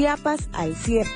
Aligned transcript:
Chiapas 0.00 0.48
al 0.52 0.76
cierre. 0.76 1.10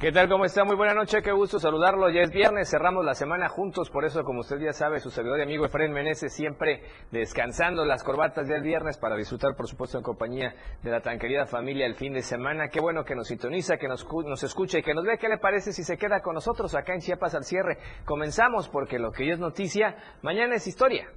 ¿Qué 0.00 0.12
tal? 0.12 0.30
¿Cómo 0.30 0.46
está? 0.46 0.64
Muy 0.64 0.76
buena 0.76 0.94
noche, 0.94 1.20
qué 1.20 1.30
gusto 1.30 1.58
saludarlo. 1.58 2.08
Ya 2.08 2.22
es 2.22 2.30
viernes, 2.30 2.70
cerramos 2.70 3.04
la 3.04 3.12
semana 3.12 3.50
juntos, 3.50 3.90
por 3.90 4.06
eso, 4.06 4.24
como 4.24 4.40
usted 4.40 4.56
ya 4.58 4.72
sabe, 4.72 4.98
su 4.98 5.10
servidor 5.10 5.40
y 5.40 5.42
amigo 5.42 5.66
Efraín 5.66 5.92
Meneses 5.92 6.32
siempre 6.32 6.82
descansando 7.10 7.84
las 7.84 8.02
corbatas 8.02 8.48
del 8.48 8.62
viernes 8.62 8.96
para 8.96 9.14
disfrutar, 9.14 9.54
por 9.54 9.68
supuesto, 9.68 9.98
en 9.98 10.02
compañía 10.02 10.54
de 10.82 10.90
la 10.90 11.02
tan 11.02 11.18
querida 11.18 11.44
familia 11.44 11.84
el 11.84 11.96
fin 11.96 12.14
de 12.14 12.22
semana. 12.22 12.68
Qué 12.68 12.80
bueno 12.80 13.04
que 13.04 13.14
nos 13.14 13.28
sintoniza, 13.28 13.76
que 13.76 13.88
nos, 13.88 14.06
nos 14.24 14.42
escucha 14.42 14.78
y 14.78 14.82
que 14.82 14.94
nos 14.94 15.04
ve 15.04 15.18
qué 15.18 15.28
le 15.28 15.36
parece 15.36 15.70
si 15.74 15.84
se 15.84 15.98
queda 15.98 16.22
con 16.22 16.32
nosotros 16.32 16.74
acá 16.74 16.94
en 16.94 17.00
Chiapas 17.00 17.34
al 17.34 17.44
cierre. 17.44 17.76
Comenzamos 18.06 18.70
porque 18.70 18.98
lo 18.98 19.12
que 19.12 19.24
hoy 19.24 19.32
es 19.32 19.38
noticia, 19.38 19.96
mañana 20.22 20.54
es 20.54 20.66
historia. 20.66 21.10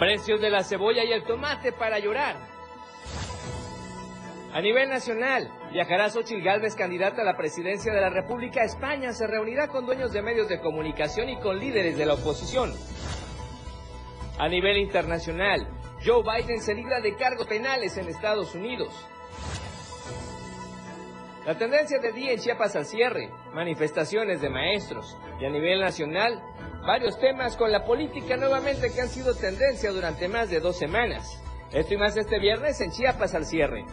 Precios 0.00 0.40
de 0.40 0.50
la 0.50 0.64
cebolla 0.64 1.04
y 1.04 1.12
el 1.12 1.22
tomate 1.22 1.70
para 1.70 2.00
llorar. 2.00 2.51
A 4.52 4.60
nivel 4.60 4.90
nacional, 4.90 5.50
viajará 5.72 6.10
Xochitl 6.10 6.42
Gálvez, 6.42 6.74
candidata 6.76 7.22
a 7.22 7.24
la 7.24 7.38
presidencia 7.38 7.90
de 7.90 8.02
la 8.02 8.10
República 8.10 8.62
España. 8.62 9.12
Se 9.12 9.26
reunirá 9.26 9.68
con 9.68 9.86
dueños 9.86 10.12
de 10.12 10.20
medios 10.20 10.46
de 10.48 10.60
comunicación 10.60 11.30
y 11.30 11.40
con 11.40 11.58
líderes 11.58 11.96
de 11.96 12.04
la 12.04 12.14
oposición. 12.14 12.70
A 14.38 14.48
nivel 14.48 14.76
internacional, 14.76 15.66
Joe 16.04 16.22
Biden 16.22 16.60
se 16.60 16.74
libra 16.74 17.00
de 17.00 17.16
cargos 17.16 17.46
penales 17.46 17.96
en 17.96 18.08
Estados 18.08 18.54
Unidos. 18.54 18.92
La 21.46 21.56
tendencia 21.56 21.98
de 21.98 22.12
día 22.12 22.32
en 22.32 22.38
Chiapas 22.38 22.76
al 22.76 22.84
cierre, 22.84 23.30
manifestaciones 23.54 24.42
de 24.42 24.50
maestros. 24.50 25.16
Y 25.40 25.46
a 25.46 25.50
nivel 25.50 25.80
nacional, 25.80 26.42
varios 26.86 27.18
temas 27.18 27.56
con 27.56 27.72
la 27.72 27.86
política 27.86 28.36
nuevamente 28.36 28.92
que 28.92 29.00
han 29.00 29.08
sido 29.08 29.34
tendencia 29.34 29.90
durante 29.92 30.28
más 30.28 30.50
de 30.50 30.60
dos 30.60 30.76
semanas. 30.76 31.42
Esto 31.72 31.98
más 31.98 32.14
este 32.18 32.38
viernes 32.38 32.78
en 32.82 32.90
Chiapas 32.90 33.34
al 33.34 33.46
cierre. 33.46 33.86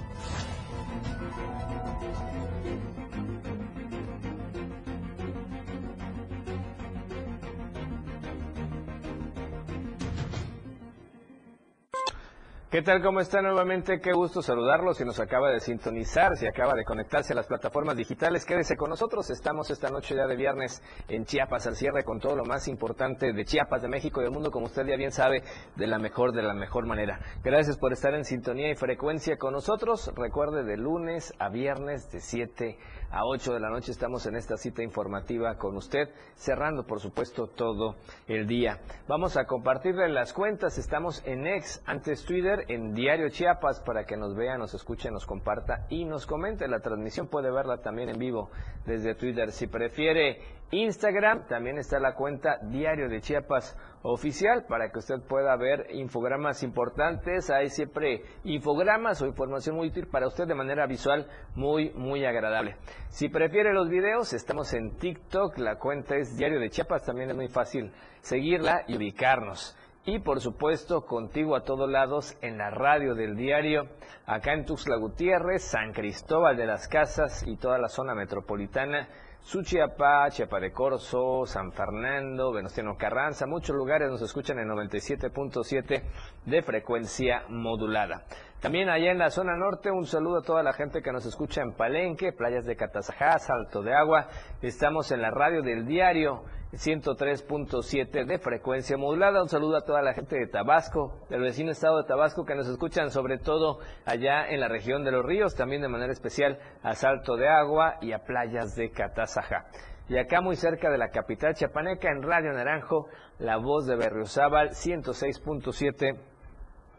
¿Qué 12.71 12.83
tal? 12.83 13.01
¿Cómo 13.01 13.19
está 13.19 13.41
nuevamente? 13.41 13.99
Qué 13.99 14.13
gusto 14.13 14.43
saludarlos. 14.43 14.97
Si 14.97 15.03
nos 15.03 15.19
acaba 15.19 15.49
de 15.49 15.59
sintonizar, 15.59 16.37
si 16.37 16.45
acaba 16.45 16.75
de 16.75 16.85
conectarse 16.85 17.33
a 17.33 17.35
las 17.35 17.47
plataformas 17.47 17.97
digitales, 17.97 18.45
quédese 18.45 18.77
con 18.77 18.91
nosotros. 18.91 19.27
Estamos 19.31 19.71
esta 19.71 19.89
noche 19.89 20.13
ya 20.13 20.27
de 20.27 20.35
viernes 20.35 20.83
en 21.07 21.25
Chiapas 21.25 21.65
al 21.65 21.75
cierre 21.75 22.03
con 22.03 22.19
todo 22.19 22.35
lo 22.35 22.45
más 22.45 22.67
importante 22.67 23.33
de 23.33 23.43
Chiapas, 23.43 23.81
de 23.81 23.87
México 23.87 24.21
y 24.21 24.25
del 24.25 24.33
mundo, 24.33 24.51
como 24.51 24.67
usted 24.67 24.85
ya 24.85 24.97
bien 24.97 25.11
sabe, 25.11 25.41
de 25.77 25.87
la 25.87 25.97
mejor, 25.97 26.31
de 26.31 26.43
la 26.43 26.53
mejor 26.53 26.85
manera. 26.85 27.19
Gracias 27.43 27.75
por 27.75 27.91
estar 27.91 28.13
en 28.13 28.23
sintonía 28.23 28.69
y 28.69 28.75
frecuencia 28.75 29.37
con 29.37 29.53
nosotros. 29.53 30.11
Recuerde 30.15 30.63
de 30.63 30.77
lunes 30.77 31.33
a 31.39 31.49
viernes 31.49 32.11
de 32.11 32.19
7 32.19 32.77
a 33.11 33.25
8 33.25 33.53
de 33.53 33.59
la 33.59 33.69
noche 33.69 33.91
estamos 33.91 34.25
en 34.25 34.35
esta 34.35 34.57
cita 34.57 34.83
informativa 34.83 35.55
con 35.57 35.75
usted, 35.75 36.09
cerrando 36.35 36.85
por 36.85 36.99
supuesto 36.99 37.47
todo 37.47 37.95
el 38.27 38.47
día. 38.47 38.79
Vamos 39.07 39.37
a 39.37 39.45
compartirle 39.45 40.09
las 40.09 40.33
cuentas, 40.33 40.77
estamos 40.77 41.23
en 41.25 41.47
ex, 41.47 41.81
antes 41.85 42.23
Twitter, 42.25 42.65
en 42.67 42.93
Diario 42.93 43.29
Chiapas, 43.29 43.79
para 43.79 44.05
que 44.05 44.17
nos 44.17 44.35
vea, 44.35 44.57
nos 44.57 44.73
escuche, 44.73 45.09
nos 45.11 45.25
comparta 45.25 45.87
y 45.89 46.05
nos 46.05 46.25
comente. 46.25 46.67
La 46.67 46.79
transmisión 46.79 47.27
puede 47.27 47.51
verla 47.51 47.77
también 47.77 48.09
en 48.09 48.19
vivo 48.19 48.49
desde 48.85 49.15
Twitter. 49.15 49.51
Si 49.51 49.67
prefiere 49.67 50.58
Instagram, 50.71 51.47
también 51.47 51.79
está 51.79 51.99
la 51.99 52.13
cuenta 52.13 52.59
Diario 52.61 53.09
de 53.09 53.21
Chiapas 53.21 53.75
oficial 54.03 54.65
para 54.67 54.91
que 54.91 54.99
usted 54.99 55.19
pueda 55.27 55.55
ver 55.55 55.87
infogramas 55.91 56.61
importantes. 56.61 57.49
Hay 57.49 57.69
siempre 57.69 58.21
infogramas 58.43 59.19
o 59.21 59.25
información 59.25 59.77
muy 59.77 59.87
útil 59.87 60.07
para 60.07 60.27
usted 60.27 60.47
de 60.47 60.53
manera 60.53 60.85
visual 60.85 61.27
muy, 61.55 61.89
muy 61.95 62.23
agradable. 62.23 62.77
Si 63.09 63.29
prefiere 63.29 63.73
los 63.73 63.89
videos, 63.89 64.33
estamos 64.33 64.71
en 64.73 64.95
TikTok. 64.97 65.57
La 65.57 65.77
cuenta 65.77 66.15
es 66.15 66.37
Diario 66.37 66.59
de 66.59 66.69
Chiapas. 66.69 67.03
También 67.03 67.31
es 67.31 67.35
muy 67.35 67.47
fácil 67.47 67.91
seguirla 68.21 68.83
y 68.87 68.95
ubicarnos. 68.95 69.75
Y 70.05 70.19
por 70.19 70.39
supuesto, 70.39 71.05
contigo 71.05 71.55
a 71.55 71.63
todos 71.63 71.89
lados 71.89 72.37
en 72.41 72.57
la 72.57 72.69
radio 72.69 73.15
del 73.15 73.35
diario, 73.35 73.89
acá 74.25 74.53
en 74.53 74.65
Tuxtla 74.65 74.95
Gutiérrez, 74.95 75.63
San 75.63 75.91
Cristóbal 75.93 76.55
de 76.55 76.65
las 76.65 76.87
Casas 76.87 77.45
y 77.45 77.57
toda 77.57 77.77
la 77.77 77.89
zona 77.89 78.15
metropolitana 78.15 79.09
Suchiapá, 79.43 80.29
Chiapa 80.29 80.59
de 80.59 80.71
Corzo, 80.71 81.45
San 81.45 81.71
Fernando, 81.71 82.51
Venustiano 82.51 82.95
Carranza, 82.97 83.47
muchos 83.47 83.75
lugares 83.75 84.09
nos 84.09 84.21
escuchan 84.21 84.59
en 84.59 84.67
97.7 84.67 86.03
de 86.45 86.61
frecuencia 86.61 87.43
modulada. 87.49 88.25
También 88.61 88.89
allá 88.89 89.11
en 89.11 89.19
la 89.19 89.29
zona 89.29 89.55
norte, 89.55 89.89
un 89.89 90.05
saludo 90.05 90.39
a 90.39 90.41
toda 90.41 90.63
la 90.63 90.73
gente 90.73 91.01
que 91.01 91.13
nos 91.13 91.25
escucha 91.25 91.61
en 91.61 91.71
Palenque, 91.71 92.33
playas 92.33 92.65
de 92.65 92.75
Catazajá, 92.75 93.39
Salto 93.39 93.81
de 93.81 93.93
Agua. 93.93 94.27
Estamos 94.61 95.13
en 95.13 95.21
la 95.21 95.31
radio 95.31 95.61
del 95.61 95.85
diario 95.85 96.43
103.7 96.73 98.25
de 98.25 98.37
frecuencia 98.37 98.97
modulada. 98.97 99.41
Un 99.41 99.47
saludo 99.47 99.77
a 99.77 99.85
toda 99.85 100.01
la 100.01 100.13
gente 100.13 100.35
de 100.35 100.47
Tabasco, 100.47 101.25
del 101.29 101.39
vecino 101.39 101.71
estado 101.71 102.01
de 102.01 102.07
Tabasco 102.09 102.43
que 102.43 102.53
nos 102.53 102.67
escuchan 102.67 103.11
sobre 103.11 103.37
todo 103.37 103.79
allá 104.05 104.49
en 104.49 104.59
la 104.59 104.67
región 104.67 105.05
de 105.05 105.13
los 105.13 105.25
ríos, 105.25 105.55
también 105.55 105.81
de 105.81 105.87
manera 105.87 106.11
especial 106.11 106.59
a 106.83 106.95
Salto 106.95 107.37
de 107.37 107.47
Agua 107.47 107.95
y 108.01 108.11
a 108.11 108.25
playas 108.25 108.75
de 108.75 108.91
Catazajá. 108.91 109.67
Y 110.09 110.17
acá 110.17 110.41
muy 110.41 110.57
cerca 110.57 110.89
de 110.89 110.97
la 110.97 111.11
capital 111.11 111.53
chiapaneca 111.53 112.11
en 112.11 112.23
Radio 112.23 112.51
Naranjo, 112.51 113.07
la 113.37 113.55
voz 113.55 113.87
de 113.87 113.95
Berriozábal 113.95 114.71
106.7 114.71 116.19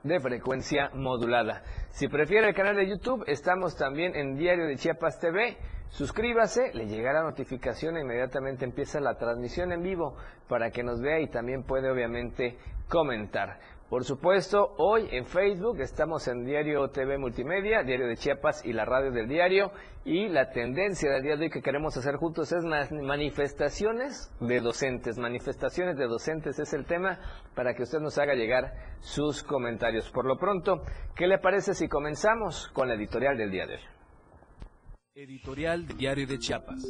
de 0.03 0.21
frecuencia 0.21 0.91
modulada. 0.95 1.63
Si 1.91 2.09
prefiere 2.09 2.49
el 2.49 2.55
canal 2.55 2.77
de 2.77 2.89
YouTube, 2.89 3.25
estamos 3.27 3.77
también 3.77 4.15
en 4.15 4.37
Diario 4.37 4.67
de 4.67 4.77
Chiapas 4.77 5.19
TV. 5.19 5.57
Suscríbase, 5.89 6.73
le 6.73 6.87
llegará 6.87 7.23
notificación 7.23 7.97
e 7.97 8.03
inmediatamente 8.03 8.65
empieza 8.65 9.01
la 9.01 9.17
transmisión 9.17 9.73
en 9.73 9.83
vivo 9.83 10.17
para 10.49 10.71
que 10.71 10.83
nos 10.83 11.01
vea 11.01 11.21
y 11.21 11.29
también 11.29 11.65
puede 11.65 11.91
obviamente 11.91 12.57
comentar. 12.89 13.59
Por 13.91 14.05
supuesto, 14.05 14.77
hoy 14.79 15.09
en 15.11 15.27
Facebook 15.27 15.81
estamos 15.81 16.29
en 16.29 16.45
Diario 16.45 16.91
TV 16.91 17.19
Multimedia, 17.19 17.83
Diario 17.83 18.07
de 18.07 18.17
Chiapas 18.17 18.65
y 18.65 18.73
la 18.73 18.85
radio 18.85 19.11
del 19.11 19.27
diario. 19.27 19.73
Y 20.05 20.29
la 20.29 20.51
tendencia 20.51 21.11
del 21.11 21.25
día 21.25 21.37
de 21.37 21.47
hoy 21.47 21.51
que 21.51 21.61
queremos 21.61 21.97
hacer 21.97 22.15
juntos 22.15 22.53
es 22.53 22.65
manifestaciones 22.93 24.33
de 24.39 24.61
docentes. 24.61 25.19
Manifestaciones 25.19 25.97
de 25.97 26.07
docentes 26.07 26.61
es 26.61 26.73
el 26.73 26.87
tema 26.87 27.19
para 27.57 27.75
que 27.75 27.83
usted 27.83 27.99
nos 27.99 28.17
haga 28.19 28.35
llegar 28.35 28.73
sus 29.01 29.43
comentarios. 29.43 30.09
Por 30.13 30.25
lo 30.25 30.39
pronto, 30.39 30.85
¿qué 31.17 31.27
le 31.27 31.39
parece 31.39 31.75
si 31.75 31.89
comenzamos 31.89 32.69
con 32.73 32.87
la 32.87 32.95
editorial 32.95 33.37
del 33.37 33.51
día 33.51 33.67
de 33.67 33.75
hoy? 33.75 33.83
Editorial 35.17 35.89
Diario 35.89 36.29
de 36.29 36.39
Chiapas. 36.39 36.81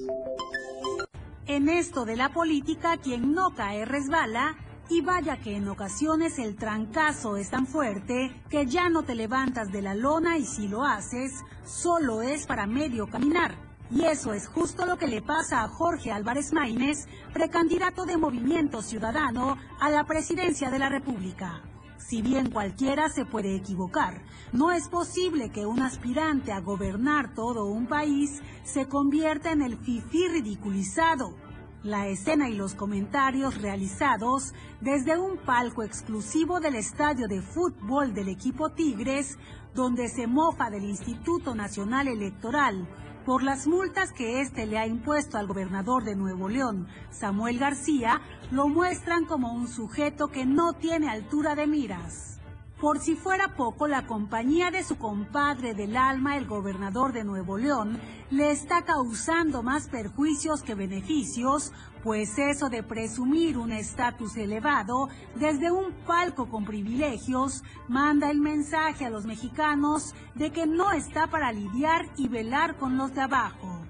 En 1.46 1.70
esto 1.70 2.04
de 2.04 2.16
la 2.16 2.28
política, 2.28 2.98
quien 3.02 3.32
no 3.32 3.54
cae 3.56 3.86
resbala, 3.86 4.54
y 4.90 5.00
vaya 5.02 5.36
que 5.40 5.56
en 5.56 5.68
ocasiones 5.68 6.38
el 6.40 6.56
trancazo 6.56 7.36
es 7.36 7.50
tan 7.50 7.66
fuerte 7.66 8.34
que 8.48 8.66
ya 8.66 8.88
no 8.88 9.04
te 9.04 9.14
levantas 9.14 9.70
de 9.70 9.82
la 9.82 9.94
lona 9.94 10.36
y 10.36 10.44
si 10.44 10.66
lo 10.66 10.84
haces, 10.84 11.44
solo 11.64 12.22
es 12.22 12.46
para 12.46 12.66
medio 12.66 13.06
caminar. 13.06 13.54
Y 13.92 14.04
eso 14.04 14.32
es 14.32 14.48
justo 14.48 14.86
lo 14.86 14.98
que 14.98 15.06
le 15.06 15.22
pasa 15.22 15.62
a 15.62 15.68
Jorge 15.68 16.10
Álvarez 16.10 16.52
Maínez, 16.52 17.06
precandidato 17.32 18.04
de 18.04 18.16
Movimiento 18.16 18.82
Ciudadano 18.82 19.56
a 19.80 19.90
la 19.90 20.04
presidencia 20.04 20.70
de 20.70 20.78
la 20.80 20.88
República. 20.88 21.62
Si 21.98 22.22
bien 22.22 22.50
cualquiera 22.50 23.08
se 23.08 23.24
puede 23.24 23.54
equivocar, 23.54 24.22
no 24.52 24.72
es 24.72 24.88
posible 24.88 25.50
que 25.50 25.66
un 25.66 25.82
aspirante 25.82 26.50
a 26.50 26.60
gobernar 26.60 27.34
todo 27.34 27.66
un 27.66 27.86
país 27.86 28.40
se 28.64 28.88
convierta 28.88 29.52
en 29.52 29.62
el 29.62 29.76
fifí 29.76 30.26
ridiculizado. 30.26 31.36
La 31.82 32.08
escena 32.08 32.50
y 32.50 32.54
los 32.54 32.74
comentarios 32.74 33.62
realizados 33.62 34.52
desde 34.82 35.18
un 35.18 35.38
palco 35.38 35.82
exclusivo 35.82 36.60
del 36.60 36.74
estadio 36.74 37.26
de 37.26 37.40
fútbol 37.40 38.12
del 38.12 38.28
equipo 38.28 38.68
Tigres, 38.68 39.38
donde 39.74 40.08
se 40.08 40.26
mofa 40.26 40.68
del 40.68 40.84
Instituto 40.84 41.54
Nacional 41.54 42.08
Electoral 42.08 42.86
por 43.24 43.42
las 43.42 43.66
multas 43.66 44.12
que 44.12 44.42
éste 44.42 44.66
le 44.66 44.78
ha 44.78 44.86
impuesto 44.86 45.38
al 45.38 45.46
gobernador 45.46 46.04
de 46.04 46.16
Nuevo 46.16 46.50
León, 46.50 46.86
Samuel 47.10 47.58
García, 47.58 48.20
lo 48.50 48.68
muestran 48.68 49.24
como 49.24 49.52
un 49.54 49.66
sujeto 49.66 50.28
que 50.28 50.44
no 50.44 50.74
tiene 50.74 51.08
altura 51.08 51.54
de 51.54 51.66
miras. 51.66 52.39
Por 52.80 52.98
si 52.98 53.14
fuera 53.14 53.56
poco, 53.56 53.86
la 53.86 54.06
compañía 54.06 54.70
de 54.70 54.82
su 54.82 54.96
compadre 54.96 55.74
del 55.74 55.98
alma, 55.98 56.38
el 56.38 56.46
gobernador 56.46 57.12
de 57.12 57.24
Nuevo 57.24 57.58
León, 57.58 58.00
le 58.30 58.50
está 58.50 58.86
causando 58.86 59.62
más 59.62 59.88
perjuicios 59.88 60.62
que 60.62 60.74
beneficios, 60.74 61.74
pues 62.02 62.38
eso 62.38 62.70
de 62.70 62.82
presumir 62.82 63.58
un 63.58 63.72
estatus 63.72 64.34
elevado 64.38 65.10
desde 65.34 65.70
un 65.70 65.92
palco 66.06 66.48
con 66.48 66.64
privilegios 66.64 67.62
manda 67.86 68.30
el 68.30 68.40
mensaje 68.40 69.04
a 69.04 69.10
los 69.10 69.26
mexicanos 69.26 70.14
de 70.34 70.50
que 70.50 70.66
no 70.66 70.90
está 70.92 71.26
para 71.26 71.52
lidiar 71.52 72.06
y 72.16 72.28
velar 72.28 72.76
con 72.76 72.96
los 72.96 73.14
de 73.14 73.20
abajo. 73.20 73.80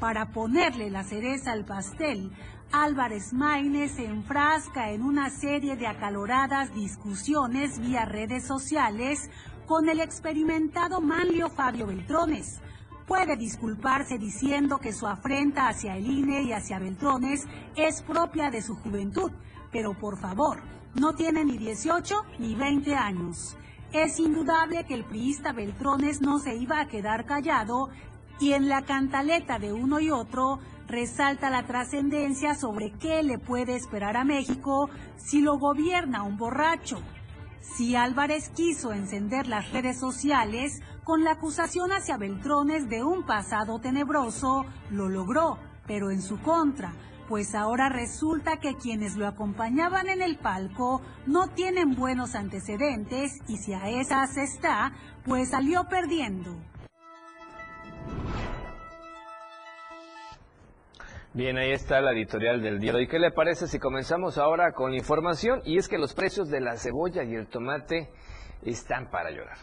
Para 0.00 0.32
ponerle 0.32 0.90
la 0.90 1.04
cereza 1.04 1.52
al 1.52 1.66
pastel, 1.66 2.32
Álvarez 2.72 3.34
Maínez 3.34 3.92
se 3.96 4.06
enfrasca 4.06 4.92
en 4.92 5.02
una 5.02 5.28
serie 5.28 5.76
de 5.76 5.86
acaloradas 5.86 6.74
discusiones 6.74 7.78
vía 7.78 8.06
redes 8.06 8.46
sociales 8.46 9.28
con 9.66 9.90
el 9.90 10.00
experimentado 10.00 11.02
Manlio 11.02 11.50
Fabio 11.50 11.86
Beltrones. 11.86 12.62
Puede 13.06 13.36
disculparse 13.36 14.16
diciendo 14.16 14.78
que 14.78 14.94
su 14.94 15.06
afrenta 15.06 15.68
hacia 15.68 15.98
el 15.98 16.06
INE 16.06 16.44
y 16.44 16.54
hacia 16.54 16.78
Beltrones 16.78 17.46
es 17.76 18.00
propia 18.00 18.50
de 18.50 18.62
su 18.62 18.74
juventud, 18.76 19.30
pero 19.70 19.92
por 19.92 20.18
favor, 20.18 20.62
no 20.94 21.14
tiene 21.14 21.44
ni 21.44 21.58
18 21.58 22.24
ni 22.38 22.54
20 22.54 22.94
años. 22.94 23.54
Es 23.92 24.18
indudable 24.18 24.84
que 24.84 24.94
el 24.94 25.04
priista 25.04 25.52
Beltrones 25.52 26.22
no 26.22 26.38
se 26.38 26.56
iba 26.56 26.80
a 26.80 26.88
quedar 26.88 27.26
callado 27.26 27.90
y 28.40 28.54
en 28.54 28.70
la 28.70 28.80
cantaleta 28.82 29.58
de 29.58 29.74
uno 29.74 30.00
y 30.00 30.10
otro 30.10 30.58
resalta 30.92 31.48
la 31.48 31.64
trascendencia 31.64 32.54
sobre 32.54 32.92
qué 32.92 33.22
le 33.22 33.38
puede 33.38 33.74
esperar 33.74 34.18
a 34.18 34.24
México 34.24 34.90
si 35.16 35.40
lo 35.40 35.58
gobierna 35.58 36.22
un 36.22 36.36
borracho. 36.36 37.00
Si 37.62 37.96
Álvarez 37.96 38.50
quiso 38.50 38.92
encender 38.92 39.46
las 39.46 39.72
redes 39.72 39.98
sociales 39.98 40.82
con 41.02 41.24
la 41.24 41.32
acusación 41.32 41.92
hacia 41.92 42.18
Beltrones 42.18 42.90
de 42.90 43.02
un 43.02 43.24
pasado 43.24 43.80
tenebroso, 43.80 44.66
lo 44.90 45.08
logró, 45.08 45.56
pero 45.86 46.10
en 46.10 46.20
su 46.20 46.38
contra, 46.42 46.92
pues 47.26 47.54
ahora 47.54 47.88
resulta 47.88 48.58
que 48.58 48.74
quienes 48.74 49.16
lo 49.16 49.26
acompañaban 49.26 50.10
en 50.10 50.20
el 50.20 50.36
palco 50.36 51.00
no 51.26 51.48
tienen 51.48 51.94
buenos 51.94 52.34
antecedentes 52.34 53.40
y 53.48 53.56
si 53.56 53.72
a 53.72 53.88
esas 53.88 54.36
está, 54.36 54.92
pues 55.24 55.48
salió 55.48 55.88
perdiendo. 55.88 56.54
Bien, 61.34 61.56
ahí 61.56 61.70
está 61.70 62.02
la 62.02 62.12
editorial 62.12 62.60
del 62.60 62.78
día. 62.78 62.92
¿Y 63.00 63.06
qué 63.06 63.18
le 63.18 63.30
parece 63.30 63.66
si 63.66 63.78
comenzamos 63.78 64.36
ahora 64.36 64.72
con 64.72 64.92
información? 64.92 65.62
Y 65.64 65.78
es 65.78 65.88
que 65.88 65.96
los 65.96 66.12
precios 66.12 66.50
de 66.50 66.60
la 66.60 66.76
cebolla 66.76 67.24
y 67.24 67.34
el 67.34 67.46
tomate 67.46 68.10
están 68.62 69.10
para 69.10 69.30
llorar. 69.30 69.56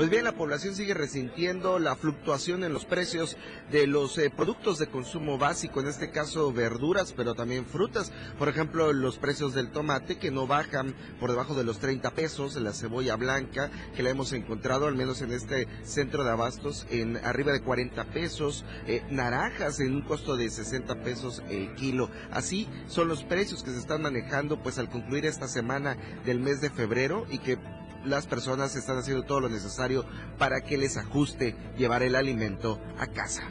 Pues 0.00 0.08
bien, 0.08 0.24
la 0.24 0.32
población 0.32 0.74
sigue 0.74 0.94
resintiendo 0.94 1.78
la 1.78 1.94
fluctuación 1.94 2.64
en 2.64 2.72
los 2.72 2.86
precios 2.86 3.36
de 3.70 3.86
los 3.86 4.16
eh, 4.16 4.32
productos 4.34 4.78
de 4.78 4.86
consumo 4.86 5.36
básico, 5.36 5.78
en 5.78 5.88
este 5.88 6.10
caso 6.10 6.54
verduras, 6.54 7.12
pero 7.14 7.34
también 7.34 7.66
frutas. 7.66 8.10
Por 8.38 8.48
ejemplo, 8.48 8.94
los 8.94 9.18
precios 9.18 9.52
del 9.52 9.70
tomate 9.70 10.16
que 10.16 10.30
no 10.30 10.46
bajan 10.46 10.94
por 11.20 11.28
debajo 11.28 11.54
de 11.54 11.64
los 11.64 11.80
30 11.80 12.12
pesos, 12.12 12.56
la 12.56 12.72
cebolla 12.72 13.16
blanca 13.16 13.70
que 13.94 14.02
la 14.02 14.08
hemos 14.08 14.32
encontrado 14.32 14.86
al 14.86 14.94
menos 14.94 15.20
en 15.20 15.32
este 15.32 15.68
centro 15.82 16.24
de 16.24 16.30
abastos 16.30 16.86
en 16.88 17.18
arriba 17.18 17.52
de 17.52 17.60
40 17.60 18.02
pesos, 18.06 18.64
eh, 18.86 19.02
naranjas 19.10 19.80
en 19.80 19.96
un 19.96 20.00
costo 20.00 20.38
de 20.38 20.48
60 20.48 21.02
pesos 21.02 21.42
el 21.50 21.74
kilo. 21.74 22.08
Así 22.30 22.70
son 22.86 23.08
los 23.08 23.22
precios 23.22 23.62
que 23.62 23.70
se 23.70 23.78
están 23.78 24.00
manejando 24.00 24.62
pues 24.62 24.78
al 24.78 24.88
concluir 24.88 25.26
esta 25.26 25.46
semana 25.46 25.98
del 26.24 26.40
mes 26.40 26.62
de 26.62 26.70
febrero 26.70 27.26
y 27.28 27.36
que 27.36 27.58
las 28.04 28.26
personas 28.26 28.76
están 28.76 28.98
haciendo 28.98 29.24
todo 29.24 29.40
lo 29.40 29.48
necesario 29.48 30.04
para 30.38 30.60
que 30.60 30.78
les 30.78 30.96
ajuste 30.96 31.56
llevar 31.76 32.02
el 32.02 32.14
alimento 32.14 32.80
a 32.98 33.06
casa. 33.06 33.42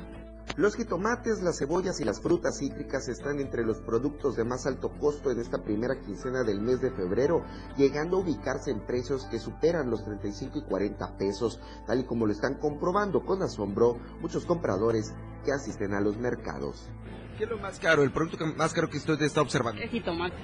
Los 0.56 0.76
jitomates, 0.76 1.42
las 1.42 1.60
cebollas 1.60 2.02
y 2.02 2.04
las 2.04 2.22
frutas 2.22 2.58
cítricas 2.58 3.08
están 3.08 3.40
entre 3.40 3.64
los 3.64 3.80
productos 3.80 4.36
de 4.36 4.44
más 4.44 4.66
alto 4.66 4.90
costo 5.00 5.32
en 5.32 5.40
esta 5.40 5.64
primera 5.64 6.02
quincena 6.02 6.44
del 6.44 6.60
mes 6.60 6.82
de 6.82 6.92
febrero, 6.92 7.46
llegando 7.78 8.18
a 8.18 8.20
ubicarse 8.22 8.72
en 8.72 8.86
precios 8.86 9.26
que 9.32 9.40
superan 9.40 9.90
los 9.90 10.04
35 10.04 10.60
y 10.60 10.62
40 10.64 11.18
pesos, 11.18 11.62
tal 11.88 12.02
y 12.02 12.04
como 12.04 12.26
lo 12.26 12.34
están 12.34 12.56
comprobando 12.56 13.26
con 13.26 13.42
asombro 13.42 14.00
muchos 14.20 14.46
compradores 14.46 15.14
que 15.46 15.54
asisten 15.54 15.94
a 15.94 16.02
los 16.02 16.18
mercados. 16.18 16.90
¿Qué 17.38 17.46
es 17.46 17.50
lo 17.50 17.58
más 17.58 17.80
caro, 17.80 18.04
el 18.04 18.12
producto 18.12 18.46
más 18.58 18.74
caro 18.74 18.90
que 18.90 18.98
usted 18.98 19.22
está 19.22 19.42
observando? 19.42 19.82
El 19.82 19.90
jitomate. 19.90 20.36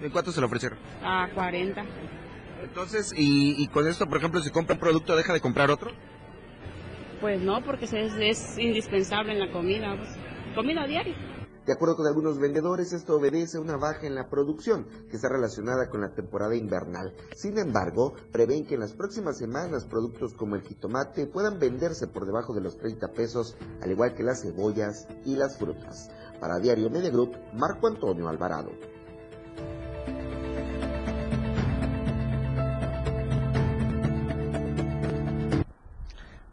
¿En 0.00 0.10
cuánto 0.10 0.32
se 0.32 0.40
lo 0.40 0.46
ofrecieron? 0.46 0.78
A 1.02 1.28
40. 1.34 1.84
Entonces, 2.64 3.12
y, 3.16 3.68
con 3.68 3.86
esto, 3.86 4.06
por 4.06 4.18
ejemplo, 4.18 4.40
si 4.40 4.50
compra 4.50 4.74
un 4.74 4.80
producto, 4.80 5.14
¿deja 5.16 5.32
de 5.32 5.40
comprar 5.40 5.70
otro? 5.70 5.90
Pues 7.20 7.40
no, 7.40 7.62
porque 7.62 7.84
es, 7.84 8.58
indispensable 8.58 9.32
en 9.32 9.38
la 9.38 9.52
comida, 9.52 9.96
pues, 9.96 10.10
comida 10.54 10.86
diaria. 10.86 11.14
De 11.66 11.72
acuerdo 11.72 11.96
con 11.96 12.06
algunos 12.06 12.38
vendedores, 12.38 12.92
esto 12.92 13.16
obedece 13.16 13.56
a 13.56 13.60
una 13.60 13.76
baja 13.78 14.06
en 14.06 14.14
la 14.14 14.28
producción 14.28 14.86
que 15.08 15.16
está 15.16 15.30
relacionada 15.30 15.88
con 15.88 16.02
la 16.02 16.12
temporada 16.14 16.54
invernal. 16.54 17.14
Sin 17.34 17.56
embargo, 17.58 18.14
prevén 18.32 18.66
que 18.66 18.74
en 18.74 18.80
las 18.80 18.92
próximas 18.92 19.38
semanas 19.38 19.86
productos 19.86 20.34
como 20.34 20.56
el 20.56 20.62
jitomate 20.62 21.26
puedan 21.26 21.58
venderse 21.58 22.06
por 22.06 22.26
debajo 22.26 22.52
de 22.54 22.60
los 22.60 22.76
30 22.76 23.12
pesos, 23.12 23.56
al 23.80 23.90
igual 23.90 24.14
que 24.14 24.22
las 24.22 24.42
cebollas 24.42 25.06
y 25.24 25.36
las 25.36 25.58
frutas. 25.58 26.10
Para 26.38 26.58
Diario 26.58 26.90
Media 26.90 27.10
Group, 27.10 27.34
Marco 27.54 27.86
Antonio 27.86 28.28
Alvarado. 28.28 28.93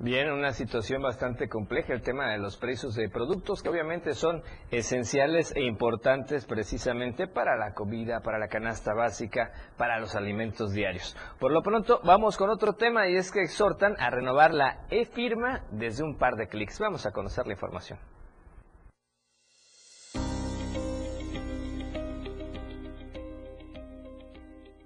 Bien, 0.03 0.31
una 0.31 0.51
situación 0.51 1.03
bastante 1.03 1.47
compleja 1.47 1.93
el 1.93 2.01
tema 2.01 2.31
de 2.31 2.39
los 2.39 2.57
precios 2.57 2.95
de 2.95 3.07
productos 3.07 3.61
que 3.61 3.69
obviamente 3.69 4.15
son 4.15 4.41
esenciales 4.71 5.53
e 5.55 5.63
importantes 5.63 6.47
precisamente 6.47 7.27
para 7.27 7.55
la 7.55 7.75
comida, 7.75 8.21
para 8.21 8.39
la 8.39 8.47
canasta 8.47 8.95
básica, 8.95 9.51
para 9.77 9.99
los 9.99 10.15
alimentos 10.15 10.71
diarios. 10.71 11.15
Por 11.39 11.51
lo 11.51 11.61
pronto, 11.61 12.01
vamos 12.03 12.35
con 12.35 12.49
otro 12.49 12.73
tema 12.73 13.09
y 13.09 13.15
es 13.15 13.31
que 13.31 13.43
exhortan 13.43 13.93
a 13.99 14.09
renovar 14.09 14.55
la 14.55 14.87
e-firma 14.89 15.67
desde 15.69 16.03
un 16.03 16.17
par 16.17 16.33
de 16.33 16.47
clics. 16.47 16.79
Vamos 16.79 17.05
a 17.05 17.11
conocer 17.11 17.45
la 17.45 17.53
información. 17.53 17.99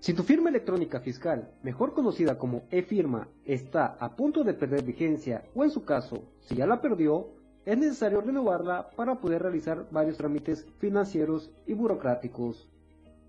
Si 0.05 0.13
tu 0.13 0.21
firma 0.21 0.49
electrónica 0.51 0.99
fiscal, 0.99 1.49
mejor 1.63 1.95
conocida 1.95 2.37
como 2.37 2.61
e-firma, 2.69 3.27
está 3.43 3.97
a 3.99 4.15
punto 4.15 4.43
de 4.43 4.53
perder 4.53 4.83
vigencia 4.83 5.45
o 5.55 5.63
en 5.63 5.71
su 5.71 5.83
caso, 5.83 6.21
si 6.41 6.53
ya 6.53 6.67
la 6.67 6.79
perdió, 6.79 7.29
es 7.65 7.75
necesario 7.75 8.21
renovarla 8.21 8.91
para 8.91 9.15
poder 9.15 9.41
realizar 9.41 9.87
varios 9.89 10.17
trámites 10.17 10.67
financieros 10.77 11.49
y 11.65 11.73
burocráticos. 11.73 12.69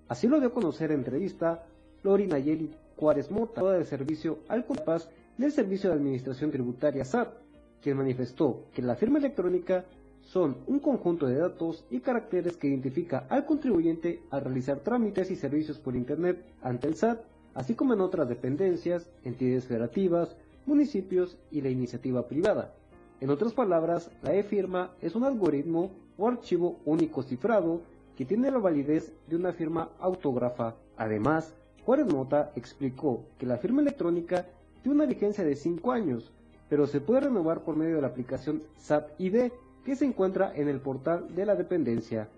Así 0.06 0.28
lo 0.28 0.38
dio 0.38 0.50
a 0.50 0.52
conocer 0.52 0.92
en 0.92 0.98
entrevista 0.98 1.64
Lori 2.02 2.26
Nayeli 2.26 2.70
Juárez 2.98 3.30
Mota, 3.30 3.62
del 3.72 3.86
servicio 3.86 4.40
al 4.46 4.66
compás 4.66 5.08
del 5.38 5.52
Servicio 5.52 5.88
de 5.88 5.96
Administración 5.96 6.50
Tributaria 6.50 7.06
SAT, 7.06 7.38
quien 7.80 7.96
manifestó 7.96 8.66
que 8.74 8.82
la 8.82 8.96
firma 8.96 9.18
electrónica 9.18 9.86
son 10.26 10.58
un 10.66 10.78
conjunto 10.78 11.26
de 11.26 11.38
datos 11.38 11.84
y 11.90 12.00
caracteres 12.00 12.56
que 12.56 12.68
identifica 12.68 13.26
al 13.30 13.46
contribuyente 13.46 14.22
al 14.30 14.42
realizar 14.42 14.80
trámites 14.80 15.30
y 15.30 15.36
servicios 15.36 15.78
por 15.78 15.96
Internet 15.96 16.44
ante 16.62 16.86
el 16.86 16.96
SAT 16.96 17.20
así 17.56 17.74
como 17.74 17.94
en 17.94 18.02
otras 18.02 18.28
dependencias, 18.28 19.08
entidades 19.24 19.64
federativas, 19.64 20.36
municipios 20.66 21.38
y 21.50 21.62
la 21.62 21.70
iniciativa 21.70 22.28
privada. 22.28 22.74
En 23.20 23.30
otras 23.30 23.54
palabras, 23.54 24.10
la 24.22 24.34
e-firma 24.34 24.92
es 25.00 25.14
un 25.14 25.24
algoritmo 25.24 25.90
o 26.18 26.28
archivo 26.28 26.78
único 26.84 27.22
cifrado 27.22 27.80
que 28.14 28.26
tiene 28.26 28.50
la 28.50 28.58
validez 28.58 29.14
de 29.26 29.36
una 29.36 29.54
firma 29.54 29.88
autógrafa. 29.98 30.74
Además, 30.98 31.54
Juárez 31.86 32.12
Mota 32.12 32.52
explicó 32.56 33.24
que 33.38 33.46
la 33.46 33.56
firma 33.56 33.80
electrónica 33.80 34.46
tiene 34.82 34.96
una 34.96 35.06
vigencia 35.06 35.42
de 35.42 35.56
5 35.56 35.92
años, 35.92 36.32
pero 36.68 36.86
se 36.86 37.00
puede 37.00 37.22
renovar 37.22 37.62
por 37.62 37.76
medio 37.76 37.96
de 37.96 38.02
la 38.02 38.08
aplicación 38.08 38.62
SAT 38.76 39.18
ID 39.18 39.50
que 39.86 39.94
se 39.94 40.04
encuentra 40.04 40.52
en 40.52 40.68
el 40.68 40.80
portal 40.80 41.32
de 41.32 41.46
la 41.46 41.54
dependencia. 41.54 42.28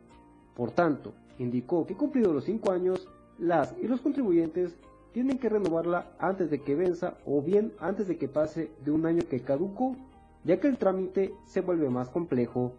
Por 0.54 0.70
tanto, 0.70 1.14
indicó 1.38 1.86
que 1.86 1.94
cumplidos 1.94 2.34
los 2.34 2.44
5 2.44 2.70
años, 2.70 3.08
las 3.38 3.74
y 3.80 3.88
los 3.88 4.02
contribuyentes 4.02 4.76
tienen 5.12 5.38
que 5.38 5.48
renovarla 5.48 6.12
antes 6.18 6.50
de 6.50 6.60
que 6.60 6.74
venza 6.74 7.16
o 7.24 7.40
bien 7.40 7.72
antes 7.80 8.06
de 8.06 8.18
que 8.18 8.28
pase 8.28 8.70
de 8.84 8.90
un 8.90 9.06
año 9.06 9.22
que 9.26 9.40
caducó, 9.40 9.96
ya 10.44 10.60
que 10.60 10.68
el 10.68 10.76
trámite 10.76 11.32
se 11.46 11.62
vuelve 11.62 11.88
más 11.88 12.10
complejo. 12.10 12.74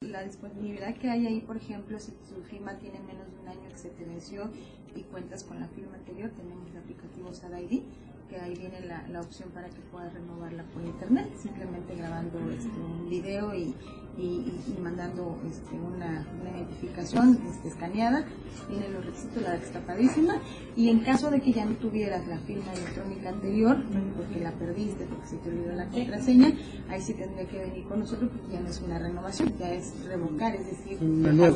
La 0.00 0.22
disponibilidad 0.22 0.96
que 0.96 1.10
hay 1.10 1.26
ahí, 1.26 1.40
por 1.40 1.58
ejemplo, 1.58 1.98
si 1.98 2.12
tu 2.12 2.40
firma 2.48 2.78
tiene 2.78 3.00
menos 3.00 3.30
de 3.30 3.38
un 3.42 3.48
año 3.48 3.68
que 3.68 3.78
se 3.78 3.90
te 3.90 4.06
venció 4.06 4.48
y 4.96 5.02
cuentas 5.02 5.44
con 5.44 5.60
la 5.60 5.68
firma 5.68 5.96
anterior, 5.96 6.30
tenemos 6.30 6.70
el 6.70 6.78
aplicativo 6.78 7.34
SADID, 7.34 7.82
que 8.28 8.36
ahí 8.36 8.54
viene 8.54 8.80
la, 8.86 9.06
la, 9.08 9.20
opción 9.20 9.50
para 9.50 9.68
que 9.68 9.80
puedas 9.92 10.12
renovarla 10.12 10.64
por 10.64 10.82
internet, 10.82 11.30
simplemente 11.36 11.94
grabando 11.94 12.38
este, 12.50 12.78
un 12.78 13.08
video 13.08 13.54
y, 13.54 13.74
y, 14.16 14.52
y 14.66 14.80
mandando 14.80 15.38
este, 15.48 15.74
una, 15.76 16.26
una, 16.40 16.50
identificación 16.56 17.38
este, 17.46 17.68
escaneada, 17.68 18.24
tiene 18.68 18.88
los 18.88 19.04
requisitos, 19.04 19.42
la 19.42 19.52
destapadísima, 19.52 20.40
y 20.76 20.88
en 20.88 21.00
caso 21.00 21.30
de 21.30 21.40
que 21.40 21.52
ya 21.52 21.64
no 21.64 21.74
tuvieras 21.76 22.26
la 22.26 22.38
firma 22.38 22.72
electrónica 22.72 23.28
anterior, 23.30 23.76
porque 24.16 24.40
la 24.40 24.52
perdiste, 24.52 25.06
porque 25.06 25.26
se 25.26 25.36
te 25.38 25.48
olvidó 25.50 25.72
la 25.72 25.88
contraseña, 25.88 26.52
ahí 26.88 27.00
sí 27.00 27.14
tendría 27.14 27.46
que 27.46 27.58
venir 27.58 27.84
con 27.86 28.00
nosotros 28.00 28.30
porque 28.30 28.54
ya 28.54 28.60
no 28.60 28.68
es 28.68 28.80
una 28.80 28.98
renovación, 28.98 29.52
ya 29.58 29.72
es 29.72 30.04
revocar, 30.06 30.54
es 30.54 30.66
decir, 30.66 30.98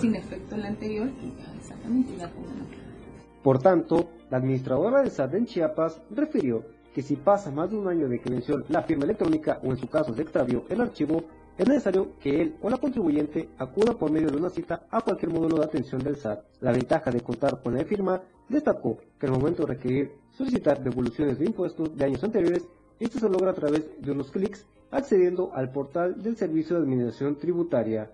sin 0.01 0.15
efecto 0.15 0.57
la 0.57 0.69
anterior 0.69 1.11
y 1.23 1.41
ya 1.41 1.55
exactamente 1.55 2.17
ya 2.17 2.31
por 3.43 3.61
tanto, 3.61 4.11
la 4.31 4.39
administradora 4.39 5.03
de 5.03 5.11
SAT 5.11 5.35
en 5.35 5.47
Chiapas 5.47 6.01
refirió 6.11 6.65
que 6.95 7.03
si 7.03 7.17
pasa 7.17 7.51
más 7.51 7.71
de 7.71 7.77
un 7.77 7.89
año 7.89 8.09
de 8.09 8.21
que 8.21 8.31
venció 8.31 8.63
la 8.69 8.83
firma 8.83 9.05
electrónica 9.05 9.61
o 9.63 9.71
en 9.71 9.77
su 9.77 9.89
caso 9.89 10.15
se 10.15 10.23
extravió 10.23 10.65
el 10.69 10.81
archivo, 10.81 11.23
es 11.57 11.67
necesario 11.67 12.17
que 12.21 12.41
él 12.41 12.57
o 12.63 12.71
la 12.71 12.77
contribuyente 12.77 13.51
acuda 13.59 13.95
por 13.95 14.11
medio 14.11 14.31
de 14.31 14.37
una 14.37 14.51
cita 14.51 14.87
a 14.91 15.01
cualquier 15.01 15.33
módulo 15.33 15.57
de 15.57 15.65
atención 15.65 16.03
del 16.03 16.17
SAT. 16.17 16.45
La 16.61 16.73
ventaja 16.73 17.11
de 17.11 17.21
contar 17.21 17.63
con 17.63 17.75
la 17.75 17.85
firma 17.85 18.21
destacó 18.49 18.99
que 19.19 19.27
al 19.27 19.33
momento 19.33 19.65
de 19.65 19.75
requerir 19.75 20.13
solicitar 20.31 20.83
devoluciones 20.83 21.39
de 21.39 21.47
impuestos 21.47 21.97
de 21.97 22.05
años 22.05 22.23
anteriores, 22.23 22.67
esto 23.01 23.19
se 23.19 23.29
logra 23.29 23.51
a 23.51 23.55
través 23.55 24.01
de 24.01 24.11
unos 24.13 24.31
clics 24.31 24.67
accediendo 24.91 25.51
al 25.55 25.71
portal 25.71 26.23
del 26.23 26.37
Servicio 26.37 26.77
de 26.77 26.83
Administración 26.83 27.37
Tributaria. 27.37 28.11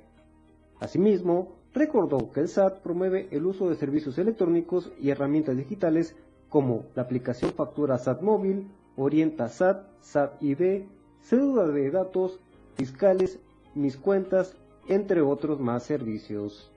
Asimismo, 0.81 1.64
recordó 1.75 2.31
que 2.33 2.41
el 2.41 2.49
SAT 2.49 2.79
promueve 2.81 3.29
el 3.33 3.45
uso 3.45 3.69
de 3.69 3.77
servicios 3.77 4.17
electrónicos 4.19 4.93
y 5.01 5.11
herramientas 5.11 5.57
digitales 5.57 6.17
como 6.49 6.87
la 6.95 7.03
aplicación 7.03 7.53
Factura 7.53 7.99
SAT 7.99 8.23
Móvil, 8.23 8.69
Orienta 8.97 9.49
SAT, 9.49 9.85
SAT 10.01 10.41
ID, 10.41 10.85
cédula 11.21 11.67
de 11.67 11.91
datos, 11.91 12.39
fiscales, 12.77 13.41
mis 13.75 13.97
cuentas, 13.97 14.57
entre 14.87 15.21
otros 15.21 15.59
más 15.59 15.83
servicios. 15.83 16.71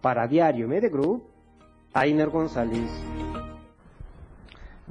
Para 0.00 0.26
Diario 0.26 0.66
Media 0.66 0.88
Group, 0.88 1.22
Ainer 1.92 2.30
González. 2.30 2.90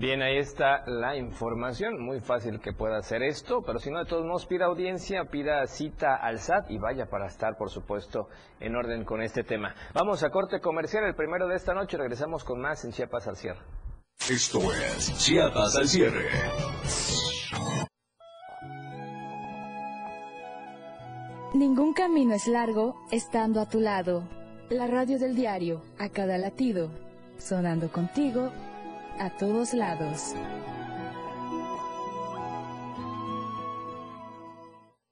Bien, 0.01 0.23
ahí 0.23 0.39
está 0.39 0.83
la 0.87 1.15
información. 1.15 2.01
Muy 2.01 2.21
fácil 2.21 2.59
que 2.59 2.73
pueda 2.73 2.97
hacer 2.97 3.21
esto, 3.21 3.61
pero 3.61 3.77
si 3.77 3.91
no, 3.91 3.99
de 3.99 4.05
todos 4.05 4.25
modos, 4.25 4.47
pida 4.47 4.65
audiencia, 4.65 5.25
pida 5.25 5.67
cita 5.67 6.15
al 6.15 6.39
SAT 6.39 6.71
y 6.71 6.79
vaya 6.79 7.05
para 7.05 7.27
estar, 7.27 7.55
por 7.55 7.69
supuesto, 7.69 8.27
en 8.59 8.75
orden 8.75 9.05
con 9.05 9.21
este 9.21 9.43
tema. 9.43 9.75
Vamos 9.93 10.23
a 10.23 10.31
corte 10.31 10.59
comercial, 10.59 11.03
el 11.03 11.13
primero 11.13 11.47
de 11.47 11.55
esta 11.55 11.75
noche. 11.75 11.97
Regresamos 11.97 12.43
con 12.43 12.59
más 12.59 12.83
en 12.83 12.93
Chiapas 12.93 13.27
al 13.27 13.35
cierre. 13.35 13.59
Esto 14.27 14.59
es 14.73 15.19
Chiapas 15.19 15.75
al 15.75 15.87
cierre. 15.87 16.29
Ningún 21.53 21.93
camino 21.93 22.33
es 22.33 22.47
largo 22.47 22.95
estando 23.11 23.61
a 23.61 23.69
tu 23.69 23.79
lado. 23.79 24.27
La 24.71 24.87
radio 24.87 25.19
del 25.19 25.35
diario, 25.35 25.83
a 25.99 26.09
cada 26.09 26.39
latido, 26.39 26.89
sonando 27.37 27.91
contigo 27.91 28.51
a 29.19 29.29
todos 29.29 29.73
lados. 29.73 30.35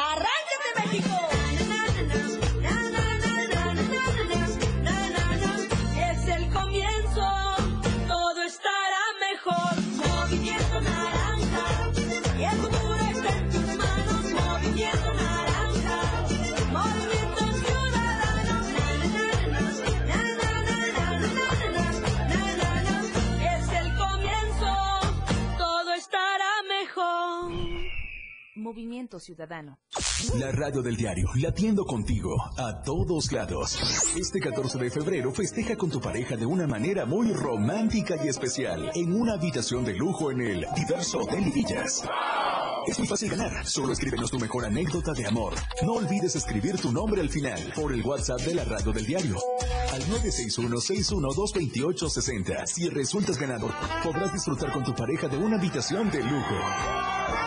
¡Arráncate, 0.00 0.70
México! 0.76 1.16
Es 5.96 6.28
el 6.28 6.44
comienzo, 6.52 7.26
todo 8.06 8.42
estará 8.44 9.02
mejor. 9.28 9.74
Movimiento 10.06 10.80
naranja, 10.82 11.66
y 12.38 12.44
el 12.44 12.56
futuro 12.58 12.94
está 13.10 13.28
en 13.38 13.50
tus 13.50 13.76
manos. 13.76 14.22
Movimiento 14.38 15.12
naranja, 15.14 15.96
movimiento 16.70 17.42
ciudadano. 17.58 18.56
Es 23.42 23.66
el 23.72 23.88
comienzo, 23.96 24.70
todo 25.58 25.92
estará 25.94 26.52
mejor. 26.68 27.50
Movimiento 28.54 29.18
Ciudadano. 29.18 29.78
La 30.38 30.50
radio 30.50 30.82
del 30.82 30.96
diario, 30.96 31.28
latiendo 31.36 31.84
contigo 31.84 32.36
a 32.56 32.82
todos 32.82 33.30
lados. 33.30 33.78
Este 34.16 34.40
14 34.40 34.76
de 34.78 34.90
febrero 34.90 35.30
festeja 35.32 35.76
con 35.76 35.90
tu 35.90 36.00
pareja 36.00 36.36
de 36.36 36.44
una 36.44 36.66
manera 36.66 37.06
muy 37.06 37.32
romántica 37.32 38.16
y 38.24 38.28
especial 38.28 38.90
en 38.94 39.12
una 39.12 39.34
habitación 39.34 39.84
de 39.84 39.94
lujo 39.94 40.32
en 40.32 40.40
el 40.40 40.66
Diverso 40.74 41.20
Hotel 41.20 41.52
Villas. 41.54 42.02
Es 42.88 42.98
muy 42.98 43.06
fácil 43.06 43.30
ganar. 43.30 43.64
Solo 43.64 43.92
escríbenos 43.92 44.32
tu 44.32 44.40
mejor 44.40 44.64
anécdota 44.64 45.12
de 45.12 45.24
amor. 45.26 45.54
No 45.84 45.92
olvides 45.92 46.34
escribir 46.34 46.80
tu 46.80 46.90
nombre 46.90 47.20
al 47.20 47.28
final 47.28 47.72
por 47.76 47.92
el 47.92 48.02
WhatsApp 48.02 48.40
de 48.40 48.54
la 48.54 48.64
radio 48.64 48.92
del 48.92 49.06
diario. 49.06 49.36
Al 49.92 50.02
961-612-2860. 50.02 52.66
Si 52.66 52.88
resultas 52.88 53.38
ganador, 53.38 53.70
podrás 54.02 54.32
disfrutar 54.32 54.72
con 54.72 54.82
tu 54.82 54.92
pareja 54.94 55.28
de 55.28 55.36
una 55.36 55.58
habitación 55.58 56.10
de 56.10 56.24
lujo. 56.24 56.56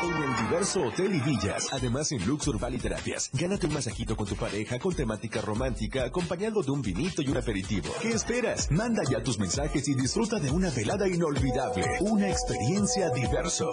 En 0.03 0.23
el 0.23 0.35
Diverso 0.47 0.81
Hotel 0.81 1.15
y 1.15 1.19
Villas. 1.19 1.67
Además, 1.71 2.11
en 2.11 2.25
Luxor 2.25 2.59
Valley 2.59 2.79
Terapias. 2.79 3.29
Gánate 3.33 3.67
un 3.67 3.73
masajito 3.73 4.15
con 4.15 4.27
tu 4.27 4.35
pareja 4.35 4.79
con 4.79 4.93
temática 4.93 5.41
romántica, 5.41 6.03
acompañado 6.05 6.61
de 6.61 6.71
un 6.71 6.81
vinito 6.81 7.21
y 7.21 7.29
un 7.29 7.37
aperitivo. 7.37 7.89
¿Qué 8.01 8.09
esperas? 8.09 8.69
Manda 8.71 9.03
ya 9.09 9.23
tus 9.23 9.39
mensajes 9.39 9.87
y 9.87 9.93
disfruta 9.93 10.39
de 10.39 10.49
una 10.49 10.69
velada 10.69 11.07
inolvidable. 11.07 11.83
Una 12.01 12.29
experiencia 12.29 13.09
diverso. 13.09 13.67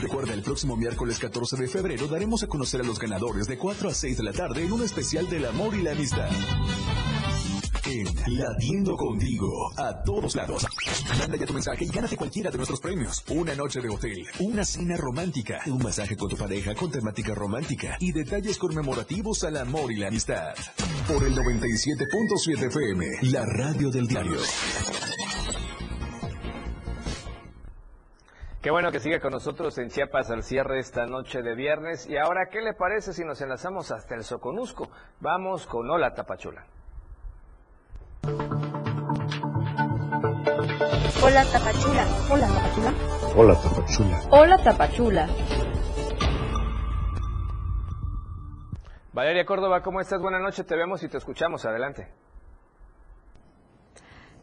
Recuerda, 0.00 0.34
el 0.34 0.42
próximo 0.42 0.76
miércoles 0.76 1.18
14 1.18 1.56
de 1.56 1.68
febrero 1.68 2.08
daremos 2.08 2.42
a 2.42 2.46
conocer 2.46 2.80
a 2.80 2.84
los 2.84 2.98
ganadores 2.98 3.46
de 3.46 3.58
4 3.58 3.88
a 3.88 3.94
6 3.94 4.16
de 4.16 4.22
la 4.22 4.32
tarde 4.32 4.64
en 4.64 4.72
un 4.72 4.82
especial 4.82 5.28
del 5.28 5.46
amor 5.46 5.74
y 5.74 5.82
la 5.82 5.92
amistad. 5.92 6.30
En 7.86 8.06
Latiendo 8.38 8.96
Contigo 8.96 9.70
a 9.76 10.02
todos 10.02 10.36
lados. 10.36 10.66
Manda 11.18 11.36
ya 11.36 11.46
tu 11.46 11.52
mensaje 11.52 11.84
y 11.84 11.88
gánate 11.88 12.16
cualquiera 12.16 12.50
de 12.50 12.56
nuestros 12.56 12.80
premios. 12.80 13.24
Una 13.28 13.54
noche 13.54 13.80
de 13.80 13.88
hotel, 13.88 14.26
una 14.40 14.64
cena 14.64 14.96
romántica, 14.96 15.60
un 15.66 15.82
masaje 15.82 16.16
con 16.16 16.28
tu 16.28 16.36
pareja 16.36 16.74
con 16.74 16.90
temática 16.90 17.34
romántica 17.34 17.96
y 18.00 18.12
detalles 18.12 18.58
conmemorativos 18.58 19.44
al 19.44 19.56
amor 19.56 19.90
y 19.90 19.96
la 19.96 20.08
amistad. 20.08 20.54
Por 21.08 21.24
el 21.24 21.34
97.7 21.34 22.66
FM, 22.66 23.06
la 23.32 23.44
radio 23.46 23.90
del 23.90 24.06
diario. 24.06 24.38
Qué 28.60 28.70
bueno 28.70 28.92
que 28.92 29.00
siga 29.00 29.18
con 29.18 29.32
nosotros 29.32 29.76
en 29.78 29.88
Chiapas 29.88 30.30
al 30.30 30.44
cierre 30.44 30.78
esta 30.78 31.06
noche 31.06 31.42
de 31.42 31.56
viernes. 31.56 32.08
Y 32.08 32.16
ahora, 32.16 32.46
¿qué 32.48 32.60
le 32.60 32.74
parece 32.74 33.12
si 33.12 33.24
nos 33.24 33.40
enlazamos 33.40 33.90
hasta 33.90 34.14
el 34.14 34.22
Soconusco? 34.22 34.88
Vamos 35.18 35.66
con 35.66 35.90
Hola 35.90 36.14
Tapachula. 36.14 36.64
Hola 41.24 41.44
Tapachula. 41.44 42.04
Hola 42.30 42.46
Tapachula. 42.48 42.92
Hola, 43.36 43.54
Tapachula. 43.54 44.22
Hola 44.30 44.58
Tapachula. 44.58 45.28
Valeria 49.12 49.44
Córdoba, 49.46 49.82
¿cómo 49.82 50.00
estás? 50.00 50.20
Buenas 50.20 50.40
noches, 50.40 50.66
te 50.66 50.74
vemos 50.74 51.02
y 51.04 51.08
te 51.08 51.18
escuchamos. 51.18 51.64
Adelante. 51.64 52.08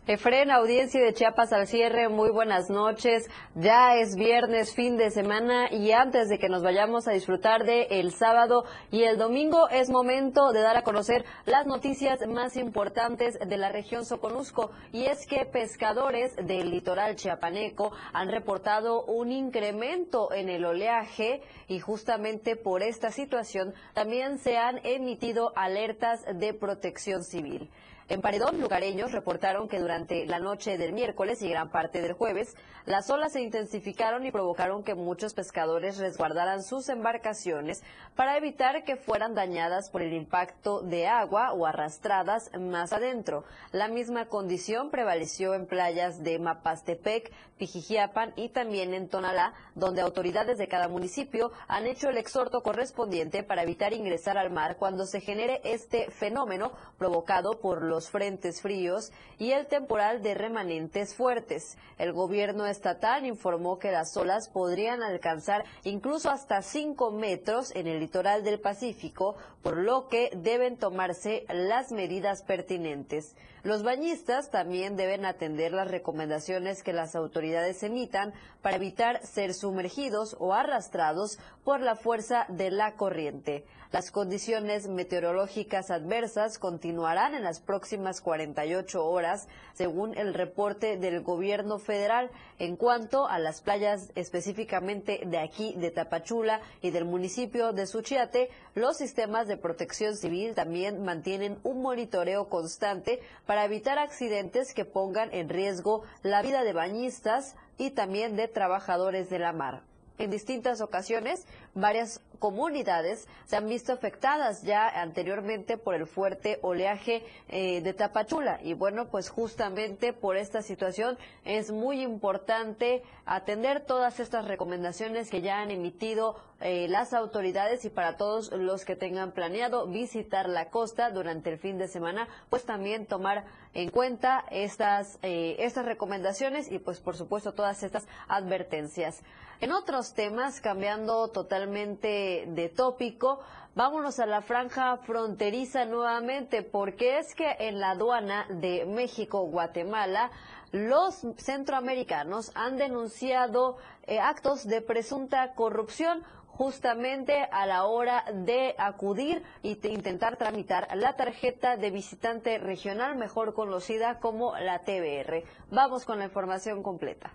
Efren, 0.09 0.49
audiencia 0.49 0.99
de 1.03 1.13
Chiapas 1.13 1.53
al 1.53 1.67
cierre, 1.67 2.09
muy 2.09 2.31
buenas 2.31 2.67
noches. 2.67 3.29
Ya 3.53 3.93
es 3.93 4.15
viernes, 4.15 4.73
fin 4.73 4.97
de 4.97 5.11
semana 5.11 5.71
y 5.71 5.91
antes 5.91 6.29
de 6.29 6.39
que 6.39 6.49
nos 6.49 6.63
vayamos 6.63 7.07
a 7.07 7.11
disfrutar 7.11 7.63
de 7.63 7.83
el 7.91 8.11
sábado 8.11 8.63
y 8.89 9.03
el 9.03 9.19
domingo 9.19 9.69
es 9.69 9.91
momento 9.91 10.51
de 10.51 10.61
dar 10.61 10.77
a 10.77 10.81
conocer 10.81 11.25
las 11.45 11.67
noticias 11.67 12.27
más 12.27 12.57
importantes 12.57 13.37
de 13.37 13.57
la 13.59 13.71
región 13.71 14.03
Soconusco 14.03 14.71
y 14.91 15.05
es 15.05 15.27
que 15.27 15.45
pescadores 15.45 16.35
del 16.37 16.71
litoral 16.71 17.15
chiapaneco 17.15 17.91
han 18.11 18.29
reportado 18.29 19.05
un 19.05 19.31
incremento 19.31 20.33
en 20.33 20.49
el 20.49 20.65
oleaje 20.65 21.43
y 21.67 21.77
justamente 21.81 22.55
por 22.55 22.81
esta 22.81 23.11
situación 23.11 23.75
también 23.93 24.39
se 24.39 24.57
han 24.57 24.79
emitido 24.83 25.51
alertas 25.55 26.25
de 26.33 26.55
protección 26.55 27.23
civil. 27.23 27.69
En 28.09 28.21
Paredón, 28.21 28.59
lugareños 28.59 29.11
reportaron 29.11 29.67
que 29.67 29.77
durante 29.77 30.25
la 30.25 30.39
noche 30.39 30.79
del 30.79 30.93
miércoles 30.93 31.43
y 31.43 31.49
gran 31.49 31.69
parte 31.69 32.01
del 32.01 32.13
jueves, 32.13 32.55
las 32.85 33.07
olas 33.11 33.33
se 33.33 33.41
intensificaron 33.41 34.25
y 34.25 34.31
provocaron 34.31 34.83
que 34.83 34.95
muchos 34.95 35.35
pescadores 35.35 35.99
resguardaran 35.99 36.63
sus 36.63 36.89
embarcaciones 36.89 37.83
para 38.15 38.35
evitar 38.35 38.83
que 38.83 38.95
fueran 38.95 39.35
dañadas 39.35 39.91
por 39.91 40.01
el 40.01 40.13
impacto 40.13 40.81
de 40.81 41.05
agua 41.05 41.53
o 41.53 41.67
arrastradas 41.67 42.49
más 42.59 42.93
adentro. 42.93 43.43
La 43.71 43.87
misma 43.87 44.25
condición 44.25 44.89
prevaleció 44.89 45.53
en 45.53 45.67
playas 45.67 46.23
de 46.23 46.39
Mapastepec, 46.39 47.31
Pijijiapan 47.59 48.33
y 48.35 48.49
también 48.49 48.93
en 48.95 49.09
Tonalá, 49.09 49.53
donde 49.75 50.01
autoridades 50.01 50.57
de 50.57 50.67
cada 50.67 50.87
municipio 50.87 51.51
han 51.67 51.85
hecho 51.85 52.09
el 52.09 52.17
exhorto 52.17 52.63
correspondiente 52.63 53.43
para 53.43 53.63
evitar 53.63 53.93
ingresar 53.93 54.37
al 54.37 54.49
mar 54.49 54.77
cuando 54.77 55.05
se 55.05 55.21
genere 55.21 55.61
este 55.63 56.09
fenómeno 56.09 56.71
provocado 56.97 57.59
por 57.59 57.83
los 57.83 58.09
frentes 58.09 58.61
fríos 58.61 59.11
y 59.37 59.51
el 59.51 59.67
temporal 59.67 60.23
de 60.23 60.33
remanentes 60.33 61.13
fuertes. 61.15 61.77
El 61.97 62.13
gobierno 62.13 62.65
estatal 62.65 63.25
informó 63.25 63.77
que 63.77 63.91
las 63.91 64.15
olas 64.15 64.49
podrían 64.49 65.03
alcanzar 65.03 65.65
incluso 65.83 66.29
hasta 66.29 66.61
5 66.61 67.11
metros 67.11 67.75
en 67.75 67.87
el 67.87 67.99
litoral 67.99 68.43
del 68.43 68.61
Pacífico, 68.61 69.35
por 69.61 69.77
lo 69.77 70.07
que 70.07 70.31
deben 70.33 70.77
tomarse 70.77 71.45
las 71.49 71.91
medidas 71.91 72.41
pertinentes. 72.43 73.35
Los 73.63 73.83
bañistas 73.83 74.49
también 74.49 74.95
deben 74.95 75.25
atender 75.25 75.73
las 75.73 75.89
recomendaciones 75.89 76.81
que 76.81 76.93
las 76.93 77.15
autoridades 77.15 77.83
emitan 77.83 78.33
para 78.61 78.77
evitar 78.77 79.25
ser 79.25 79.53
sumergidos 79.53 80.37
o 80.39 80.53
arrastrados 80.53 81.39
por 81.63 81.81
la 81.81 81.95
fuerza 81.95 82.45
de 82.49 82.71
la 82.71 82.95
corriente. 82.95 83.65
Las 83.91 84.11
condiciones 84.11 84.87
meteorológicas 84.87 85.89
adversas 85.89 86.59
continuarán 86.59 87.33
en 87.33 87.43
las 87.43 87.59
próximas 87.59 88.21
48 88.21 89.03
horas, 89.03 89.47
según 89.73 90.15
el 90.15 90.35
reporte 90.35 90.97
del 90.97 91.21
gobierno 91.21 91.79
federal. 91.79 92.29
En 92.59 92.75
cuanto 92.75 93.27
a 93.27 93.39
las 93.39 93.61
playas 93.61 94.11
específicamente 94.13 95.21
de 95.25 95.39
aquí, 95.39 95.73
de 95.75 95.89
Tapachula 95.89 96.61
y 96.83 96.91
del 96.91 97.05
municipio 97.05 97.73
de 97.73 97.87
Suchiate, 97.87 98.51
los 98.75 98.97
sistemas 98.97 99.47
de 99.47 99.57
protección 99.57 100.15
civil 100.15 100.53
también 100.53 101.03
mantienen 101.03 101.57
un 101.63 101.81
monitoreo 101.81 102.47
constante 102.47 103.21
para 103.49 103.65
evitar 103.65 103.97
accidentes 103.97 104.75
que 104.75 104.85
pongan 104.85 105.33
en 105.33 105.49
riesgo 105.49 106.03
la 106.21 106.43
vida 106.43 106.63
de 106.63 106.71
bañistas 106.71 107.55
y 107.79 107.89
también 107.89 108.35
de 108.35 108.47
trabajadores 108.47 109.31
de 109.31 109.39
la 109.39 109.53
mar. 109.53 109.81
En 110.19 110.29
distintas 110.29 110.81
ocasiones, 110.81 111.47
varias 111.73 112.21
comunidades 112.39 113.27
se 113.45 113.57
han 113.57 113.67
visto 113.67 113.93
afectadas 113.93 114.63
ya 114.63 114.87
anteriormente 114.87 115.77
por 115.77 115.93
el 115.93 116.07
fuerte 116.07 116.59
oleaje 116.61 117.23
eh, 117.49 117.81
de 117.81 117.93
Tapachula. 117.93 118.59
Y 118.63 118.73
bueno, 118.73 119.09
pues 119.09 119.29
justamente 119.29 120.13
por 120.13 120.37
esta 120.37 120.61
situación 120.61 121.17
es 121.45 121.71
muy 121.71 122.01
importante 122.01 123.03
atender 123.25 123.85
todas 123.85 124.19
estas 124.19 124.45
recomendaciones 124.45 125.29
que 125.29 125.41
ya 125.41 125.59
han 125.59 125.71
emitido 125.71 126.37
eh, 126.61 126.87
las 126.89 127.13
autoridades 127.13 127.85
y 127.85 127.89
para 127.89 128.17
todos 128.17 128.51
los 128.51 128.83
que 128.83 128.97
tengan 128.97 129.31
planeado 129.31 129.87
visitar 129.87 130.49
la 130.49 130.69
costa 130.69 131.09
durante 131.09 131.51
el 131.51 131.57
fin 131.57 131.77
de 131.77 131.87
semana, 131.87 132.27
pues 132.49 132.65
también 132.65 133.05
tomar 133.05 133.45
en 133.73 133.89
cuenta 133.89 134.43
estas, 134.51 135.19
eh, 135.21 135.55
estas 135.59 135.85
recomendaciones 135.85 136.71
y 136.71 136.79
pues 136.79 136.99
por 136.99 137.15
supuesto 137.15 137.53
todas 137.53 137.83
estas 137.83 138.07
advertencias. 138.27 139.21
En 139.61 139.73
otros 139.73 140.13
temas, 140.13 140.61
cambiando 140.61 141.27
totalmente 141.29 142.28
de 142.47 142.69
tópico, 142.69 143.39
vámonos 143.75 144.19
a 144.19 144.25
la 144.25 144.41
franja 144.41 144.97
fronteriza 144.97 145.85
nuevamente, 145.85 146.61
porque 146.63 147.19
es 147.19 147.35
que 147.35 147.55
en 147.59 147.79
la 147.79 147.91
aduana 147.91 148.45
de 148.49 148.85
México-Guatemala, 148.85 150.31
los 150.71 151.21
centroamericanos 151.37 152.51
han 152.55 152.77
denunciado 152.77 153.77
eh, 154.03 154.19
actos 154.19 154.67
de 154.67 154.81
presunta 154.81 155.53
corrupción 155.55 156.23
justamente 156.47 157.47
a 157.51 157.65
la 157.65 157.85
hora 157.85 158.25
de 158.33 158.75
acudir 158.77 159.41
y 159.63 159.75
te- 159.75 159.89
intentar 159.89 160.35
tramitar 160.37 160.89
la 160.95 161.15
tarjeta 161.15 161.77
de 161.77 161.89
visitante 161.89 162.57
regional, 162.57 163.15
mejor 163.15 163.53
conocida 163.53 164.19
como 164.19 164.55
la 164.57 164.79
TBR. 164.83 165.43
Vamos 165.71 166.03
con 166.05 166.19
la 166.19 166.25
información 166.25 166.83
completa. 166.83 167.31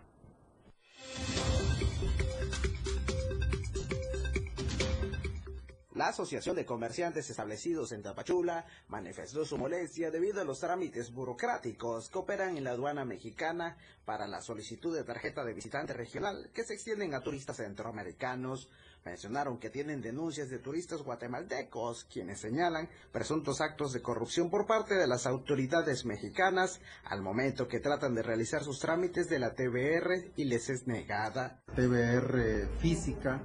La 5.94 6.08
Asociación 6.08 6.56
de 6.56 6.66
Comerciantes 6.66 7.30
Establecidos 7.30 7.92
en 7.92 8.02
Tapachula 8.02 8.66
manifestó 8.88 9.44
su 9.44 9.56
molestia 9.56 10.10
debido 10.10 10.40
a 10.40 10.44
los 10.44 10.58
trámites 10.58 11.12
burocráticos 11.12 12.08
que 12.08 12.18
operan 12.18 12.56
en 12.56 12.64
la 12.64 12.72
aduana 12.72 13.04
mexicana 13.04 13.76
para 14.04 14.26
la 14.26 14.40
solicitud 14.40 14.92
de 14.92 15.04
tarjeta 15.04 15.44
de 15.44 15.54
visitante 15.54 15.92
regional 15.92 16.50
que 16.52 16.64
se 16.64 16.74
extienden 16.74 17.14
a 17.14 17.20
turistas 17.20 17.58
centroamericanos. 17.58 18.68
Mencionaron 19.04 19.58
que 19.58 19.70
tienen 19.70 20.02
denuncias 20.02 20.50
de 20.50 20.58
turistas 20.58 21.02
guatemaltecos, 21.02 22.06
quienes 22.12 22.40
señalan 22.40 22.88
presuntos 23.12 23.60
actos 23.60 23.92
de 23.92 24.02
corrupción 24.02 24.50
por 24.50 24.66
parte 24.66 24.96
de 24.96 25.06
las 25.06 25.26
autoridades 25.26 26.04
mexicanas 26.04 26.80
al 27.04 27.22
momento 27.22 27.68
que 27.68 27.78
tratan 27.78 28.16
de 28.16 28.24
realizar 28.24 28.64
sus 28.64 28.80
trámites 28.80 29.28
de 29.28 29.38
la 29.38 29.54
TBR 29.54 30.32
y 30.34 30.44
les 30.44 30.70
es 30.70 30.88
negada. 30.88 31.62
TBR 31.76 32.66
física 32.80 33.40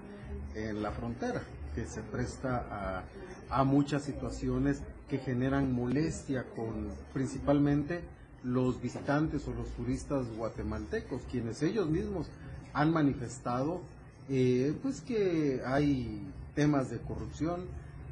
en 0.56 0.82
la 0.82 0.92
frontera, 0.92 1.44
que 1.76 1.86
se 1.86 2.02
presta 2.02 3.04
a, 3.50 3.64
muchas 3.64 4.04
situaciones 4.04 4.82
que 5.10 5.18
generan 5.18 5.74
molestia 5.74 6.46
con 6.56 6.90
principalmente 7.14 8.02
los 8.44 8.82
visitantes 8.82 9.48
o 9.48 9.54
los 9.54 9.68
turistas 9.70 10.28
guatemaltecos, 10.38 11.24
quienes 11.30 11.64
ellos 11.64 11.90
mismos 11.90 12.28
han 12.74 12.94
manifestado 12.94 13.82
eh, 14.30 14.78
pues 14.84 15.02
que 15.02 15.62
hay 15.66 16.32
temas 16.54 16.92
de 16.92 17.00
corrupción, 17.00 17.66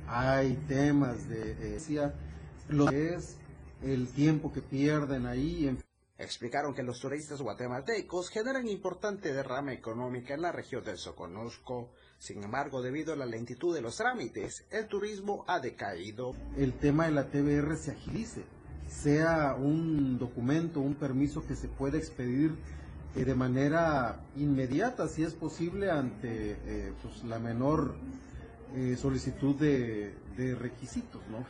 hay 0.07 0.55
temas 0.67 1.29
de, 1.29 1.77
eh, 1.77 2.11
lo 2.69 2.87
que 2.87 3.13
es 3.13 3.37
el 3.83 4.07
tiempo 4.07 4.51
que 4.51 4.61
pierden 4.61 5.27
ahí 5.27 5.67
en 5.67 5.77
Explicaron 6.19 6.73
que 6.73 6.81
los 6.81 6.99
turistas 6.99 7.43
guatemaltecos 7.43 8.31
generan 8.31 8.67
importante 8.67 9.33
derrama 9.33 9.73
económica 9.73 10.33
en 10.33 10.41
la 10.41 10.51
región 10.51 10.83
del 10.83 10.97
Soconusco. 10.97 11.91
Sin 12.17 12.43
embargo, 12.43 12.81
debido 12.81 13.13
a 13.13 13.15
la 13.15 13.25
lentitud 13.25 13.75
de 13.75 13.81
los 13.81 13.97
trámites, 13.97 14.65
el 14.71 14.87
turismo 14.87 15.45
ha 15.47 15.59
decaído. 15.59 16.33
el 16.57 16.73
tema 16.73 17.05
de 17.05 17.11
la 17.11 17.27
TBR 17.27 17.77
se 17.77 17.91
agilice, 17.91 18.43
sea 18.87 19.55
un 19.55 20.17
documento, 20.17 20.79
un 20.79 20.95
permiso 20.95 21.45
que 21.45 21.55
se 21.55 21.67
pueda 21.67 21.97
expedir 21.97 22.55
eh, 23.15 23.23
de 23.23 23.35
manera 23.35 24.19
inmediata, 24.35 25.07
si 25.07 25.23
es 25.23 25.33
posible, 25.33 25.91
ante 25.91 26.57
eh, 26.65 26.93
pues, 27.01 27.23
la 27.23 27.39
menor 27.39 27.95
eh, 28.75 28.95
solicitud 28.95 29.55
de, 29.55 30.13
de 30.35 30.55
requisitos. 30.55 31.21
¿no? 31.29 31.45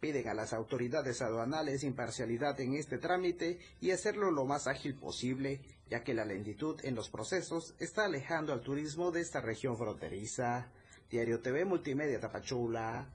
Piden 0.00 0.28
a 0.28 0.34
las 0.34 0.52
autoridades 0.52 1.22
aduanales 1.22 1.82
imparcialidad 1.82 2.58
en 2.60 2.74
este 2.74 2.98
trámite 2.98 3.58
y 3.80 3.90
hacerlo 3.90 4.30
lo 4.30 4.44
más 4.44 4.68
ágil 4.68 4.94
posible, 4.94 5.60
ya 5.90 6.04
que 6.04 6.14
la 6.14 6.24
lentitud 6.24 6.78
en 6.84 6.94
los 6.94 7.08
procesos 7.08 7.74
está 7.78 8.04
alejando 8.04 8.52
al 8.52 8.60
turismo 8.60 9.10
de 9.10 9.20
esta 9.20 9.40
región 9.40 9.76
fronteriza. 9.76 10.68
Diario 11.10 11.40
TV 11.40 11.64
Multimedia 11.64 12.20
Tapachula. 12.20 13.06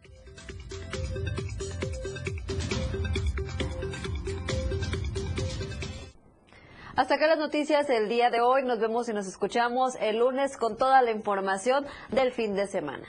Hasta 6.95 7.15
acá 7.15 7.27
las 7.27 7.39
noticias 7.39 7.87
del 7.87 8.07
día 8.07 8.29
de 8.29 8.41
hoy. 8.41 8.63
Nos 8.63 8.79
vemos 8.79 9.09
y 9.09 9.13
nos 9.13 9.27
escuchamos 9.27 9.95
el 9.99 10.17
lunes 10.17 10.57
con 10.57 10.77
toda 10.77 11.01
la 11.01 11.11
información 11.11 11.85
del 12.09 12.31
fin 12.31 12.55
de 12.55 12.67
semana. 12.67 13.07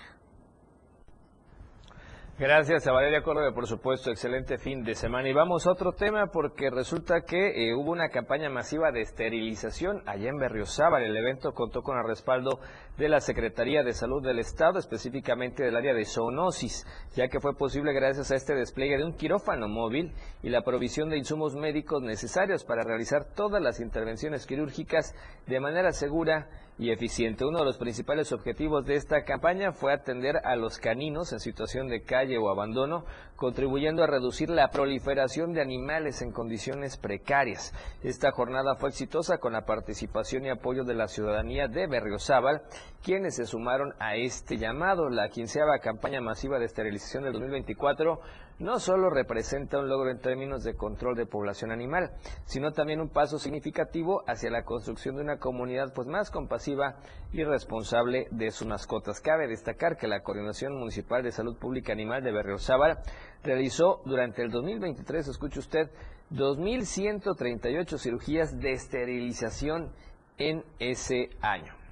Gracias 2.37 2.85
a 2.89 2.93
Valeria 2.93 3.23
Córdoba, 3.23 3.55
por 3.55 3.69
supuesto, 3.69 4.11
excelente 4.11 4.59
fin 4.59 4.83
de 4.83 4.97
semana. 4.97 5.29
Y 5.29 5.33
vamos 5.33 5.69
a 5.69 5.71
otro 5.71 5.93
tema 5.93 6.27
porque 6.33 6.69
resulta 6.69 7.21
que 7.21 7.69
eh, 7.69 7.77
hubo 7.77 7.93
una 7.93 8.09
campaña 8.09 8.51
masiva 8.51 8.91
de 8.91 9.03
esterilización 9.03 10.03
allá 10.05 10.31
en 10.31 10.39
Berriozábal. 10.39 11.05
El 11.05 11.17
evento 11.17 11.53
contó 11.53 11.83
con 11.83 11.97
el 11.97 12.05
respaldo 12.05 12.59
de 12.99 13.09
la 13.09 13.21
Secretaría 13.21 13.85
de 13.85 13.93
Salud 13.93 14.21
del 14.21 14.41
Estado, 14.41 14.81
específicamente 14.81 15.63
del 15.63 15.77
área 15.77 15.95
de 15.95 16.05
zoonosis, 16.05 16.85
ya 17.15 17.29
que 17.29 17.39
fue 17.39 17.57
posible 17.57 17.93
gracias 17.93 18.33
a 18.33 18.35
este 18.35 18.57
despliegue 18.57 18.99
de 18.99 19.05
un 19.05 19.15
quirófano 19.15 19.69
móvil 19.69 20.13
y 20.43 20.49
la 20.49 20.63
provisión 20.63 21.11
de 21.11 21.19
insumos 21.19 21.55
médicos 21.55 22.03
necesarios 22.03 22.65
para 22.65 22.83
realizar 22.83 23.27
todas 23.37 23.63
las 23.63 23.79
intervenciones 23.79 24.45
quirúrgicas 24.45 25.15
de 25.47 25.61
manera 25.61 25.93
segura 25.93 26.49
y 26.79 26.91
eficiente. 26.91 27.45
Uno 27.45 27.61
de 27.61 27.65
los 27.65 27.79
principales 27.79 28.33
objetivos 28.33 28.85
de 28.85 28.97
esta 28.97 29.25
campaña 29.25 29.73
fue 29.73 29.93
atender 29.93 30.37
a 30.45 30.57
los 30.57 30.79
caninos 30.79 31.33
en 31.33 31.41
situación 31.41 31.89
de 31.89 32.03
calle 32.03 32.39
o 32.39 32.51
abandono, 32.51 33.05
contribuyendo 33.37 34.03
a 34.03 34.07
reducir 34.07 34.51
la 34.51 34.71
proliferación 34.71 35.53
de 35.53 35.63
animales 35.63 36.23
en 36.23 36.33
condiciones 36.33 36.97
precarias. 36.97 37.73
Esta 38.03 38.33
jornada 38.33 38.75
fue 38.77 38.89
exitosa 38.89 39.39
con 39.39 39.53
la 39.53 39.65
participación 39.65 40.45
y 40.45 40.51
apoyo 40.51 40.85
de 40.85 40.95
la 40.95 41.09
ciudadanía 41.09 41.69
de 41.69 41.87
Berriozábal, 41.87 42.63
quienes 43.03 43.37
se 43.37 43.47
sumaron 43.47 43.95
a 43.99 44.17
este 44.17 44.57
llamado. 44.57 45.09
La 45.11 45.29
quinceava 45.29 45.79
campaña 45.79 46.21
masiva 46.21 46.59
de 46.59 46.67
esterilización 46.67 47.25
del 47.25 47.35
2024 47.35 48.21
no 48.59 48.79
solo 48.79 49.11
representa 49.11 49.79
un 49.79 49.89
logro 49.89 50.11
en 50.11 50.21
términos 50.21 50.63
de 50.65 50.77
control 50.77 51.17
de 51.17 51.27
población 51.27 51.73
animal, 51.73 52.13
sino 52.45 52.73
también 52.73 53.01
un 53.01 53.09
paso 53.09 53.39
significativo 53.39 54.23
hacia 54.27 54.51
la 54.51 54.65
construcción 54.65 55.17
de 55.17 55.23
una 55.23 55.39
comunidad 55.39 55.93
pues 55.95 56.07
más 56.07 56.31
compasiva 56.31 56.97
y 57.33 57.43
responsable 57.45 58.29
de 58.31 58.51
sus 58.51 58.67
mascotas. 58.67 59.21
Cabe 59.21 59.49
destacar 59.49 59.97
que 59.97 60.09
la 60.09 60.23
Coordinación 60.23 60.79
Municipal 60.79 61.23
de 61.23 61.33
Salud 61.33 61.59
Pública 61.59 61.93
Animal 61.93 62.23
de 62.23 62.33
Berriozábal 62.33 62.99
realizó 63.43 64.03
durante 64.05 64.43
el 64.43 64.51
2023, 64.51 65.29
escuche 65.29 65.59
usted, 65.59 65.91
2.138 66.31 67.99
cirugías 67.99 68.59
de 68.59 68.73
esterilización 68.73 69.93
en 70.39 70.65
ese 70.79 71.31
año. 71.41 71.84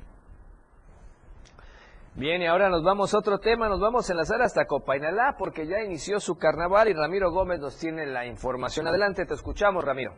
Bien, 2.15 2.43
y 2.43 2.47
ahora 2.47 2.69
nos 2.69 2.83
vamos 2.83 3.15
a 3.15 3.19
otro 3.19 3.39
tema, 3.39 3.71
nos 3.71 3.81
vamos 3.81 4.07
a 4.07 4.13
enlazar 4.13 4.43
hasta 4.43 4.67
Copainalá 4.67 5.35
porque 5.39 5.67
ya 5.67 5.83
inició 5.83 6.21
su 6.21 6.37
carnaval 6.37 6.91
y 6.91 6.93
Ramiro 6.93 7.31
Gómez 7.31 7.59
nos 7.59 7.79
tiene 7.79 8.05
la 8.05 8.27
información. 8.27 8.87
Adelante, 8.87 9.25
te 9.25 9.33
escuchamos, 9.33 9.83
Ramiro. 9.83 10.15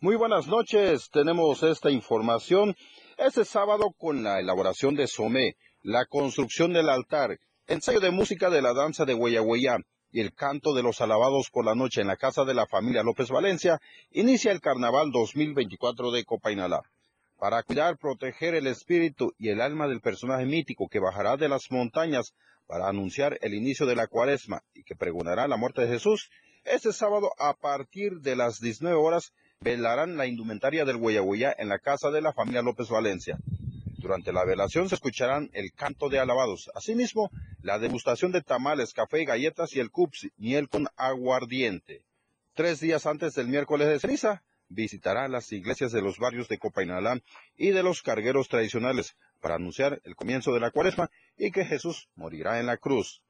Muy 0.00 0.16
buenas 0.16 0.46
noches, 0.48 1.08
tenemos 1.10 1.62
esta 1.62 1.90
información. 1.90 2.76
Este 3.16 3.46
sábado 3.46 3.86
con 3.96 4.22
la 4.22 4.38
elaboración 4.38 4.94
de 4.94 5.06
Somé, 5.06 5.54
la 5.80 6.04
construcción 6.04 6.74
del 6.74 6.90
altar, 6.90 7.38
ensayo 7.66 8.00
de 8.00 8.10
música 8.10 8.50
de 8.50 8.60
la 8.60 8.74
danza 8.74 9.06
de 9.06 9.14
Hueyahueyá 9.14 9.78
y 10.10 10.20
el 10.20 10.34
canto 10.34 10.74
de 10.74 10.82
los 10.82 11.00
alabados 11.00 11.48
por 11.50 11.64
la 11.64 11.74
noche 11.74 12.02
en 12.02 12.08
la 12.08 12.16
casa 12.16 12.44
de 12.44 12.52
la 12.52 12.66
familia 12.66 13.02
López 13.02 13.30
Valencia, 13.30 13.80
inicia 14.10 14.52
el 14.52 14.60
carnaval 14.60 15.10
2024 15.10 16.10
de 16.10 16.24
Copainalá 16.24 16.82
para 17.38 17.62
cuidar, 17.62 17.98
proteger 17.98 18.54
el 18.54 18.66
espíritu 18.66 19.34
y 19.38 19.50
el 19.50 19.60
alma 19.60 19.88
del 19.88 20.00
personaje 20.00 20.46
mítico 20.46 20.88
que 20.88 21.00
bajará 21.00 21.36
de 21.36 21.48
las 21.48 21.70
montañas 21.70 22.34
para 22.66 22.88
anunciar 22.88 23.38
el 23.42 23.54
inicio 23.54 23.86
de 23.86 23.96
la 23.96 24.06
cuaresma 24.06 24.62
y 24.74 24.82
que 24.82 24.96
pregonará 24.96 25.46
la 25.46 25.56
muerte 25.56 25.82
de 25.82 25.88
Jesús, 25.88 26.30
este 26.64 26.92
sábado 26.92 27.30
a 27.38 27.54
partir 27.54 28.20
de 28.20 28.34
las 28.34 28.60
19 28.60 28.96
horas 28.96 29.32
velarán 29.60 30.16
la 30.16 30.26
indumentaria 30.26 30.84
del 30.84 30.96
Hueyahueyá 30.96 31.54
en 31.58 31.68
la 31.68 31.78
casa 31.78 32.10
de 32.10 32.20
la 32.20 32.32
familia 32.32 32.62
López 32.62 32.88
Valencia. 32.88 33.38
Durante 33.98 34.32
la 34.32 34.44
velación 34.44 34.88
se 34.88 34.94
escucharán 34.94 35.50
el 35.52 35.72
canto 35.72 36.08
de 36.08 36.18
alabados, 36.18 36.70
asimismo 36.74 37.30
la 37.60 37.78
degustación 37.78 38.32
de 38.32 38.42
tamales, 38.42 38.92
café 38.92 39.22
y 39.22 39.24
galletas 39.24 39.74
y 39.74 39.80
el 39.80 39.90
cups, 39.90 40.28
miel 40.36 40.68
con 40.68 40.88
aguardiente. 40.96 42.04
Tres 42.54 42.80
días 42.80 43.06
antes 43.06 43.34
del 43.34 43.48
miércoles 43.48 43.88
de 43.88 43.98
ceniza, 43.98 44.42
visitará 44.68 45.28
las 45.28 45.52
iglesias 45.52 45.92
de 45.92 46.02
los 46.02 46.18
barrios 46.18 46.48
de 46.48 46.58
Copainalá 46.58 47.20
y 47.56 47.70
de 47.70 47.82
los 47.82 48.02
cargueros 48.02 48.48
tradicionales 48.48 49.16
para 49.40 49.56
anunciar 49.56 50.00
el 50.04 50.16
comienzo 50.16 50.52
de 50.52 50.60
la 50.60 50.70
cuaresma 50.70 51.10
y 51.36 51.50
que 51.50 51.64
Jesús 51.64 52.08
morirá 52.14 52.58
en 52.60 52.66
la 52.66 52.76
cruz. 52.76 53.22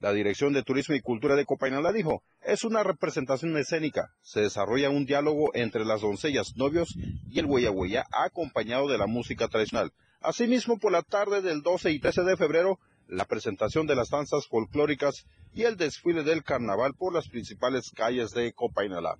La 0.00 0.12
Dirección 0.12 0.52
de 0.52 0.62
Turismo 0.62 0.94
y 0.94 1.00
Cultura 1.00 1.34
de 1.34 1.44
Copainalá 1.44 1.92
dijo, 1.92 2.22
es 2.40 2.62
una 2.62 2.84
representación 2.84 3.56
escénica, 3.56 4.14
se 4.22 4.40
desarrolla 4.40 4.90
un 4.90 5.06
diálogo 5.06 5.50
entre 5.54 5.84
las 5.84 6.02
doncellas, 6.02 6.56
novios 6.56 6.94
y 7.28 7.38
el 7.40 7.46
hueya 7.46 8.06
acompañado 8.12 8.88
de 8.88 8.96
la 8.96 9.08
música 9.08 9.48
tradicional. 9.48 9.92
Asimismo, 10.20 10.78
por 10.78 10.92
la 10.92 11.02
tarde 11.02 11.42
del 11.42 11.62
12 11.62 11.90
y 11.90 11.98
13 11.98 12.22
de 12.22 12.36
febrero, 12.36 12.78
la 13.08 13.24
presentación 13.24 13.86
de 13.86 13.96
las 13.96 14.10
danzas 14.10 14.46
folclóricas 14.46 15.26
y 15.52 15.62
el 15.62 15.76
desfile 15.76 16.22
del 16.22 16.44
carnaval 16.44 16.94
por 16.94 17.12
las 17.12 17.28
principales 17.28 17.90
calles 17.90 18.30
de 18.30 18.52
Copainalá 18.52 19.18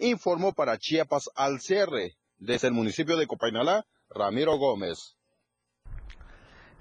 informó 0.00 0.52
para 0.52 0.78
Chiapas 0.78 1.30
al 1.36 1.60
cierre 1.60 2.16
desde 2.38 2.68
el 2.68 2.74
municipio 2.74 3.16
de 3.16 3.26
Copainalá, 3.26 3.84
Ramiro 4.08 4.56
Gómez. 4.56 5.16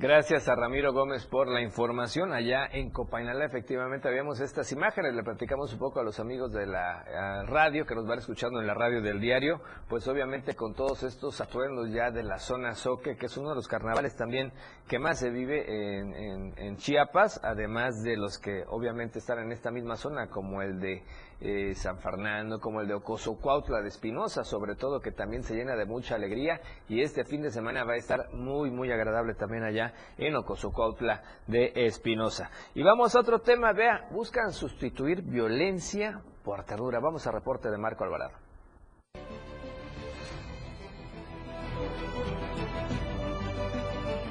Gracias 0.01 0.47
a 0.47 0.55
Ramiro 0.55 0.93
Gómez 0.93 1.25
por 1.25 1.49
la 1.49 1.61
información. 1.61 2.31
Allá 2.31 2.65
en 2.71 2.89
Copainalá 2.89 3.43
efectivamente 3.43 4.07
habíamos 4.07 4.39
estas 4.39 4.71
imágenes. 4.71 5.13
Le 5.13 5.23
platicamos 5.23 5.73
un 5.73 5.79
poco 5.79 5.99
a 5.99 6.03
los 6.03 6.21
amigos 6.21 6.53
de 6.53 6.65
la 6.65 7.03
eh, 7.05 7.45
radio 7.47 7.85
que 7.85 7.95
nos 7.95 8.07
van 8.07 8.19
escuchando 8.19 8.61
en 8.61 8.67
la 8.67 8.73
radio 8.73 9.01
del 9.01 9.19
diario. 9.19 9.59
Pues 9.89 10.07
obviamente 10.07 10.55
con 10.55 10.73
todos 10.73 11.03
estos 11.03 11.41
atuendos 11.41 11.91
ya 11.91 12.11
de 12.11 12.23
la 12.23 12.39
zona 12.39 12.75
Soque, 12.75 13.17
que 13.17 13.25
es 13.25 13.35
uno 13.35 13.49
de 13.49 13.55
los 13.55 13.67
carnavales 13.67 14.15
también 14.15 14.53
que 14.87 14.99
más 14.99 15.19
se 15.19 15.31
vive 15.31 15.65
en, 15.67 16.53
en 16.57 16.77
Chiapas, 16.77 17.41
además 17.43 18.01
de 18.01 18.15
los 18.15 18.39
que 18.39 18.63
obviamente 18.69 19.19
están 19.19 19.39
en 19.39 19.51
esta 19.51 19.69
misma 19.69 19.97
zona, 19.97 20.29
como 20.29 20.61
el 20.61 20.79
de 20.79 21.03
eh, 21.41 21.73
San 21.75 21.99
Fernando, 21.99 22.59
como 22.59 22.81
el 22.81 22.87
de 22.87 22.95
Ocoso 22.95 23.37
Cuautla 23.37 23.81
de 23.81 23.87
Espinosa, 23.87 24.43
sobre 24.43 24.75
todo 24.75 24.99
que 24.99 25.11
también 25.11 25.43
se 25.43 25.55
llena 25.55 25.75
de 25.75 25.85
mucha 25.85 26.15
alegría 26.15 26.59
y 26.87 27.01
este 27.01 27.23
fin 27.23 27.41
de 27.41 27.51
semana 27.51 27.83
va 27.83 27.93
a 27.93 27.97
estar 27.97 28.33
muy, 28.33 28.71
muy 28.71 28.91
agradable 28.91 29.35
también 29.35 29.63
allá 29.63 29.93
en 30.17 30.35
Ocoso 30.35 30.71
Cuautla 30.71 31.21
de 31.47 31.71
Espinosa. 31.75 32.49
Y 32.73 32.83
vamos 32.83 33.15
a 33.15 33.19
otro 33.19 33.39
tema, 33.39 33.71
vea, 33.73 34.07
buscan 34.11 34.51
sustituir 34.51 35.21
violencia 35.21 36.21
por 36.43 36.63
ternura. 36.63 36.99
Vamos 36.99 37.25
a 37.27 37.31
reporte 37.31 37.69
de 37.69 37.77
Marco 37.77 38.03
Alvarado. 38.03 38.48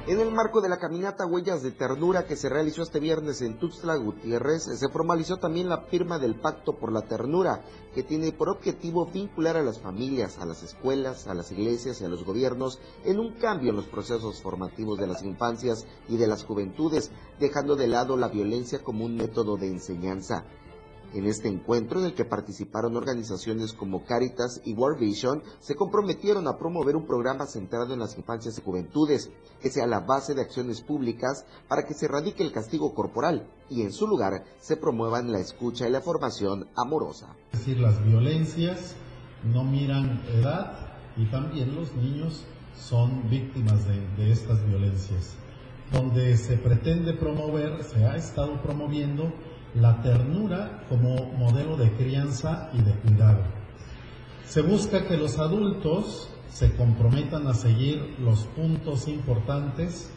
En 0.09 0.19
el 0.19 0.31
marco 0.31 0.59
de 0.59 0.69
la 0.69 0.79
caminata 0.79 1.27
Huellas 1.27 1.61
de 1.61 1.69
Ternura 1.69 2.25
que 2.25 2.35
se 2.35 2.49
realizó 2.49 2.81
este 2.81 2.99
viernes 2.99 3.43
en 3.43 3.59
Tuxtla 3.59 3.95
Gutiérrez, 3.95 4.63
se 4.63 4.89
formalizó 4.89 5.37
también 5.37 5.69
la 5.69 5.81
firma 5.81 6.17
del 6.17 6.33
Pacto 6.33 6.79
por 6.79 6.91
la 6.91 7.03
Ternura, 7.03 7.61
que 7.93 8.01
tiene 8.01 8.31
por 8.31 8.49
objetivo 8.49 9.05
vincular 9.05 9.55
a 9.55 9.61
las 9.61 9.79
familias, 9.79 10.39
a 10.39 10.47
las 10.47 10.63
escuelas, 10.63 11.27
a 11.27 11.35
las 11.35 11.51
iglesias 11.51 12.01
y 12.01 12.05
a 12.05 12.07
los 12.07 12.25
gobiernos 12.25 12.79
en 13.05 13.19
un 13.19 13.33
cambio 13.33 13.69
en 13.69 13.75
los 13.75 13.85
procesos 13.85 14.41
formativos 14.41 14.97
de 14.97 15.05
las 15.05 15.21
infancias 15.21 15.85
y 16.07 16.17
de 16.17 16.25
las 16.25 16.43
juventudes, 16.43 17.11
dejando 17.39 17.75
de 17.75 17.85
lado 17.85 18.17
la 18.17 18.29
violencia 18.29 18.81
como 18.81 19.05
un 19.05 19.15
método 19.15 19.57
de 19.57 19.67
enseñanza. 19.67 20.43
En 21.13 21.25
este 21.25 21.47
encuentro, 21.47 21.99
en 21.99 22.05
el 22.05 22.13
que 22.13 22.23
participaron 22.23 22.95
organizaciones 22.95 23.73
como 23.73 24.05
Caritas 24.05 24.61
y 24.63 24.73
World 24.73 24.99
Vision, 24.99 25.41
se 25.59 25.75
comprometieron 25.75 26.47
a 26.47 26.57
promover 26.57 26.95
un 26.95 27.07
programa 27.07 27.47
centrado 27.47 27.93
en 27.93 27.99
las 27.99 28.15
infancias 28.15 28.59
y 28.59 28.61
juventudes, 28.61 29.31
que 29.59 29.71
sea 29.71 29.87
la 29.87 30.01
base 30.01 30.35
de 30.35 30.41
acciones 30.41 30.81
públicas 30.81 31.45
para 31.67 31.83
que 31.83 31.95
se 31.95 32.05
erradique 32.05 32.43
el 32.43 32.51
castigo 32.51 32.93
corporal 32.93 33.49
y 33.69 33.81
en 33.81 33.91
su 33.91 34.07
lugar 34.07 34.43
se 34.61 34.77
promuevan 34.77 35.31
la 35.31 35.39
escucha 35.39 35.87
y 35.87 35.91
la 35.91 36.01
formación 36.01 36.67
amorosa. 36.75 37.35
Es 37.53 37.59
decir, 37.59 37.79
las 37.79 38.03
violencias 38.05 38.95
no 39.43 39.63
miran 39.63 40.21
edad 40.31 40.89
y 41.17 41.25
también 41.31 41.75
los 41.75 41.93
niños 41.95 42.45
son 42.79 43.29
víctimas 43.29 43.85
de, 43.87 43.99
de 44.15 44.31
estas 44.31 44.63
violencias. 44.67 45.35
Donde 45.91 46.37
se 46.37 46.55
pretende 46.57 47.13
promover, 47.13 47.83
se 47.83 48.05
ha 48.05 48.15
estado 48.15 48.61
promoviendo 48.61 49.33
la 49.75 50.01
ternura 50.01 50.83
como 50.89 51.31
modelo 51.37 51.77
de 51.77 51.91
crianza 51.93 52.69
y 52.73 52.81
de 52.81 52.93
cuidado. 52.93 53.43
Se 54.45 54.61
busca 54.61 55.07
que 55.07 55.17
los 55.17 55.37
adultos 55.37 56.29
se 56.49 56.75
comprometan 56.75 57.47
a 57.47 57.53
seguir 57.53 58.15
los 58.19 58.45
puntos 58.47 59.07
importantes 59.07 60.11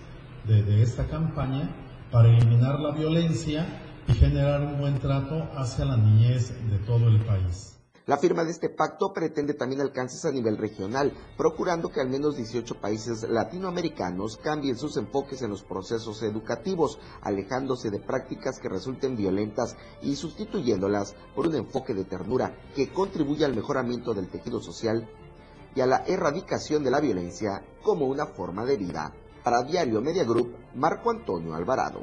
de, 0.47 0.83
esta 0.83 1.07
campaña 1.07 1.71
para 2.11 2.29
eliminar 2.29 2.81
la 2.81 2.93
violencia 2.93 3.67
y 4.09 4.15
generar 4.15 4.63
un 4.63 4.79
buen 4.79 4.99
trato 4.99 5.49
hacia 5.57 5.85
la 5.85 5.97
niñez 5.97 6.53
de 6.71 6.79
todo 6.79 7.09
el 7.09 7.21
país. 7.21 7.79
La 8.05 8.19
firma 8.19 8.43
de 8.43 8.51
este 8.51 8.69
pacto 8.69 9.13
pretende 9.13 9.55
también 9.55 9.81
alcances 9.81 10.25
a 10.25 10.33
nivel 10.33 10.59
regional, 10.59 11.13
procurando 11.37 11.89
que 11.89 12.01
al 12.01 12.09
menos 12.09 12.37
18 12.37 12.81
países 12.81 13.23
latinoamericanos 13.23 14.39
cambien 14.39 14.77
sus 14.77 14.97
enfoques 14.97 15.41
en 15.43 15.51
los 15.51 15.63
procesos 15.63 16.21
educativos, 16.25 16.99
alejándose 17.21 17.91
de 17.91 18.01
prácticas 18.01 18.59
que 18.59 18.69
resulten 18.69 19.17
violentas 19.17 19.77
y 20.03 20.17
sustituyéndolas 20.17 21.15
por 21.37 21.47
un 21.47 21.55
enfoque 21.55 21.95
de 21.95 22.05
ternura 22.05 22.57
que 22.75 22.93
contribuya 22.93 23.47
al 23.47 23.55
mejoramiento 23.55 24.15
del 24.15 24.29
tejido 24.29 24.61
social 24.61 25.09
y 25.77 25.81
a 25.81 25.87
la 25.87 26.05
erradicación 26.05 26.83
de 26.83 26.91
la 26.91 26.99
violencia 26.99 27.65
como 27.85 28.07
una 28.07 28.27
forma 28.27 28.65
de 28.65 28.79
vida. 28.79 29.15
Para 29.45 29.63
Diario 29.63 30.01
Media 30.01 30.25
Group, 30.25 30.57
Marco 30.75 31.11
Antonio 31.11 31.55
Alvarado. 31.55 32.01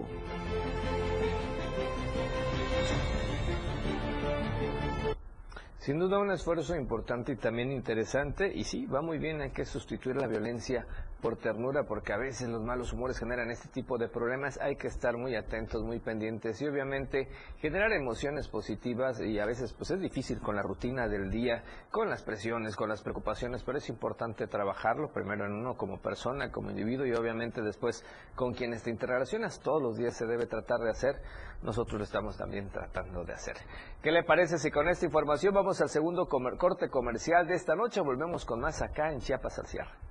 Sin 5.80 5.98
duda 5.98 6.20
un 6.20 6.30
esfuerzo 6.30 6.76
importante 6.76 7.32
y 7.32 7.36
también 7.38 7.72
interesante 7.72 8.52
y 8.54 8.66
sí, 8.66 8.86
va 8.86 9.02
muy 9.02 9.18
bien, 9.18 9.40
hay 9.40 9.52
que 9.52 9.64
sustituir 9.64 10.18
la 10.18 10.28
violencia 10.28 10.86
por 11.22 11.38
ternura 11.38 11.84
porque 11.84 12.14
a 12.14 12.18
veces 12.18 12.48
los 12.50 12.62
malos 12.64 12.94
humores 12.94 13.20
generan 13.20 13.52
este 13.52 13.68
tipo 13.70 13.98
de 13.98 14.08
problemas, 14.08 14.58
hay 14.62 14.76
que 14.76 14.88
estar 14.88 15.18
muy 15.18 15.36
atentos, 15.36 15.84
muy 15.84 16.00
pendientes 16.00 16.62
y 16.62 16.68
obviamente 16.68 17.28
generar 17.58 17.92
emociones 17.92 18.48
positivas 18.48 19.20
y 19.20 19.40
a 19.40 19.46
veces 19.46 19.74
pues 19.74 19.92
es 19.92 20.00
difícil 20.00 20.40
con 20.40 20.56
la 20.56 20.62
rutina 20.62 21.08
del 21.08 21.30
día, 21.30 21.64
con 21.92 22.10
las 22.10 22.24
presiones, 22.24 22.76
con 22.76 22.90
las 22.90 23.02
preocupaciones, 23.02 23.64
pero 23.64 23.78
es 23.78 23.90
importante 23.90 24.48
trabajarlo 24.48 25.12
primero 25.12 25.46
en 25.46 25.54
uno 25.54 25.76
como 25.76 26.00
persona, 26.02 26.52
como 26.52 26.70
individuo 26.70 27.06
y 27.06 27.14
obviamente 27.14 27.62
después 27.62 28.04
con 28.36 28.54
quienes 28.54 28.84
te 28.84 28.90
interrelacionas, 28.90 29.60
todos 29.60 29.82
los 29.82 29.98
días 29.98 30.16
se 30.16 30.26
debe 30.26 30.46
tratar 30.48 30.80
de 30.80 30.90
hacer, 30.92 31.22
nosotros 31.62 31.98
lo 32.00 32.04
estamos 32.06 32.38
también 32.38 32.70
tratando 32.70 33.24
de 33.26 33.34
hacer. 33.34 33.58
¿Qué 34.02 34.12
le 34.12 34.24
parece 34.24 34.58
si 34.58 34.72
con 34.72 34.88
esta 34.88 35.06
información 35.06 35.54
vamos 35.54 35.82
al 35.82 35.90
segundo 35.90 36.28
comer- 36.28 36.58
corte 36.58 36.90
comercial 36.90 37.48
de 37.48 37.56
esta 37.56 37.76
noche? 37.76 38.00
Volvemos 38.02 38.46
con 38.46 38.62
más 38.62 38.82
acá 38.82 39.12
en 39.12 39.20
Chiapas 39.20 39.60
al. 39.60 40.09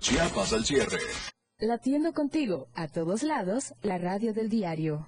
Chiapas 0.00 0.54
al 0.54 0.64
cierre. 0.64 0.98
Latiendo 1.58 2.14
contigo 2.14 2.68
a 2.74 2.88
todos 2.88 3.22
lados, 3.22 3.74
la 3.82 3.98
radio 3.98 4.32
del 4.32 4.48
diario. 4.48 5.06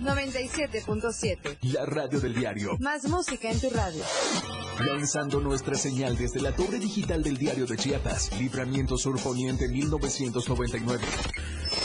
97.7. 0.00 1.58
La 1.72 1.86
radio 1.86 2.18
del 2.18 2.34
diario. 2.34 2.76
Más 2.80 3.08
música 3.08 3.52
en 3.52 3.60
tu 3.60 3.70
radio. 3.70 4.02
Lanzando 4.80 5.38
nuestra 5.38 5.76
señal 5.76 6.16
desde 6.16 6.40
la 6.40 6.56
torre 6.56 6.80
digital 6.80 7.22
del 7.22 7.36
diario 7.36 7.66
de 7.66 7.76
Chiapas. 7.76 8.36
Libramiento 8.36 8.98
Sur 8.98 9.22
Poniente 9.22 9.68
1999. 9.68 11.04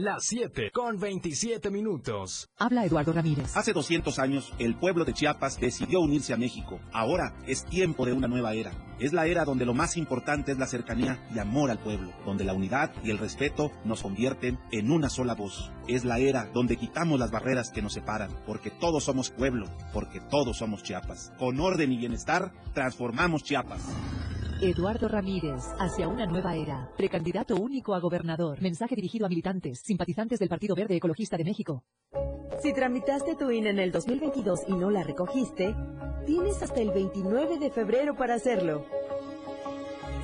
Las 0.00 0.26
7 0.26 0.70
con 0.72 1.00
27 1.00 1.72
minutos. 1.72 2.48
Habla 2.56 2.84
Eduardo 2.84 3.12
Ramírez. 3.12 3.56
Hace 3.56 3.72
200 3.72 4.20
años, 4.20 4.52
el 4.60 4.76
pueblo 4.76 5.04
de 5.04 5.12
Chiapas 5.12 5.58
decidió 5.58 5.98
unirse 5.98 6.32
a 6.32 6.36
México. 6.36 6.78
Ahora 6.92 7.34
es 7.48 7.64
tiempo 7.64 8.06
de 8.06 8.12
una 8.12 8.28
nueva 8.28 8.54
era. 8.54 8.70
Es 9.00 9.12
la 9.12 9.26
era 9.26 9.44
donde 9.44 9.66
lo 9.66 9.74
más 9.74 9.96
importante 9.96 10.52
es 10.52 10.58
la 10.58 10.68
cercanía 10.68 11.26
y 11.34 11.40
amor 11.40 11.72
al 11.72 11.80
pueblo, 11.80 12.12
donde 12.24 12.44
la 12.44 12.52
unidad 12.54 12.92
y 13.02 13.10
el 13.10 13.18
respeto 13.18 13.72
nos 13.84 14.02
convierten 14.02 14.60
en 14.70 14.92
una 14.92 15.10
sola 15.10 15.34
voz. 15.34 15.72
Es 15.88 16.04
la 16.04 16.20
era 16.20 16.48
donde 16.54 16.76
quitamos 16.76 17.18
las 17.18 17.32
barreras 17.32 17.72
que 17.72 17.82
nos 17.82 17.94
separan, 17.94 18.30
porque 18.46 18.70
todos 18.70 19.02
somos 19.02 19.30
pueblo, 19.30 19.66
porque 19.92 20.20
todos 20.20 20.58
somos 20.58 20.84
Chiapas. 20.84 21.32
Con 21.40 21.58
orden 21.58 21.90
y 21.90 21.96
bienestar, 21.96 22.52
transformamos 22.72 23.42
Chiapas. 23.42 23.82
Eduardo 24.60 25.06
Ramírez, 25.06 25.62
hacia 25.78 26.08
una 26.08 26.26
nueva 26.26 26.56
era. 26.56 26.90
Precandidato 26.96 27.54
único 27.54 27.94
a 27.94 28.00
gobernador. 28.00 28.60
Mensaje 28.60 28.96
dirigido 28.96 29.24
a 29.24 29.28
militantes, 29.28 29.80
simpatizantes 29.84 30.40
del 30.40 30.48
Partido 30.48 30.74
Verde 30.74 30.96
Ecologista 30.96 31.36
de 31.36 31.44
México. 31.44 31.84
Si 32.60 32.72
tramitaste 32.72 33.36
tu 33.36 33.52
INE 33.52 33.70
en 33.70 33.78
el 33.78 33.92
2022 33.92 34.62
y 34.66 34.72
no 34.72 34.90
la 34.90 35.04
recogiste, 35.04 35.76
tienes 36.26 36.60
hasta 36.60 36.80
el 36.80 36.90
29 36.90 37.58
de 37.60 37.70
febrero 37.70 38.16
para 38.16 38.34
hacerlo. 38.34 38.84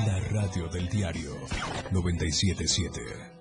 La 0.05 0.19
radio 0.29 0.67
del 0.67 0.87
diario 0.89 1.31
977. 1.91 3.40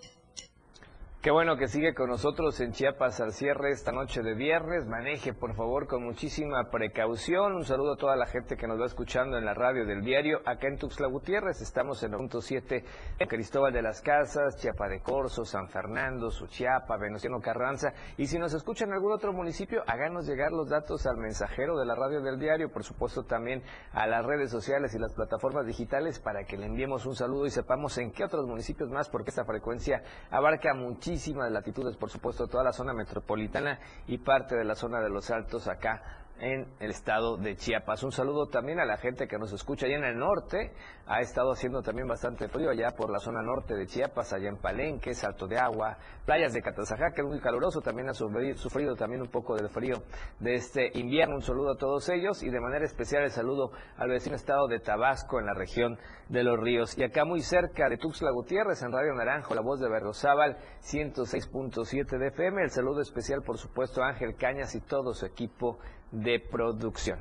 Qué 1.23 1.31
bueno 1.31 1.59
que 1.59 1.69
sigue 1.69 1.93
con 1.93 2.09
nosotros 2.09 2.59
en 2.63 2.73
Chiapas 2.73 3.21
al 3.21 3.35
cierre 3.35 3.73
esta 3.73 3.93
noche 3.93 4.23
de 4.23 4.33
viernes. 4.33 4.87
Maneje, 4.87 5.35
por 5.35 5.55
favor, 5.55 5.87
con 5.87 6.03
muchísima 6.03 6.71
precaución. 6.71 7.57
Un 7.57 7.67
saludo 7.67 7.93
a 7.93 7.97
toda 7.99 8.17
la 8.17 8.25
gente 8.25 8.57
que 8.57 8.67
nos 8.67 8.81
va 8.81 8.87
escuchando 8.87 9.37
en 9.37 9.45
la 9.45 9.53
radio 9.53 9.85
del 9.85 10.01
diario. 10.01 10.41
Acá 10.47 10.69
en 10.69 10.79
Tuxtla 10.79 11.09
Gutiérrez 11.09 11.61
estamos 11.61 12.03
en 12.05 12.13
el 12.13 12.17
punto 12.17 12.41
7 12.41 12.85
en 13.19 13.29
Cristóbal 13.29 13.71
de 13.71 13.83
las 13.83 14.01
Casas, 14.01 14.57
Chiapa 14.63 14.89
de 14.89 15.03
Corzo, 15.03 15.45
San 15.45 15.69
Fernando, 15.69 16.31
Suchiapa, 16.31 16.97
Venustiano 16.97 17.39
Carranza. 17.39 17.93
Y 18.17 18.25
si 18.25 18.39
nos 18.39 18.55
escuchan 18.55 18.89
en 18.89 18.95
algún 18.95 19.13
otro 19.13 19.35
municipio, 19.35 19.83
háganos 19.87 20.27
llegar 20.27 20.53
los 20.53 20.71
datos 20.71 21.05
al 21.07 21.19
mensajero 21.19 21.77
de 21.77 21.85
la 21.85 21.97
radio 21.97 22.23
del 22.23 22.39
diario. 22.39 22.73
Por 22.73 22.83
supuesto, 22.83 23.25
también 23.25 23.63
a 23.93 24.07
las 24.07 24.25
redes 24.25 24.51
sociales 24.51 24.95
y 24.95 24.99
las 24.99 25.13
plataformas 25.13 25.67
digitales 25.67 26.19
para 26.19 26.45
que 26.45 26.57
le 26.57 26.65
enviemos 26.65 27.05
un 27.05 27.15
saludo 27.15 27.45
y 27.45 27.51
sepamos 27.51 27.99
en 27.99 28.11
qué 28.11 28.25
otros 28.25 28.47
municipios 28.47 28.89
más, 28.89 29.11
porque 29.11 29.29
esta 29.29 29.45
frecuencia 29.45 30.03
abarca 30.31 30.73
muchísimo 30.73 31.10
muchísimas 31.11 31.51
latitudes, 31.51 31.97
por 31.97 32.09
supuesto, 32.09 32.47
toda 32.47 32.63
la 32.63 32.73
zona 32.73 32.93
metropolitana 32.93 33.81
y 34.07 34.19
parte 34.19 34.55
de 34.55 34.65
la 34.65 34.77
zona 34.77 35.01
de 35.01 35.11
los 35.11 35.29
altos 35.33 35.67
acá 35.67 36.21
en 36.39 36.73
el 36.79 36.91
estado 36.91 37.37
de 37.37 37.57
Chiapas. 37.57 38.05
Un 38.05 38.13
saludo 38.13 38.47
también 38.47 38.79
a 38.79 38.85
la 38.85 38.97
gente 38.97 39.27
que 39.27 39.37
nos 39.37 39.53
escucha 39.53 39.87
allá 39.87 39.97
en 39.97 40.05
el 40.05 40.17
norte. 40.17 40.73
Ha 41.13 41.23
estado 41.23 41.51
haciendo 41.51 41.83
también 41.83 42.07
bastante 42.07 42.47
frío 42.47 42.71
allá 42.71 42.93
por 42.97 43.11
la 43.11 43.19
zona 43.19 43.43
norte 43.43 43.75
de 43.75 43.85
Chiapas, 43.85 44.33
allá 44.33 44.49
en 44.49 44.59
Palenque, 44.59 45.13
Salto 45.13 45.49
de 45.49 45.59
Agua, 45.59 45.99
playas 46.25 46.53
de 46.53 46.63
Catazajá, 46.63 47.11
que 47.13 47.23
es 47.23 47.27
muy 47.27 47.41
caluroso, 47.41 47.81
también 47.81 48.09
ha 48.09 48.15
sufrido, 48.15 48.57
sufrido 48.57 48.95
también 48.95 49.21
un 49.21 49.29
poco 49.29 49.57
del 49.57 49.69
frío 49.71 50.05
de 50.39 50.55
este 50.55 50.89
invierno. 50.95 51.35
Un 51.35 51.43
saludo 51.43 51.73
a 51.73 51.77
todos 51.77 52.09
ellos 52.11 52.45
y 52.45 52.51
de 52.51 52.61
manera 52.61 52.85
especial 52.85 53.25
el 53.25 53.33
saludo 53.33 53.73
al 53.97 54.09
vecino 54.09 54.37
estado 54.37 54.69
de 54.69 54.79
Tabasco 54.79 55.41
en 55.41 55.47
la 55.47 55.55
región 55.55 55.99
de 56.29 56.45
los 56.45 56.57
ríos. 56.61 56.97
Y 56.97 57.03
acá 57.03 57.25
muy 57.25 57.41
cerca 57.41 57.89
de 57.89 57.97
Tuxtla 57.97 58.31
Gutiérrez, 58.31 58.81
en 58.83 58.93
Radio 58.93 59.13
Naranjo, 59.13 59.57
la 59.57 59.63
voz 59.63 59.81
de 59.81 59.89
Berrozábal, 59.89 60.59
106.7 60.81 62.19
de 62.19 62.29
FM. 62.29 62.63
El 62.63 62.71
saludo 62.71 63.01
especial, 63.01 63.43
por 63.43 63.59
supuesto, 63.59 64.01
a 64.01 64.11
Ángel 64.11 64.37
Cañas 64.37 64.77
y 64.77 64.81
todo 64.81 65.13
su 65.13 65.27
equipo 65.27 65.81
de 66.13 66.39
producción. 66.39 67.19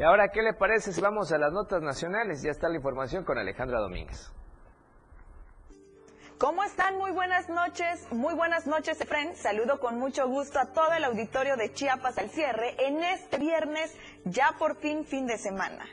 Y 0.00 0.02
ahora, 0.02 0.28
¿qué 0.28 0.40
le 0.40 0.54
parece 0.54 0.94
si 0.94 1.00
vamos 1.02 1.30
a 1.30 1.36
las 1.36 1.52
notas 1.52 1.82
nacionales? 1.82 2.40
Ya 2.40 2.52
está 2.52 2.70
la 2.70 2.76
información 2.76 3.22
con 3.22 3.36
Alejandra 3.36 3.80
Domínguez. 3.80 4.32
¿Cómo 6.38 6.64
están? 6.64 6.96
Muy 6.96 7.10
buenas 7.10 7.50
noches. 7.50 8.10
Muy 8.10 8.32
buenas 8.32 8.66
noches, 8.66 8.98
Efren. 8.98 9.36
Saludo 9.36 9.78
con 9.78 9.98
mucho 9.98 10.26
gusto 10.26 10.58
a 10.58 10.72
todo 10.72 10.94
el 10.94 11.04
auditorio 11.04 11.58
de 11.58 11.74
Chiapas 11.74 12.16
al 12.16 12.30
cierre 12.30 12.76
en 12.86 13.04
este 13.04 13.36
viernes, 13.36 13.94
ya 14.24 14.54
por 14.58 14.76
fin 14.76 15.04
fin 15.04 15.26
de 15.26 15.36
semana. 15.36 15.84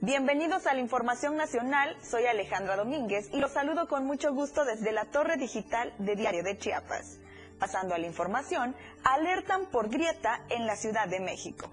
Bienvenidos 0.00 0.68
a 0.68 0.74
la 0.74 0.80
Información 0.80 1.36
Nacional, 1.36 1.96
soy 2.00 2.26
Alejandra 2.26 2.76
Domínguez 2.76 3.28
y 3.32 3.40
los 3.40 3.50
saludo 3.50 3.88
con 3.88 4.06
mucho 4.06 4.32
gusto 4.32 4.64
desde 4.64 4.92
la 4.92 5.06
Torre 5.06 5.36
Digital 5.36 5.92
de 5.98 6.14
Diario 6.14 6.44
de 6.44 6.58
Chiapas. 6.58 7.18
Pasando 7.58 7.96
a 7.96 7.98
la 7.98 8.06
información, 8.06 8.76
alertan 9.02 9.66
por 9.66 9.88
grieta 9.88 10.44
en 10.48 10.64
la 10.64 10.76
Ciudad 10.76 11.08
de 11.08 11.18
México. 11.18 11.68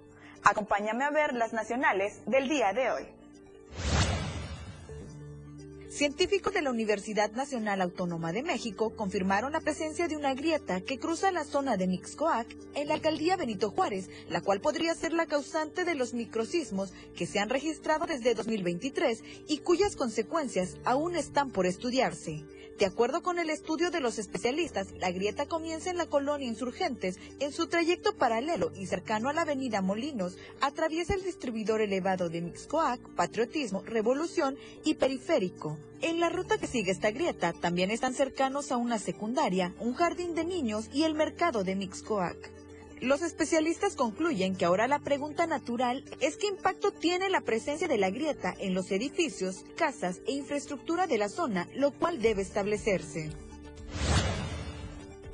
Acompáñame 0.48 1.04
a 1.04 1.10
ver 1.10 1.34
las 1.34 1.54
nacionales 1.54 2.22
del 2.28 2.48
día 2.48 2.72
de 2.72 2.92
hoy. 2.92 3.15
Científicos 5.96 6.54
de 6.54 6.62
la 6.62 6.72
Universidad 6.72 7.32
Nacional 7.32 7.80
Autónoma 7.80 8.34
de 8.34 8.44
México 8.44 8.94
confirmaron 8.98 9.54
la 9.54 9.62
presencia 9.62 10.10
de 10.10 10.18
una 10.18 10.34
grieta 10.34 10.82
que 10.82 11.00
cruza 11.00 11.32
la 11.32 11.46
zona 11.46 11.78
de 11.78 11.88
Mixcoac 11.88 12.54
en 12.74 12.90
la 12.90 12.96
alcaldía 12.96 13.38
Benito 13.38 13.72
Juárez, 13.72 14.10
la 14.28 14.42
cual 14.42 14.60
podría 14.60 14.94
ser 14.94 15.14
la 15.14 15.26
causante 15.26 15.86
de 15.86 15.96
los 15.96 16.14
microsismos 16.14 16.92
que 17.16 17.26
se 17.26 17.40
han 17.40 17.48
registrado 17.48 18.08
desde 18.08 18.36
2023 18.36 19.24
y 19.48 19.60
cuyas 19.60 19.96
consecuencias 19.96 20.76
aún 20.84 21.16
están 21.16 21.50
por 21.52 21.66
estudiarse. 21.66 22.44
De 22.78 22.86
acuerdo 22.86 23.24
con 23.24 23.40
el 23.40 23.50
estudio 23.50 23.90
de 23.90 24.02
los 24.02 24.20
especialistas, 24.20 24.92
la 25.00 25.10
grieta 25.12 25.46
comienza 25.46 25.90
en 25.90 25.96
la 25.96 26.08
colonia 26.08 26.46
Insurgentes, 26.46 27.18
en 27.40 27.54
su 27.54 27.68
trayecto 27.68 28.18
paralelo 28.18 28.74
y 28.76 28.88
cercano 28.88 29.30
a 29.30 29.34
la 29.34 29.44
avenida 29.44 29.82
Molinos, 29.82 30.36
atraviesa 30.60 31.14
el 31.14 31.24
distribuidor 31.24 31.80
elevado 31.80 32.28
de 32.28 32.42
Mixcoac, 32.42 33.00
Patriotismo, 33.16 33.82
Revolución 33.86 34.58
y 34.84 34.96
Periférico. 34.96 35.78
En 36.02 36.20
la 36.20 36.30
ruta 36.30 36.58
que 36.58 36.68
sigue 36.68 36.92
esta 36.92 37.12
grieta 37.12 37.54
también 37.54 37.90
están 37.90 38.14
cercanos 38.14 38.72
a 38.72 38.78
una 38.78 39.00
secundaria, 39.00 39.74
un 39.80 39.94
jardín 39.94 40.36
de 40.36 40.46
niños 40.46 40.90
y 40.94 41.04
el 41.04 41.16
mercado 41.16 41.64
de 41.64 41.76
Mixcoac. 41.76 42.52
Los 43.02 43.22
especialistas 43.22 43.96
concluyen 43.96 44.56
que 44.56 44.66
ahora 44.66 44.88
la 44.88 45.00
pregunta 45.00 45.48
natural 45.48 46.04
es 46.22 46.38
qué 46.38 46.48
impacto 46.48 46.92
tiene 46.92 47.30
la 47.30 47.42
presencia 47.42 47.88
de 47.88 47.98
la 47.98 48.10
grieta 48.10 48.56
en 48.58 48.74
los 48.74 48.92
edificios, 48.92 49.66
casas 49.76 50.22
e 50.28 50.32
infraestructura 50.32 51.06
de 51.06 51.18
la 51.18 51.30
zona, 51.30 51.68
lo 51.76 51.92
cual 51.92 52.22
debe 52.22 52.42
establecerse. 52.42 53.32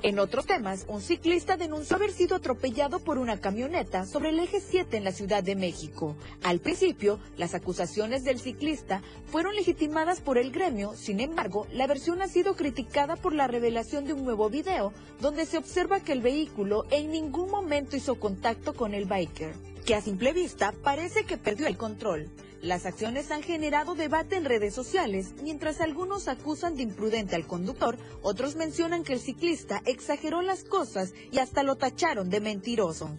En 0.04 0.18
otros 0.18 0.46
temas, 0.46 0.84
un 0.88 1.00
ciclista 1.00 1.56
denunció 1.56 1.94
haber 1.94 2.10
sido 2.10 2.34
atropellado 2.34 2.98
por 2.98 3.18
una 3.18 3.40
camioneta 3.40 4.04
sobre 4.04 4.30
el 4.30 4.40
eje 4.40 4.60
7 4.60 4.96
en 4.96 5.04
la 5.04 5.12
Ciudad 5.12 5.44
de 5.44 5.54
México. 5.54 6.16
Al 6.42 6.58
principio, 6.58 7.20
las 7.36 7.54
acusaciones 7.54 8.24
del 8.24 8.40
ciclista 8.40 9.00
fueron 9.26 9.54
legitimadas 9.54 10.20
por 10.20 10.38
el 10.38 10.50
gremio, 10.50 10.94
sin 10.96 11.20
embargo, 11.20 11.68
la 11.70 11.86
versión 11.86 12.20
ha 12.20 12.26
sido 12.26 12.56
criticada 12.56 13.14
por 13.14 13.32
la 13.32 13.46
revelación 13.46 14.04
de 14.04 14.14
un 14.14 14.24
nuevo 14.24 14.50
video 14.50 14.92
donde 15.20 15.46
se 15.46 15.56
observa 15.56 16.00
que 16.00 16.10
el 16.10 16.20
vehículo 16.20 16.84
en 16.90 17.12
ningún 17.12 17.48
momento 17.48 17.96
hizo 17.96 18.18
contacto 18.18 18.74
con 18.74 18.94
el 18.94 19.04
biker, 19.04 19.54
que 19.86 19.94
a 19.94 20.00
simple 20.00 20.32
vista 20.32 20.74
parece 20.82 21.22
que 21.22 21.38
perdió 21.38 21.68
el 21.68 21.76
control. 21.76 22.28
Las 22.62 22.86
acciones 22.86 23.32
han 23.32 23.42
generado 23.42 23.96
debate 23.96 24.36
en 24.36 24.44
redes 24.44 24.72
sociales, 24.72 25.34
mientras 25.42 25.80
algunos 25.80 26.28
acusan 26.28 26.76
de 26.76 26.84
imprudente 26.84 27.34
al 27.34 27.44
conductor, 27.44 27.98
otros 28.22 28.54
mencionan 28.54 29.02
que 29.02 29.14
el 29.14 29.18
ciclista 29.18 29.82
exageró 29.84 30.42
las 30.42 30.62
cosas 30.62 31.12
y 31.32 31.38
hasta 31.38 31.64
lo 31.64 31.74
tacharon 31.74 32.30
de 32.30 32.40
mentiroso. 32.40 33.10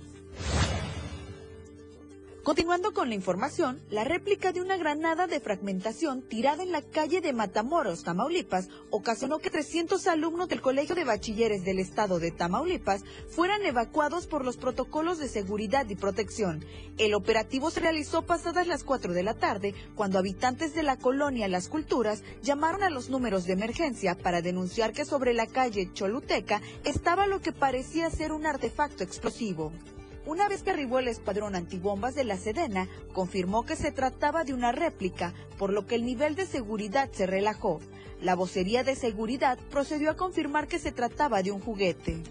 Continuando 2.44 2.94
con 2.94 3.08
la 3.08 3.16
información, 3.16 3.82
la 3.90 4.04
réplica 4.04 4.52
de 4.52 4.60
una 4.60 4.76
granada 4.76 5.28
de 5.28 5.40
fragmentación 5.40 6.22
tirada 6.22 6.62
en 6.62 6.74
la 6.74 6.82
calle 6.82 7.22
de 7.22 7.32
Matamoros, 7.32 8.04
Tamaulipas, 8.04 8.68
ocasionó 8.90 9.40
que 9.40 9.50
300 9.50 10.06
alumnos 10.08 10.50
del 10.50 10.60
Colegio 10.60 10.94
de 10.94 11.06
Bachilleres 11.06 11.64
del 11.64 11.80
Estado 11.80 12.20
de 12.20 12.32
Tamaulipas 12.32 13.06
fueran 13.30 13.64
evacuados 13.66 14.28
por 14.28 14.44
los 14.44 14.58
protocolos 14.58 15.20
de 15.20 15.30
seguridad 15.30 15.88
y 15.88 15.96
protección. 15.96 16.66
El 16.98 17.14
operativo 17.14 17.72
se 17.72 17.80
realizó 17.80 18.24
pasadas 18.24 18.68
las 18.68 18.84
4 18.84 19.14
de 19.14 19.24
la 19.24 19.36
tarde, 19.36 19.74
cuando 19.96 20.20
habitantes 20.20 20.76
de 20.76 20.84
la 20.84 20.98
colonia 20.98 21.48
Las 21.48 21.70
Culturas 21.70 22.24
llamaron 22.42 22.84
a 22.84 22.90
los 22.90 23.10
números 23.10 23.46
de 23.46 23.54
emergencia 23.54 24.18
para 24.18 24.42
denunciar 24.42 24.92
que 24.92 25.06
sobre 25.06 25.34
la 25.34 25.48
calle 25.48 25.94
Choluteca 25.94 26.62
estaba 26.84 27.26
lo 27.26 27.40
que 27.40 27.54
parecía 27.54 28.10
ser 28.10 28.34
un 28.34 28.46
artefacto 28.46 29.02
explosivo. 29.06 29.72
Una 30.26 30.48
vez 30.48 30.64
que 30.64 30.72
arribó 30.72 31.00
el 31.00 31.10
escuadrón 31.10 31.54
antibombas 31.54 32.16
de 32.16 32.24
la 32.24 32.38
Sedena, 32.38 32.88
confirmó 33.14 33.66
que 33.66 33.76
se 33.76 33.92
trataba 33.92 34.46
de 34.46 34.54
una 34.54 34.72
réplica, 34.72 35.34
por 35.58 35.74
lo 35.74 35.86
que 35.86 35.96
el 35.96 36.06
nivel 36.06 36.36
de 36.36 36.46
seguridad 36.46 37.10
se 37.12 37.26
relajó. 37.26 37.82
La 38.22 38.36
vocería 38.36 38.86
de 38.86 38.96
seguridad 38.96 39.60
procedió 39.70 40.12
a 40.12 40.16
confirmar 40.16 40.70
que 40.70 40.80
se 40.80 40.94
trataba 40.94 41.44
de 41.44 41.52
un 41.52 41.60
juguete. 41.60 42.24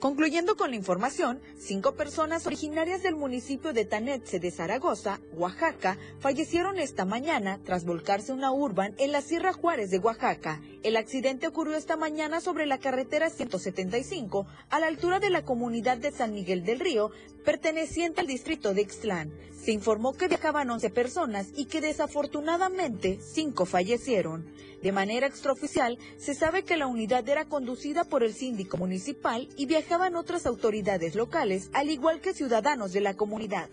Concluyendo 0.00 0.56
con 0.56 0.70
la 0.70 0.76
información, 0.76 1.40
cinco 1.58 1.94
personas 1.94 2.46
originarias 2.46 3.02
del 3.02 3.16
municipio 3.16 3.72
de 3.72 3.84
Tanetze 3.84 4.38
de 4.38 4.52
Zaragoza, 4.52 5.18
Oaxaca, 5.32 5.98
fallecieron 6.20 6.78
esta 6.78 7.04
mañana 7.04 7.58
tras 7.64 7.84
volcarse 7.84 8.32
una 8.32 8.52
urban 8.52 8.94
en 8.98 9.10
la 9.10 9.22
Sierra 9.22 9.52
Juárez 9.52 9.90
de 9.90 9.98
Oaxaca. 9.98 10.60
El 10.84 10.96
accidente 10.96 11.48
ocurrió 11.48 11.74
esta 11.74 11.96
mañana 11.96 12.40
sobre 12.40 12.66
la 12.66 12.78
carretera 12.78 13.28
175, 13.28 14.46
a 14.70 14.78
la 14.78 14.86
altura 14.86 15.18
de 15.18 15.30
la 15.30 15.42
comunidad 15.42 15.98
de 15.98 16.12
San 16.12 16.32
Miguel 16.32 16.64
del 16.64 16.78
Río, 16.78 17.10
perteneciente 17.48 18.20
al 18.20 18.26
distrito 18.26 18.74
de 18.74 18.82
Ixtlán. 18.82 19.32
Se 19.58 19.72
informó 19.72 20.12
que 20.12 20.28
viajaban 20.28 20.68
11 20.68 20.90
personas 20.90 21.46
y 21.56 21.64
que 21.64 21.80
desafortunadamente 21.80 23.18
cinco 23.22 23.64
fallecieron. 23.64 24.52
De 24.82 24.92
manera 24.92 25.26
extraoficial, 25.26 25.98
se 26.18 26.34
sabe 26.34 26.62
que 26.62 26.76
la 26.76 26.86
unidad 26.86 27.26
era 27.26 27.46
conducida 27.46 28.04
por 28.04 28.22
el 28.22 28.34
síndico 28.34 28.76
municipal 28.76 29.48
y 29.56 29.64
viajaban 29.64 30.14
otras 30.14 30.44
autoridades 30.44 31.14
locales, 31.14 31.70
al 31.72 31.88
igual 31.88 32.20
que 32.20 32.34
ciudadanos 32.34 32.92
de 32.92 33.00
la 33.00 33.14
comunidad. 33.14 33.70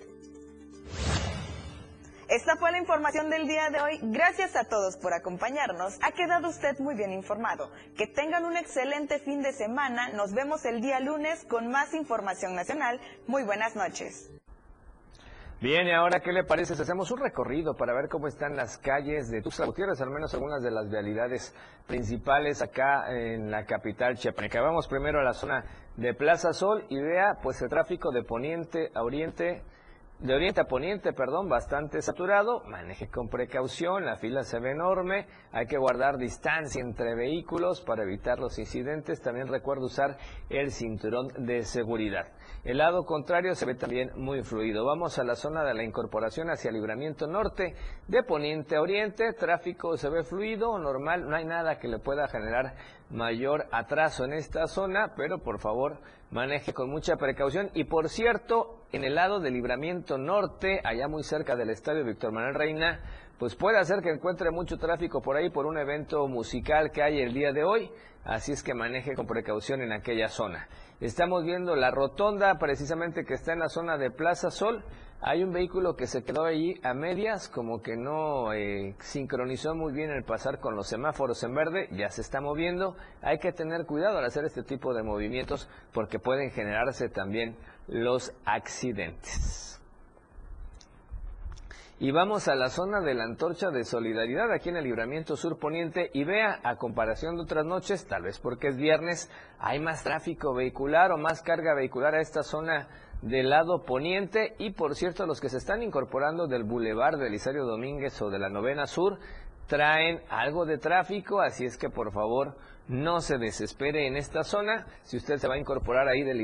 Esta 2.27 2.55
fue 2.55 2.71
la 2.71 2.79
información 2.79 3.29
del 3.29 3.47
día 3.47 3.69
de 3.69 3.79
hoy. 3.79 3.99
Gracias 4.01 4.55
a 4.55 4.63
todos 4.63 4.97
por 4.97 5.13
acompañarnos. 5.13 5.99
Ha 6.01 6.11
quedado 6.11 6.49
usted 6.49 6.79
muy 6.79 6.95
bien 6.95 7.13
informado. 7.13 7.69
Que 7.95 8.07
tengan 8.07 8.45
un 8.45 8.57
excelente 8.57 9.19
fin 9.19 9.43
de 9.43 9.53
semana. 9.53 10.09
Nos 10.09 10.33
vemos 10.33 10.65
el 10.65 10.81
día 10.81 10.99
lunes 10.99 11.45
con 11.45 11.69
más 11.69 11.93
información 11.93 12.55
nacional. 12.55 12.99
Muy 13.27 13.43
buenas 13.43 13.75
noches. 13.75 14.31
Bien, 15.61 15.87
y 15.87 15.91
ahora, 15.91 16.19
¿qué 16.19 16.33
le 16.33 16.43
parece 16.43 16.73
hacemos 16.73 17.11
un 17.11 17.19
recorrido 17.19 17.75
para 17.75 17.93
ver 17.93 18.09
cómo 18.09 18.27
están 18.27 18.55
las 18.55 18.79
calles 18.79 19.29
de 19.29 19.41
Tuxtla 19.43 19.67
Gutiérrez, 19.67 20.01
al 20.01 20.09
menos 20.09 20.33
algunas 20.33 20.63
de 20.63 20.71
las 20.71 20.89
vialidades 20.89 21.53
principales 21.87 22.61
acá 22.61 23.05
en 23.09 23.51
la 23.51 23.65
capital 23.65 24.17
chiapaneca? 24.17 24.61
Vamos 24.61 24.87
primero 24.87 25.19
a 25.19 25.23
la 25.23 25.33
zona 25.33 25.63
de 25.95 26.13
Plaza 26.15 26.53
Sol 26.53 26.85
y 26.89 26.99
vea, 26.99 27.37
pues, 27.41 27.61
el 27.61 27.69
tráfico 27.69 28.11
de 28.11 28.23
poniente 28.23 28.89
a 28.95 29.03
oriente, 29.03 29.63
de 30.19 30.33
oriente 30.33 30.61
a 30.61 30.65
poniente, 30.65 31.11
perdón, 31.11 31.49
bastante 31.49 32.01
saturado. 32.01 32.63
Maneje 32.65 33.09
con 33.09 33.27
precaución, 33.27 34.05
la 34.05 34.15
fila 34.15 34.43
se 34.43 34.59
ve 34.59 34.71
enorme. 34.71 35.27
Hay 35.51 35.67
que 35.67 35.77
guardar 35.77 36.17
distancia 36.17 36.81
entre 36.81 37.15
vehículos 37.15 37.81
para 37.81 38.03
evitar 38.03 38.39
los 38.39 38.57
incidentes. 38.57 39.21
También 39.21 39.47
recuerda 39.47 39.85
usar 39.85 40.17
el 40.49 40.71
cinturón 40.71 41.27
de 41.45 41.63
seguridad. 41.63 42.27
El 42.63 42.77
lado 42.77 43.03
contrario 43.05 43.53
se 43.55 43.65
ve 43.65 43.75
también 43.75 44.11
muy 44.15 44.41
fluido. 44.41 44.85
Vamos 44.85 45.19
a 45.19 45.23
la 45.23 45.35
zona 45.35 45.63
de 45.63 45.73
la 45.73 45.83
incorporación 45.83 46.49
hacia 46.49 46.69
el 46.69 46.75
libramiento 46.75 47.27
norte, 47.27 47.75
de 48.07 48.23
poniente 48.23 48.77
a 48.77 48.81
oriente. 48.81 49.33
Tráfico 49.33 49.97
se 49.97 50.09
ve 50.09 50.23
fluido, 50.23 50.79
normal. 50.79 51.29
No 51.29 51.35
hay 51.35 51.45
nada 51.45 51.77
que 51.77 51.87
le 51.87 51.99
pueda 51.99 52.27
generar 52.27 52.73
mayor 53.09 53.67
atraso 53.71 54.25
en 54.25 54.33
esta 54.33 54.67
zona, 54.67 55.13
pero 55.15 55.39
por 55.39 55.59
favor 55.59 55.97
maneje 56.31 56.73
con 56.73 56.89
mucha 56.89 57.15
precaución. 57.17 57.69
Y 57.73 57.85
por 57.85 58.09
cierto, 58.09 58.85
en 58.91 59.03
el 59.03 59.15
lado 59.15 59.39
del 59.39 59.53
libramiento 59.53 60.17
norte, 60.17 60.81
allá 60.83 61.07
muy 61.07 61.23
cerca 61.23 61.55
del 61.55 61.69
estadio 61.69 62.03
Víctor 62.03 62.31
Manuel 62.31 62.55
Reina, 62.55 62.99
pues 63.39 63.55
puede 63.55 63.77
hacer 63.77 64.01
que 64.01 64.11
encuentre 64.11 64.51
mucho 64.51 64.77
tráfico 64.77 65.21
por 65.21 65.35
ahí 65.35 65.49
por 65.49 65.65
un 65.65 65.77
evento 65.77 66.27
musical 66.27 66.91
que 66.91 67.03
hay 67.03 67.19
el 67.19 67.33
día 67.33 67.51
de 67.51 67.63
hoy, 67.63 67.91
así 68.23 68.53
es 68.53 68.63
que 68.63 68.73
maneje 68.73 69.13
con 69.15 69.27
precaución 69.27 69.81
en 69.81 69.91
aquella 69.91 70.29
zona. 70.29 70.67
Estamos 71.01 71.43
viendo 71.43 71.75
la 71.75 71.91
rotonda 71.91 72.57
precisamente 72.57 73.25
que 73.25 73.33
está 73.33 73.51
en 73.51 73.59
la 73.59 73.67
zona 73.67 73.97
de 73.97 74.11
Plaza 74.11 74.49
Sol. 74.49 74.83
Hay 75.19 75.43
un 75.43 75.51
vehículo 75.51 75.95
que 75.95 76.07
se 76.07 76.23
quedó 76.23 76.45
allí 76.45 76.79
a 76.83 76.93
medias, 76.93 77.49
como 77.49 77.81
que 77.81 77.97
no 77.97 78.53
eh, 78.53 78.95
sincronizó 78.99 79.75
muy 79.75 79.91
bien 79.91 80.09
el 80.09 80.23
pasar 80.23 80.59
con 80.59 80.75
los 80.75 80.87
semáforos 80.87 81.43
en 81.43 81.53
verde, 81.53 81.89
ya 81.91 82.09
se 82.09 82.21
está 82.21 82.39
moviendo. 82.39 82.95
Hay 83.21 83.39
que 83.39 83.51
tener 83.51 83.85
cuidado 83.85 84.19
al 84.19 84.25
hacer 84.25 84.45
este 84.45 84.63
tipo 84.63 84.93
de 84.93 85.03
movimientos 85.03 85.69
porque 85.93 86.19
pueden 86.19 86.51
generarse 86.51 87.09
también 87.09 87.57
los 87.87 88.33
accidentes. 88.45 89.74
Y 91.97 92.11
vamos 92.11 92.49
a 92.49 92.55
la 92.55 92.67
zona 92.67 92.99
de 92.99 93.13
la 93.13 93.23
antorcha 93.23 93.71
de 93.71 93.85
solidaridad 93.85 94.51
aquí 94.51 94.67
en 94.67 94.75
el 94.75 94.83
libramiento 94.83 95.37
sur 95.37 95.57
poniente. 95.57 96.11
Y 96.13 96.25
vea, 96.25 96.59
a 96.61 96.75
comparación 96.75 97.37
de 97.37 97.43
otras 97.43 97.65
noches, 97.65 98.05
tal 98.05 98.23
vez 98.23 98.37
porque 98.37 98.67
es 98.67 98.75
viernes, 98.75 99.31
hay 99.59 99.79
más 99.79 100.03
tráfico 100.03 100.53
vehicular 100.53 101.13
o 101.13 101.17
más 101.17 101.41
carga 101.41 101.73
vehicular 101.73 102.13
a 102.13 102.19
esta 102.19 102.43
zona 102.43 102.89
del 103.21 103.49
lado 103.49 103.85
poniente. 103.85 104.55
Y 104.57 104.71
por 104.71 104.95
cierto 104.95 105.25
los 105.25 105.39
que 105.39 105.47
se 105.47 105.57
están 105.57 105.83
incorporando 105.83 106.47
del 106.47 106.65
bulevar 106.65 107.15
de 107.15 107.27
Elisario 107.27 107.63
Domínguez 107.63 108.21
o 108.21 108.29
de 108.29 108.39
la 108.39 108.49
novena 108.49 108.87
sur 108.87 109.17
traen 109.67 110.21
algo 110.29 110.65
de 110.65 110.77
tráfico, 110.77 111.39
así 111.39 111.65
es 111.65 111.77
que 111.77 111.89
por 111.89 112.11
favor 112.11 112.55
no 112.87 113.19
se 113.19 113.37
desespere 113.37 114.05
en 114.05 114.15
esta 114.15 114.43
zona. 114.43 114.85
Si 115.03 115.17
usted 115.17 115.37
se 115.37 115.47
va 115.47 115.55
a 115.55 115.59
incorporar 115.59 116.07
ahí 116.07 116.23
del, 116.23 116.37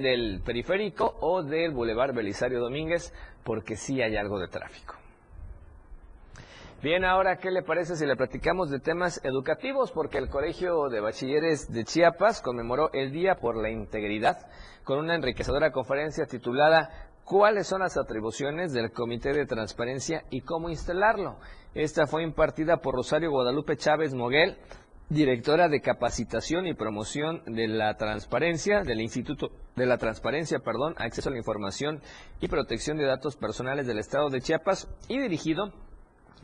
del 0.00 0.42
periférico 0.44 1.16
o 1.20 1.42
del 1.42 1.72
bulevar 1.72 2.14
Belisario 2.14 2.60
Domínguez 2.60 3.12
porque 3.48 3.76
sí 3.76 4.02
hay 4.02 4.14
algo 4.14 4.38
de 4.38 4.46
tráfico. 4.48 4.94
Bien, 6.82 7.02
ahora, 7.06 7.38
¿qué 7.38 7.50
le 7.50 7.62
parece 7.62 7.96
si 7.96 8.04
le 8.04 8.14
platicamos 8.14 8.68
de 8.68 8.78
temas 8.78 9.22
educativos? 9.24 9.90
Porque 9.90 10.18
el 10.18 10.28
Colegio 10.28 10.90
de 10.90 11.00
Bachilleres 11.00 11.72
de 11.72 11.84
Chiapas 11.84 12.42
conmemoró 12.42 12.90
el 12.92 13.10
Día 13.10 13.36
por 13.36 13.56
la 13.56 13.70
Integridad 13.70 14.36
con 14.84 14.98
una 14.98 15.14
enriquecedora 15.14 15.72
conferencia 15.72 16.26
titulada 16.26 16.90
¿Cuáles 17.24 17.66
son 17.66 17.80
las 17.80 17.96
atribuciones 17.96 18.74
del 18.74 18.92
Comité 18.92 19.32
de 19.32 19.46
Transparencia 19.46 20.24
y 20.28 20.42
cómo 20.42 20.68
instalarlo? 20.68 21.38
Esta 21.72 22.06
fue 22.06 22.24
impartida 22.24 22.82
por 22.82 22.96
Rosario 22.96 23.30
Guadalupe 23.30 23.78
Chávez 23.78 24.12
Moguel, 24.12 24.58
directora 25.08 25.68
de 25.68 25.80
capacitación 25.80 26.66
y 26.66 26.74
promoción 26.74 27.42
de 27.46 27.66
la 27.66 27.96
transparencia 27.96 28.82
del 28.82 29.00
Instituto 29.00 29.50
de 29.74 29.86
la 29.86 29.96
Transparencia, 29.96 30.58
perdón, 30.58 30.94
acceso 30.98 31.28
a 31.28 31.32
la 31.32 31.38
información 31.38 32.02
y 32.40 32.48
protección 32.48 32.98
de 32.98 33.06
datos 33.06 33.36
personales 33.36 33.86
del 33.86 33.98
Estado 33.98 34.28
de 34.28 34.40
Chiapas 34.40 34.88
y 35.08 35.18
dirigido 35.18 35.72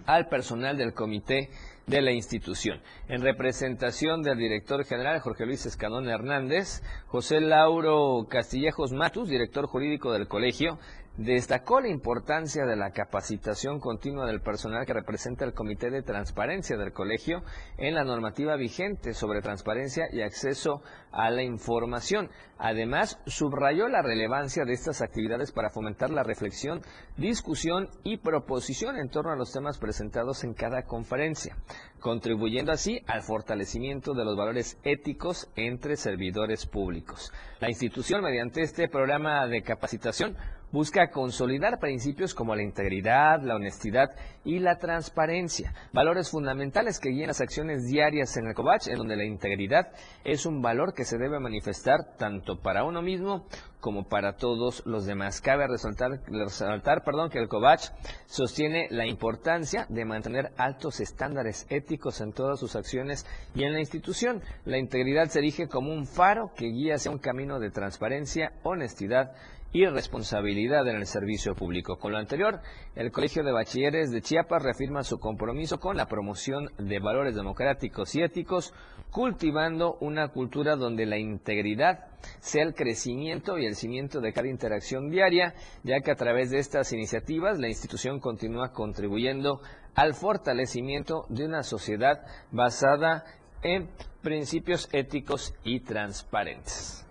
al 0.07 0.29
personal 0.29 0.77
del 0.77 0.95
comité 0.95 1.51
de 1.87 2.01
la 2.01 2.13
institución. 2.13 2.81
En 3.09 3.21
representación 3.21 4.23
del 4.23 4.39
director 4.39 4.85
general 4.85 5.21
Jorge 5.21 5.45
Luis 5.45 5.67
Escandón 5.67 6.09
Hernández, 6.09 6.83
José 7.07 7.41
Lauro 7.41 8.27
Castillejos 8.29 8.93
Matus, 8.93 9.29
director 9.29 9.67
jurídico 9.67 10.13
del 10.13 10.27
colegio, 10.27 10.79
destacó 11.17 11.81
la 11.81 11.89
importancia 11.89 12.67
de 12.67 12.77
la 12.77 12.91
capacitación 12.91 13.79
continua 13.79 14.27
del 14.27 14.41
personal 14.41 14.85
que 14.85 14.95
representa 14.95 15.45
el 15.45 15.55
Comité 15.55 15.91
de 15.91 16.03
Transparencia 16.03 16.77
del 16.77 16.93
Colegio 16.93 17.43
en 17.79 17.95
la 17.95 18.05
normativa 18.05 18.57
vigente 18.57 19.15
sobre 19.15 19.41
transparencia 19.41 20.07
y 20.13 20.23
acceso 20.23 20.83
a 21.15 21.31
la 21.31 21.43
información. 21.43 22.29
Además, 22.59 23.19
subrayó 23.27 23.89
la 23.89 24.03
relevancia 24.03 24.65
de 24.65 24.73
estas 24.73 25.03
actividades 25.03 25.53
para 25.53 25.71
fomentar 25.71 26.11
la 26.11 26.23
reflexión, 26.23 26.83
discusión 27.17 27.89
y 28.03 28.19
proposición 28.19 28.97
en 28.97 29.09
torno 29.09 29.33
a 29.33 29.37
los 29.37 29.53
temas 29.53 29.79
presentados 29.79 30.45
en 30.45 30.55
cada 30.55 30.83
conferencia, 30.83 31.57
contribuyendo 32.01 32.73
así 32.73 33.01
al 33.07 33.23
fortalecimiento 33.23 34.15
de 34.15 34.25
los 34.25 34.37
valores 34.37 34.79
éticos 34.83 35.51
entre 35.57 35.97
servidores 35.97 36.67
públicos. 36.67 37.33
La 37.61 37.69
institución, 37.69 38.23
mediante 38.23 38.63
este 38.63 38.89
programa 38.89 39.47
de 39.47 39.63
capacitación, 39.63 40.37
busca 40.75 41.11
consolidar 41.11 41.79
principios 41.79 42.35
como 42.35 42.57
la 42.57 42.65
integridad, 42.65 43.41
la 43.43 43.55
honestidad 43.55 44.11
y 44.45 44.59
la 44.59 44.79
transparencia, 44.79 45.73
valores 45.93 46.31
fundamentales 46.31 47.01
que 47.01 47.11
guían 47.11 47.29
las 47.29 47.41
acciones 47.41 47.87
diarias 47.87 48.37
en 48.37 48.47
el 48.47 48.55
COVACH, 48.55 48.89
en 48.89 48.99
donde 48.99 49.17
la 49.17 49.25
integridad 49.25 49.93
es 50.25 50.47
un 50.47 50.61
valor 50.61 50.95
que 50.95 51.05
se 51.05 51.19
debe 51.19 51.41
manifestar 51.41 52.17
tanto 52.19 52.61
para 52.61 52.85
uno 52.85 53.03
mismo 53.03 53.47
como 53.81 54.09
para 54.09 54.37
todos 54.37 54.83
los 54.87 55.05
demás. 55.05 55.43
Cabe 55.43 55.67
resaltar, 55.67 56.21
resaltar 56.27 57.05
perdón, 57.05 57.29
que 57.31 57.39
el 57.39 57.49
COVACH 57.49 57.91
sostiene 58.27 58.89
la 58.91 59.07
importancia 59.07 59.87
de 59.91 60.05
mantener 60.05 60.53
altos 60.57 61.01
estándares 61.01 61.67
éticos 61.69 62.21
en 62.21 62.33
todas 62.33 62.59
sus 62.59 62.77
acciones 62.77 63.27
y 63.55 63.65
en 63.65 63.73
la 63.73 63.81
institución. 63.81 64.43
La 64.65 64.79
integridad 64.79 65.29
se 65.29 65.41
erige 65.41 65.69
como 65.69 65.93
un 65.93 66.07
faro 66.07 66.53
que 66.57 66.67
guía 66.67 66.95
hacia 66.95 67.11
un 67.11 67.19
camino 67.19 67.61
de 67.61 67.71
transparencia, 67.71 68.53
honestidad 68.63 69.33
y 69.75 69.87
responsabilidad 69.87 70.87
en 70.87 70.97
el 70.97 71.07
servicio 71.07 71.57
público. 71.57 71.99
Con 71.99 72.13
lo 72.13 72.19
anterior, 72.19 72.61
el 72.95 73.11
Colegio 73.11 73.43
de 73.43 73.51
Bachilleres 73.51 74.13
de 74.13 74.23
Chiapas 74.23 74.63
reafirma 74.63 75.03
su 75.03 75.19
compromiso 75.19 75.81
con 75.81 75.97
la 75.97 76.07
promoción 76.07 76.71
de 76.79 77.01
valores 77.01 77.35
democráticos 77.35 78.15
y 78.15 78.23
éticos, 78.23 78.73
cultivando 79.11 79.97
una 80.01 80.29
cultura 80.29 80.77
donde 80.77 81.07
la 81.07 81.19
integridad 81.19 82.07
sea 82.39 82.63
el 82.63 82.75
crecimiento 82.75 83.59
y 83.59 83.67
el 83.67 83.75
cimiento 83.75 84.21
de 84.21 84.33
cada 84.33 84.49
interacción 84.49 85.11
diaria, 85.11 85.55
ya 85.83 86.01
que 86.03 86.13
a 86.13 86.17
través 86.17 86.51
de 86.51 86.61
estas 86.61 86.93
iniciativas 86.93 87.59
la 87.59 87.69
institución 87.69 88.21
continúa 88.21 88.71
contribuyendo 88.71 89.61
al 89.97 90.15
fortalecimiento 90.15 91.27
de 91.29 91.47
una 91.47 91.65
sociedad 91.65 92.25
basada 92.53 93.25
en 93.65 93.91
principios 94.23 94.89
éticos 94.93 95.53
y 95.65 95.81
transparentes. 95.81 97.04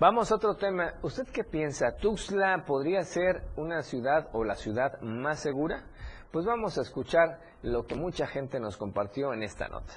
Vamos 0.00 0.30
a 0.30 0.36
otro 0.36 0.54
tema. 0.54 0.94
¿Usted 1.02 1.26
qué 1.32 1.42
piensa? 1.42 1.96
¿Tuxtla 1.96 2.64
podría 2.64 3.02
ser 3.02 3.42
una 3.56 3.82
ciudad 3.82 4.28
o 4.32 4.44
la 4.44 4.54
ciudad 4.54 5.00
más 5.00 5.40
segura? 5.40 5.82
Pues 6.30 6.46
vamos 6.46 6.78
a 6.78 6.82
escuchar 6.82 7.40
lo 7.62 7.84
que 7.84 7.96
mucha 7.96 8.28
gente 8.28 8.60
nos 8.60 8.76
compartió 8.76 9.32
en 9.32 9.42
esta 9.42 9.66
nota. 9.66 9.94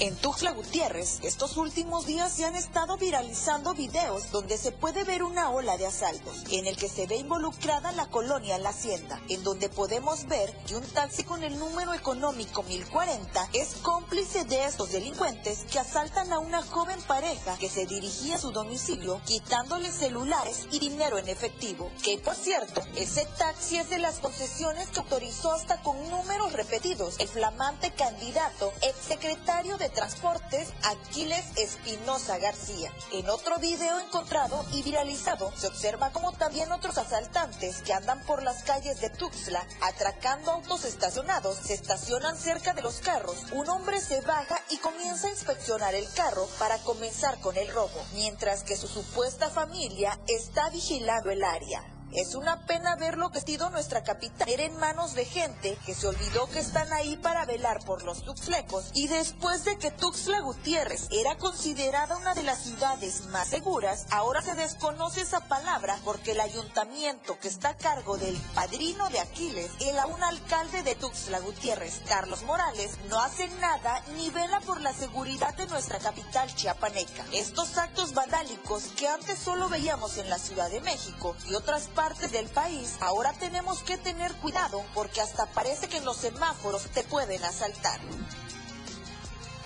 En 0.00 0.16
Tuxtla 0.16 0.52
Gutiérrez, 0.52 1.18
estos 1.24 1.58
últimos 1.58 2.06
días 2.06 2.32
se 2.32 2.46
han 2.46 2.56
estado 2.56 2.96
viralizando 2.96 3.74
videos 3.74 4.30
donde 4.32 4.56
se 4.56 4.72
puede 4.72 5.04
ver 5.04 5.22
una 5.22 5.50
ola 5.50 5.76
de 5.76 5.86
asaltos, 5.86 6.42
en 6.50 6.66
el 6.66 6.74
que 6.78 6.88
se 6.88 7.06
ve 7.06 7.16
involucrada 7.16 7.92
la 7.92 8.06
colonia 8.06 8.56
La 8.56 8.70
Hacienda, 8.70 9.20
en 9.28 9.44
donde 9.44 9.68
podemos 9.68 10.24
ver 10.26 10.56
que 10.66 10.76
un 10.76 10.84
taxi 10.84 11.22
con 11.22 11.44
el 11.44 11.58
número 11.58 11.92
económico 11.92 12.62
1040 12.62 13.50
es 13.52 13.74
cómplice 13.82 14.46
de 14.46 14.64
estos 14.64 14.90
delincuentes 14.90 15.66
que 15.70 15.78
asaltan 15.78 16.32
a 16.32 16.38
una 16.38 16.62
joven 16.62 16.98
pareja 17.02 17.58
que 17.58 17.68
se 17.68 17.84
dirigía 17.84 18.36
a 18.36 18.40
su 18.40 18.52
domicilio 18.52 19.20
quitándole 19.26 19.92
celulares 19.92 20.66
y 20.72 20.78
dinero 20.78 21.18
en 21.18 21.28
efectivo. 21.28 21.90
Que 22.02 22.16
por 22.16 22.36
cierto, 22.36 22.80
ese 22.96 23.26
taxi 23.36 23.76
es 23.76 23.90
de 23.90 23.98
las 23.98 24.18
concesiones 24.20 24.88
que 24.88 25.00
autorizó 25.00 25.52
hasta 25.52 25.82
con 25.82 26.08
números 26.08 26.54
repetidos 26.54 27.16
el 27.18 27.28
flamante 27.28 27.90
candidato 27.90 28.72
exsecretario 28.80 29.76
de 29.76 29.89
Transportes 29.90 30.72
Aquiles 30.84 31.44
Espinosa 31.56 32.38
García. 32.38 32.92
En 33.12 33.28
otro 33.28 33.58
video 33.58 33.98
encontrado 34.00 34.64
y 34.72 34.82
viralizado 34.82 35.52
se 35.56 35.66
observa 35.66 36.10
como 36.10 36.32
también 36.32 36.72
otros 36.72 36.98
asaltantes 36.98 37.82
que 37.82 37.92
andan 37.92 38.20
por 38.24 38.42
las 38.42 38.62
calles 38.62 39.00
de 39.00 39.10
Tuxtla 39.10 39.66
atracando 39.80 40.52
autos 40.52 40.84
estacionados 40.84 41.56
se 41.56 41.74
estacionan 41.74 42.36
cerca 42.36 42.72
de 42.72 42.82
los 42.82 43.00
carros. 43.00 43.46
Un 43.52 43.68
hombre 43.68 44.00
se 44.00 44.20
baja 44.22 44.58
y 44.70 44.78
comienza 44.78 45.28
a 45.28 45.30
inspeccionar 45.30 45.94
el 45.94 46.10
carro 46.12 46.46
para 46.58 46.78
comenzar 46.78 47.38
con 47.40 47.56
el 47.56 47.68
robo, 47.68 48.04
mientras 48.14 48.62
que 48.62 48.76
su 48.76 48.88
supuesta 48.88 49.50
familia 49.50 50.18
está 50.26 50.70
vigilando 50.70 51.30
el 51.30 51.44
área. 51.44 51.99
Es 52.12 52.34
una 52.34 52.66
pena 52.66 52.96
verlo 52.96 53.30
vestido 53.30 53.70
nuestra 53.70 54.02
capital. 54.02 54.48
Era 54.48 54.64
en 54.64 54.76
manos 54.78 55.14
de 55.14 55.24
gente 55.24 55.78
que 55.86 55.94
se 55.94 56.08
olvidó 56.08 56.48
que 56.50 56.58
están 56.58 56.92
ahí 56.92 57.16
para 57.16 57.46
velar 57.46 57.84
por 57.84 58.02
los 58.02 58.24
tuxlecos. 58.24 58.90
Y 58.94 59.06
después 59.06 59.64
de 59.64 59.78
que 59.78 59.92
Tuxtla 59.92 60.40
Gutiérrez 60.40 61.06
era 61.12 61.36
considerada 61.36 62.16
una 62.16 62.34
de 62.34 62.42
las 62.42 62.64
ciudades 62.64 63.26
más 63.26 63.48
seguras, 63.48 64.06
ahora 64.10 64.42
se 64.42 64.56
desconoce 64.56 65.20
esa 65.20 65.46
palabra 65.46 66.00
porque 66.04 66.32
el 66.32 66.40
ayuntamiento 66.40 67.38
que 67.38 67.46
está 67.46 67.70
a 67.70 67.76
cargo 67.76 68.18
del 68.18 68.36
padrino 68.56 69.08
de 69.10 69.20
Aquiles, 69.20 69.70
el 69.78 69.96
aún 69.96 70.20
alcalde 70.24 70.82
de 70.82 70.96
Tuxtla 70.96 71.38
Gutiérrez, 71.38 72.02
Carlos 72.08 72.42
Morales, 72.42 72.98
no 73.08 73.20
hace 73.20 73.46
nada 73.60 74.02
ni 74.16 74.30
vela 74.30 74.58
por 74.62 74.80
la 74.80 74.92
seguridad 74.92 75.54
de 75.54 75.68
nuestra 75.68 76.00
capital 76.00 76.52
chiapaneca. 76.56 77.24
Estos 77.32 77.78
actos 77.78 78.14
vandálicos 78.14 78.82
que 78.96 79.06
antes 79.06 79.38
solo 79.38 79.68
veíamos 79.68 80.16
en 80.16 80.28
la 80.28 80.38
Ciudad 80.38 80.68
de 80.70 80.80
México 80.80 81.36
y 81.48 81.54
otras 81.54 81.84
partes 81.84 81.99
partes 82.00 82.32
del 82.32 82.48
país, 82.48 82.96
ahora 83.02 83.34
tenemos 83.34 83.82
que 83.82 83.98
tener 83.98 84.32
cuidado 84.36 84.82
porque 84.94 85.20
hasta 85.20 85.44
parece 85.44 85.86
que 85.86 85.98
en 85.98 86.06
los 86.06 86.16
semáforos 86.16 86.84
te 86.94 87.04
pueden 87.04 87.44
asaltar. 87.44 88.00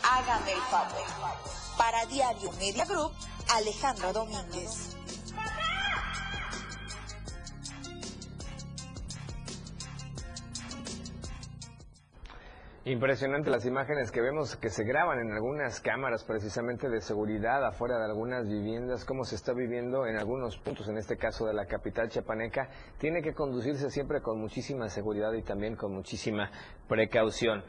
Hágame 0.02 0.50
el 0.50 0.62
favor. 0.62 1.04
Para 1.78 2.04
Diario 2.06 2.50
Media 2.58 2.86
Group, 2.86 3.12
Alejandra 3.50 4.12
Domínguez. 4.12 4.96
Impresionante 12.86 13.48
las 13.48 13.64
imágenes 13.64 14.10
que 14.10 14.20
vemos 14.20 14.56
que 14.56 14.68
se 14.68 14.84
graban 14.84 15.18
en 15.18 15.32
algunas 15.32 15.80
cámaras 15.80 16.22
precisamente 16.22 16.90
de 16.90 17.00
seguridad 17.00 17.64
afuera 17.64 17.96
de 17.96 18.04
algunas 18.04 18.46
viviendas, 18.46 19.06
cómo 19.06 19.24
se 19.24 19.36
está 19.36 19.54
viviendo 19.54 20.06
en 20.06 20.18
algunos 20.18 20.58
puntos, 20.58 20.86
en 20.88 20.98
este 20.98 21.16
caso 21.16 21.46
de 21.46 21.54
la 21.54 21.64
capital 21.64 22.10
chiapaneca. 22.10 22.68
Tiene 22.98 23.22
que 23.22 23.32
conducirse 23.32 23.88
siempre 23.88 24.20
con 24.20 24.38
muchísima 24.38 24.90
seguridad 24.90 25.32
y 25.32 25.40
también 25.40 25.76
con 25.76 25.94
muchísima 25.94 26.50
precaución. 26.86 27.64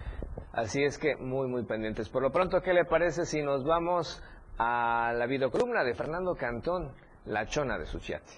Así 0.51 0.84
es 0.84 0.97
que 0.97 1.16
muy, 1.16 1.47
muy 1.47 1.63
pendientes. 1.63 2.09
Por 2.09 2.22
lo 2.22 2.34
pronto, 2.34 2.61
¿qué 2.61 2.74
le 2.74 2.84
parece 2.84 3.26
si 3.26 3.41
nos 3.41 3.63
vamos 3.63 4.22
a 4.57 5.13
la 5.16 5.28
videocolumna 5.28 5.86
de 5.86 5.95
Fernando 5.95 6.36
Cantón, 6.36 6.91
La 7.24 7.45
Chona 7.45 7.78
de 7.78 7.86
Suchiate? 7.86 8.34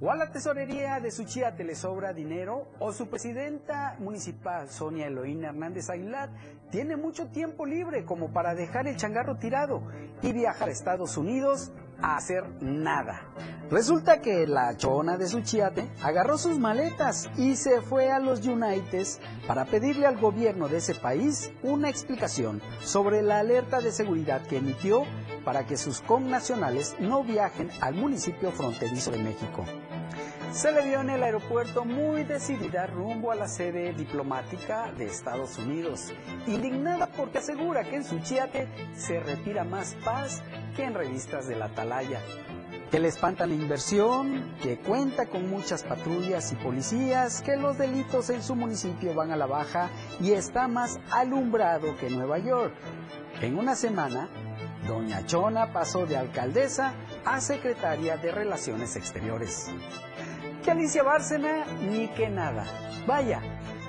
O 0.00 0.10
a 0.10 0.16
la 0.16 0.30
tesorería 0.30 1.00
de 1.00 1.10
Suchiate 1.10 1.64
le 1.64 1.74
sobra 1.74 2.12
dinero, 2.12 2.68
o 2.78 2.92
su 2.92 3.08
presidenta 3.08 3.96
municipal, 3.98 4.68
Sonia 4.68 5.06
Eloína 5.06 5.48
Hernández 5.48 5.88
Aguilar, 5.88 6.30
tiene 6.70 6.96
mucho 6.96 7.28
tiempo 7.28 7.64
libre 7.64 8.04
como 8.04 8.32
para 8.32 8.54
dejar 8.54 8.86
el 8.88 8.96
changarro 8.96 9.36
tirado 9.36 9.82
y 10.22 10.32
viajar 10.32 10.68
a 10.68 10.72
Estados 10.72 11.16
Unidos 11.16 11.72
a 12.02 12.16
hacer 12.16 12.44
nada. 12.60 13.22
Resulta 13.70 14.20
que 14.20 14.46
la 14.46 14.76
chona 14.76 15.16
de 15.16 15.26
Suchiate 15.26 15.88
agarró 16.02 16.38
sus 16.38 16.58
maletas 16.58 17.28
y 17.36 17.56
se 17.56 17.80
fue 17.80 18.12
a 18.12 18.20
los 18.20 18.46
Unites 18.46 19.20
para 19.46 19.64
pedirle 19.64 20.06
al 20.06 20.18
gobierno 20.18 20.68
de 20.68 20.78
ese 20.78 20.94
país 20.94 21.50
una 21.62 21.88
explicación 21.88 22.60
sobre 22.82 23.22
la 23.22 23.38
alerta 23.38 23.80
de 23.80 23.92
seguridad 23.92 24.42
que 24.42 24.58
emitió 24.58 25.04
para 25.44 25.66
que 25.66 25.76
sus 25.76 26.00
connacionales 26.00 26.96
no 27.00 27.24
viajen 27.24 27.70
al 27.80 27.94
municipio 27.94 28.52
fronterizo 28.52 29.10
de 29.10 29.18
México. 29.18 29.64
Se 30.52 30.72
le 30.72 30.82
vio 30.86 31.00
en 31.00 31.10
el 31.10 31.22
aeropuerto 31.22 31.84
muy 31.84 32.24
decidida 32.24 32.86
rumbo 32.86 33.30
a 33.30 33.34
la 33.34 33.48
sede 33.48 33.92
diplomática 33.92 34.90
de 34.92 35.06
Estados 35.06 35.58
Unidos, 35.58 36.12
indignada 36.46 37.08
porque 37.08 37.38
asegura 37.38 37.84
que 37.84 37.96
en 37.96 38.04
Suchiate 38.04 38.68
se 38.94 39.20
respira 39.20 39.64
más 39.64 39.94
paz 40.04 40.42
que 40.74 40.84
en 40.84 40.94
revistas 40.94 41.46
de 41.46 41.56
la 41.56 41.66
Atalaya 41.66 42.20
que 42.90 43.00
le 43.00 43.08
espanta 43.08 43.46
la 43.46 43.54
inversión, 43.54 44.54
que 44.62 44.78
cuenta 44.78 45.26
con 45.26 45.50
muchas 45.50 45.82
patrullas 45.82 46.52
y 46.52 46.54
policías, 46.54 47.42
que 47.42 47.56
los 47.56 47.76
delitos 47.78 48.30
en 48.30 48.42
su 48.42 48.54
municipio 48.54 49.12
van 49.12 49.32
a 49.32 49.36
la 49.36 49.46
baja 49.46 49.90
y 50.20 50.32
está 50.32 50.68
más 50.68 51.00
alumbrado 51.10 51.96
que 51.96 52.10
Nueva 52.10 52.38
York. 52.38 52.72
En 53.40 53.58
una 53.58 53.74
semana, 53.74 54.28
Doña 54.86 55.26
Chona 55.26 55.72
pasó 55.72 56.06
de 56.06 56.16
alcaldesa 56.16 56.92
a 57.24 57.40
secretaria 57.40 58.16
de 58.18 58.30
Relaciones 58.30 58.94
Exteriores. 58.94 59.68
Que 60.66 60.72
Alicia 60.72 61.04
Bárcena 61.04 61.64
ni 61.80 62.08
que 62.08 62.28
nada. 62.28 62.64
Vaya, 63.06 63.40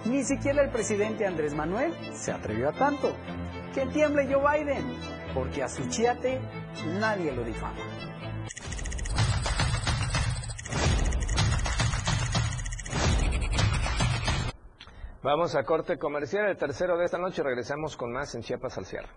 ni 0.06 0.24
siquiera 0.24 0.62
el 0.62 0.70
presidente 0.70 1.26
Andrés 1.26 1.56
Manuel 1.56 1.92
se 2.14 2.32
atrevió 2.32 2.70
a 2.70 2.72
tanto. 2.72 3.16
Que 3.74 3.88
tiemble 3.88 4.32
Joe 4.32 4.64
Biden, 4.64 4.86
porque 5.34 5.64
a 5.64 5.70
su 5.70 5.90
chiate 5.90 6.40
nadie 7.00 7.32
lo 7.32 7.44
difama. 7.44 7.82
Vamos 15.24 15.56
a 15.56 15.64
corte 15.64 15.98
comercial, 15.98 16.46
el 16.46 16.58
tercero 16.58 16.96
de 17.00 17.06
esta 17.06 17.18
noche. 17.18 17.42
Regresamos 17.42 17.98
con 17.98 18.14
más 18.14 18.36
en 18.36 18.44
Chiapas 18.44 18.78
al 18.78 18.86
cierre. 18.86 19.10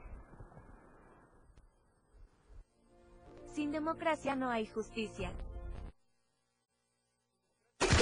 Sin 3.53 3.71
democracia 3.71 4.35
no 4.35 4.49
hay 4.49 4.65
justicia. 4.65 5.31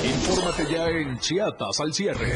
Infórmate 0.04 0.72
ya 0.72 0.86
en 0.88 1.18
Chiapas 1.18 1.80
al 1.80 1.92
cierre. 1.92 2.32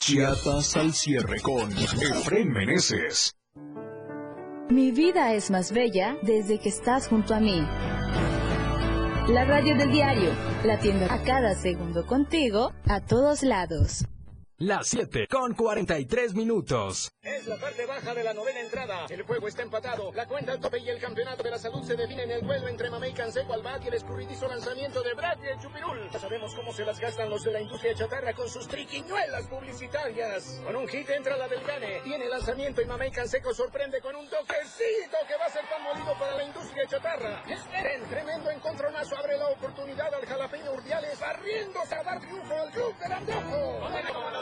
Chiapas 0.00 0.76
al 0.76 0.92
cierre 0.92 1.40
con 1.40 1.70
Efren 1.70 2.50
Meneses. 2.50 3.36
Mi 4.68 4.90
vida 4.90 5.32
es 5.34 5.50
más 5.50 5.72
bella 5.72 6.16
desde 6.22 6.58
que 6.58 6.68
estás 6.68 7.06
junto 7.06 7.34
a 7.34 7.40
mí. 7.40 7.60
La 9.28 9.44
radio 9.44 9.76
del 9.76 9.92
diario, 9.92 10.32
latiendo 10.64 11.06
a 11.06 11.22
cada 11.22 11.54
segundo 11.54 12.04
contigo, 12.04 12.72
a 12.88 13.00
todos 13.00 13.44
lados. 13.44 14.04
Las 14.62 14.88
7 14.88 15.26
con 15.26 15.54
43 15.54 16.34
minutos. 16.34 17.10
Es 17.22 17.46
la 17.46 17.56
parte 17.56 17.86
baja 17.86 18.12
de 18.12 18.22
la 18.22 18.34
novena 18.34 18.60
entrada. 18.60 19.06
El 19.08 19.22
juego 19.22 19.48
está 19.48 19.62
empatado. 19.62 20.12
La 20.12 20.26
cuenta 20.26 20.52
al 20.52 20.60
tope 20.60 20.80
y 20.80 20.90
el 20.90 21.00
campeonato 21.00 21.42
de 21.42 21.50
la 21.50 21.58
salud 21.58 21.82
se 21.82 21.96
define 21.96 22.24
en 22.24 22.30
el 22.30 22.42
duelo 22.42 22.68
entre 22.68 22.90
Mamey 22.90 23.14
Canseco 23.14 23.54
al 23.54 23.62
bat 23.62 23.82
y 23.82 23.88
el 23.88 23.94
escurridizo 23.94 24.48
lanzamiento 24.48 25.00
de 25.00 25.14
Brad 25.14 25.38
y 25.42 25.46
el 25.46 25.58
Chupirul. 25.60 26.10
Ya 26.10 26.18
sabemos 26.18 26.54
cómo 26.54 26.74
se 26.74 26.84
las 26.84 27.00
gastan 27.00 27.30
los 27.30 27.42
de 27.42 27.52
la 27.52 27.62
industria 27.62 27.94
chatarra 27.94 28.34
con 28.34 28.50
sus 28.50 28.68
triquiñuelas 28.68 29.46
publicitarias. 29.46 30.60
Con 30.62 30.76
un 30.76 30.86
hit 30.88 31.08
entra 31.08 31.38
la 31.38 31.48
del 31.48 31.64
Gane. 31.64 32.00
Tiene 32.04 32.28
lanzamiento 32.28 32.82
y 32.82 32.84
Mamey 32.84 33.12
Canseco 33.12 33.54
sorprende 33.54 34.02
con 34.02 34.14
un 34.14 34.28
toquecito 34.28 35.16
que 35.26 35.38
va 35.38 35.46
a 35.46 35.50
ser 35.50 35.64
pan 35.70 35.82
molido 35.84 36.12
para 36.18 36.36
la 36.36 36.44
industria 36.44 36.86
chatarra. 36.86 37.42
Esperen, 37.48 38.02
tremendo 38.10 38.50
encontronazo 38.50 39.16
abre 39.16 39.38
la 39.38 39.48
oportunidad 39.48 40.12
al 40.12 40.26
jalapeño 40.26 40.74
Urdiales 40.74 41.18
barriéndose 41.18 41.94
a 41.94 42.02
dar 42.02 42.20
triunfo 42.20 42.54
al 42.54 42.70
club 42.70 42.94
del 42.98 43.12
antojo. 43.12 43.88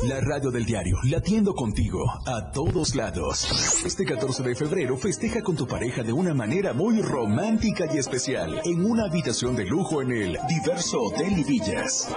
La 0.00 0.20
radio 0.20 0.50
del 0.50 0.64
diario, 0.64 0.98
latiendo 1.04 1.54
contigo 1.54 2.10
a 2.26 2.50
todos 2.50 2.94
lados. 2.94 3.84
Este 3.84 4.04
14 4.04 4.42
de 4.42 4.54
febrero 4.54 4.96
festeja 4.96 5.42
con 5.42 5.54
tu 5.54 5.66
pareja 5.66 6.02
de 6.02 6.12
una 6.12 6.34
manera 6.34 6.72
muy 6.72 7.02
romántica 7.02 7.84
y 7.92 7.98
especial 7.98 8.60
en 8.64 8.84
una 8.84 9.04
habitación 9.04 9.54
de 9.54 9.66
lujo 9.66 10.02
en 10.02 10.12
el 10.12 10.38
Diverso 10.48 11.02
Hotel 11.02 11.38
y 11.38 11.44
Villas. 11.44 12.08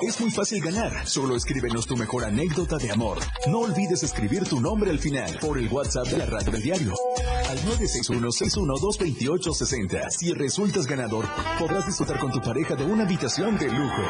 Es 0.00 0.20
muy 0.20 0.30
fácil 0.30 0.62
ganar. 0.62 1.06
Solo 1.06 1.36
escríbenos 1.36 1.86
tu 1.86 1.96
mejor 1.96 2.24
anécdota 2.24 2.78
de 2.78 2.92
amor. 2.92 3.18
No 3.48 3.60
olvides 3.60 4.02
escribir 4.02 4.44
tu 4.44 4.60
nombre 4.60 4.90
al 4.90 4.98
final 4.98 5.38
por 5.40 5.58
el 5.58 5.68
WhatsApp 5.68 6.06
de 6.06 6.18
la 6.18 6.26
radio 6.26 6.52
del 6.52 6.62
diario. 6.62 6.94
Al 7.48 7.58
961-612-2860. 7.58 10.10
Si 10.10 10.32
resultas 10.32 10.86
ganador, 10.86 11.26
podrás 11.58 11.86
disfrutar 11.86 12.18
con 12.18 12.32
tu 12.32 12.40
pareja 12.40 12.76
de 12.76 12.84
una 12.84 13.04
habitación 13.04 13.58
de 13.58 13.68
lujo. 13.68 14.02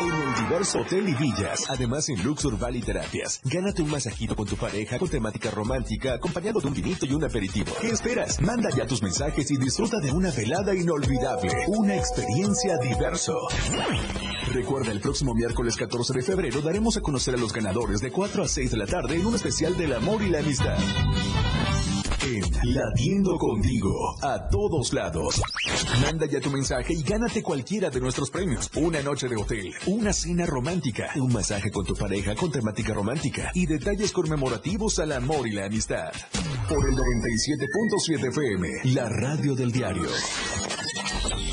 En 0.00 0.06
el 0.06 0.34
Diverso 0.48 0.80
Hotel 0.80 1.08
y 1.08 1.14
Villas, 1.14 1.64
además 1.68 2.08
en 2.08 2.22
Luxur 2.22 2.58
Valley 2.58 2.82
Terapias. 2.82 3.40
Gánate 3.44 3.82
un 3.82 3.90
masajito 3.90 4.36
con 4.36 4.46
tu 4.46 4.56
pareja 4.56 4.98
con 4.98 5.08
temática 5.08 5.50
romántica, 5.50 6.14
acompañado 6.14 6.60
de 6.60 6.68
un 6.68 6.74
vinito 6.74 7.06
y 7.06 7.14
un 7.14 7.24
aperitivo. 7.24 7.72
¿Qué 7.80 7.88
esperas? 7.88 8.40
Manda 8.40 8.68
ya 8.76 8.86
tus 8.86 9.02
mensajes 9.02 9.50
y 9.50 9.56
disfruta 9.56 9.98
de 9.98 10.12
una 10.12 10.30
velada 10.30 10.74
inolvidable. 10.74 11.52
Una 11.68 11.96
experiencia 11.96 12.76
diverso. 12.78 13.36
Recuerda, 14.52 14.92
el 14.92 15.00
próximo 15.00 15.34
miércoles 15.34 15.76
14 15.76 16.12
de 16.12 16.22
febrero 16.22 16.60
daremos 16.60 16.96
a 16.96 17.00
conocer 17.00 17.34
a 17.34 17.38
los 17.38 17.52
ganadores 17.52 18.00
de 18.00 18.10
4 18.10 18.42
a 18.42 18.48
6 18.48 18.70
de 18.70 18.76
la 18.76 18.86
tarde 18.86 19.16
en 19.16 19.26
un 19.26 19.34
especial 19.34 19.76
del 19.76 19.94
amor 19.94 20.22
y 20.22 20.30
la 20.30 20.40
amistad. 20.40 20.78
En 22.38 22.74
Latiendo 22.74 23.36
Contigo 23.36 24.16
a 24.22 24.48
todos 24.48 24.92
lados. 24.92 25.42
Manda 26.00 26.26
ya 26.26 26.40
tu 26.40 26.50
mensaje 26.50 26.94
y 26.94 27.02
gánate 27.02 27.42
cualquiera 27.42 27.90
de 27.90 28.00
nuestros 28.00 28.30
premios. 28.30 28.70
Una 28.76 29.02
noche 29.02 29.28
de 29.28 29.36
hotel, 29.36 29.72
una 29.86 30.12
cena 30.12 30.46
romántica, 30.46 31.10
un 31.16 31.32
masaje 31.32 31.70
con 31.70 31.84
tu 31.84 31.94
pareja 31.94 32.34
con 32.34 32.50
temática 32.50 32.94
romántica 32.94 33.50
y 33.54 33.66
detalles 33.66 34.12
conmemorativos 34.12 34.98
al 34.98 35.12
amor 35.12 35.46
y 35.46 35.52
la 35.52 35.66
amistad. 35.66 36.10
Por 36.68 36.88
el 36.88 36.94
97.7 36.94 38.28
FM, 38.28 38.94
la 38.94 39.08
radio 39.08 39.54
del 39.54 39.70
diario. 39.70 40.08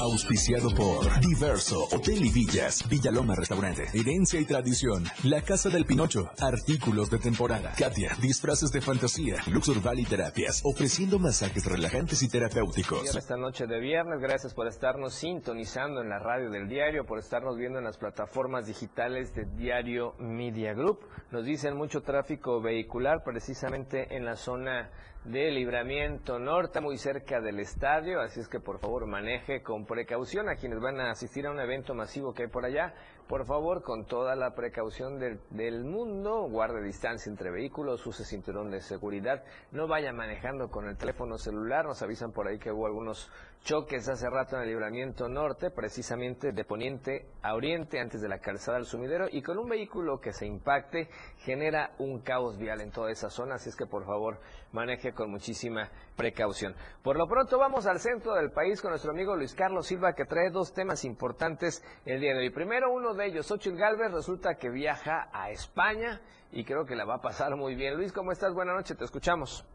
Auspiciado 0.02 0.70
por 0.74 1.20
Diverso, 1.20 1.84
Hotel 1.92 2.24
y 2.24 2.32
Villas, 2.32 2.88
Villaloma 2.88 3.36
Restaurante, 3.36 3.84
Herencia 3.94 4.40
y 4.40 4.46
Tradición, 4.46 5.04
La 5.24 5.42
Casa 5.42 5.70
del 5.70 5.84
Pinocho, 5.86 6.32
Artículos 6.40 7.10
de 7.10 7.18
Temporada, 7.18 7.74
Katia, 7.78 8.16
Disfraces 8.22 8.72
de 8.72 8.80
Fantasía, 8.80 9.44
Luxur 9.52 9.82
Valley 9.82 10.06
Terapias, 10.06 10.62
ofreciendo 10.64 11.20
masajes 11.20 11.66
relajantes 11.66 12.24
y 12.24 12.30
terapéuticos. 12.30 13.14
Esta 13.14 13.36
noche 13.36 13.68
de 13.68 13.82
viernes, 13.82 14.22
gracias 14.22 14.54
por 14.54 14.68
estarnos 14.68 15.16
sintonizando 15.16 16.02
en 16.02 16.08
la 16.08 16.20
radio 16.20 16.50
del 16.50 16.70
diario, 16.70 17.06
por 17.06 17.20
estarnos 17.20 17.58
viendo 17.58 17.80
en 17.80 17.84
las 17.84 17.98
plataformas 17.98 18.68
digitales 18.68 19.36
de 19.36 19.46
Diario 19.58 20.16
Media 20.18 20.74
Group. 20.74 21.00
Nos 21.32 21.44
dicen 21.44 21.76
mucho 21.76 22.04
tráfico 22.04 22.62
vehicular 22.62 23.22
precisamente 23.26 24.16
en 24.16 24.24
la 24.24 24.38
zona 24.38 24.92
de 25.26 25.52
Libramiento 25.52 26.40
Norte, 26.40 26.80
muy 26.80 26.98
cerca 26.98 27.42
del 27.42 27.60
estadio, 27.60 28.22
así 28.22 28.40
es 28.40 28.48
que 28.48 28.60
por 28.60 28.80
favor 28.80 29.06
maneje 29.06 29.62
con 29.62 29.86
precaución 29.86 30.48
a 30.48 30.56
quienes 30.56 30.80
van 30.80 31.00
a 31.00 31.12
asistir 31.12 31.46
a 31.46 31.52
un 31.52 31.60
evento 31.60 31.94
masivo 31.94 32.34
que 32.34 32.44
hay 32.44 32.50
por 32.50 32.66
allá. 32.66 32.94
Por 33.28 33.46
favor, 33.46 33.84
con 33.84 34.06
toda 34.06 34.36
la 34.36 34.56
precaución 34.56 35.20
del, 35.20 35.40
del 35.52 35.84
mundo, 35.84 36.48
guarde 36.50 36.82
distancia 36.82 37.30
entre 37.30 37.52
vehículos, 37.52 38.08
use 38.08 38.26
cinturón 38.26 38.72
de 38.72 38.82
seguridad, 38.82 39.44
no 39.72 39.88
vaya 39.88 40.12
manejando 40.12 40.72
con 40.72 40.88
el 40.88 40.98
teléfono 40.98 41.38
celular. 41.38 41.86
Nos 41.86 42.02
avisan 42.02 42.32
por 42.32 42.48
ahí 42.48 42.58
que 42.58 42.72
hubo 42.72 42.88
algunos 42.88 43.30
choques 43.64 44.08
hace 44.10 44.30
rato 44.30 44.56
en 44.56 44.64
el 44.64 44.70
libramiento 44.70 45.28
norte, 45.28 45.70
precisamente 45.70 46.52
de 46.52 46.64
poniente 46.64 47.28
a 47.42 47.56
oriente, 47.56 48.00
antes 48.00 48.22
de 48.22 48.28
la 48.28 48.40
calzada 48.40 48.78
al 48.78 48.86
sumidero, 48.86 49.28
y 49.30 49.42
con 49.42 49.58
un 49.58 49.70
vehículo 49.70 50.20
que 50.20 50.34
se 50.34 50.46
impacte 50.46 51.10
genera 51.40 51.92
un 52.00 52.22
caos 52.22 52.58
vial 52.58 52.82
en 52.82 52.92
toda 52.92 53.12
esa 53.12 53.30
zona, 53.30 53.56
así 53.56 53.70
es 53.70 53.76
que 53.76 53.86
por 53.86 54.06
favor 54.06 54.40
maneje 54.72 55.14
con 55.14 55.30
muchísima 55.30 55.90
precaución. 56.16 56.76
Por 57.04 57.18
lo 57.18 57.28
pronto 57.28 57.58
vamos 57.58 57.86
al 57.86 58.00
centro 58.00 58.34
del 58.36 58.52
país 58.52 58.82
con 58.82 58.92
nuestro 58.92 59.12
amigo 59.12 59.36
Luis 59.36 59.54
Carlos 59.54 59.88
Silva 59.88 60.14
que 60.14 60.26
trae 60.26 60.50
dos 60.50 60.74
temas 60.74 61.06
importantes 61.06 61.84
el 62.06 62.20
día 62.20 62.34
de 62.34 62.40
hoy. 62.40 62.50
Primero 62.50 62.92
uno 62.92 63.14
de 63.14 63.28
ellos, 63.28 63.52
Ochil 63.52 63.78
Galvez, 63.78 64.12
resulta 64.12 64.56
que 64.56 64.70
viaja 64.70 65.30
a 65.32 65.52
España 65.52 66.22
y 66.52 66.64
creo 66.64 66.86
que 66.86 66.96
la 66.96 67.06
va 67.06 67.16
a 67.16 67.22
pasar 67.22 67.56
muy 67.56 67.76
bien. 67.76 67.96
Luis, 67.96 68.12
¿cómo 68.12 68.32
estás? 68.32 68.54
Buenas 68.54 68.76
noches, 68.76 68.98
te 68.98 69.06
escuchamos 69.06 69.66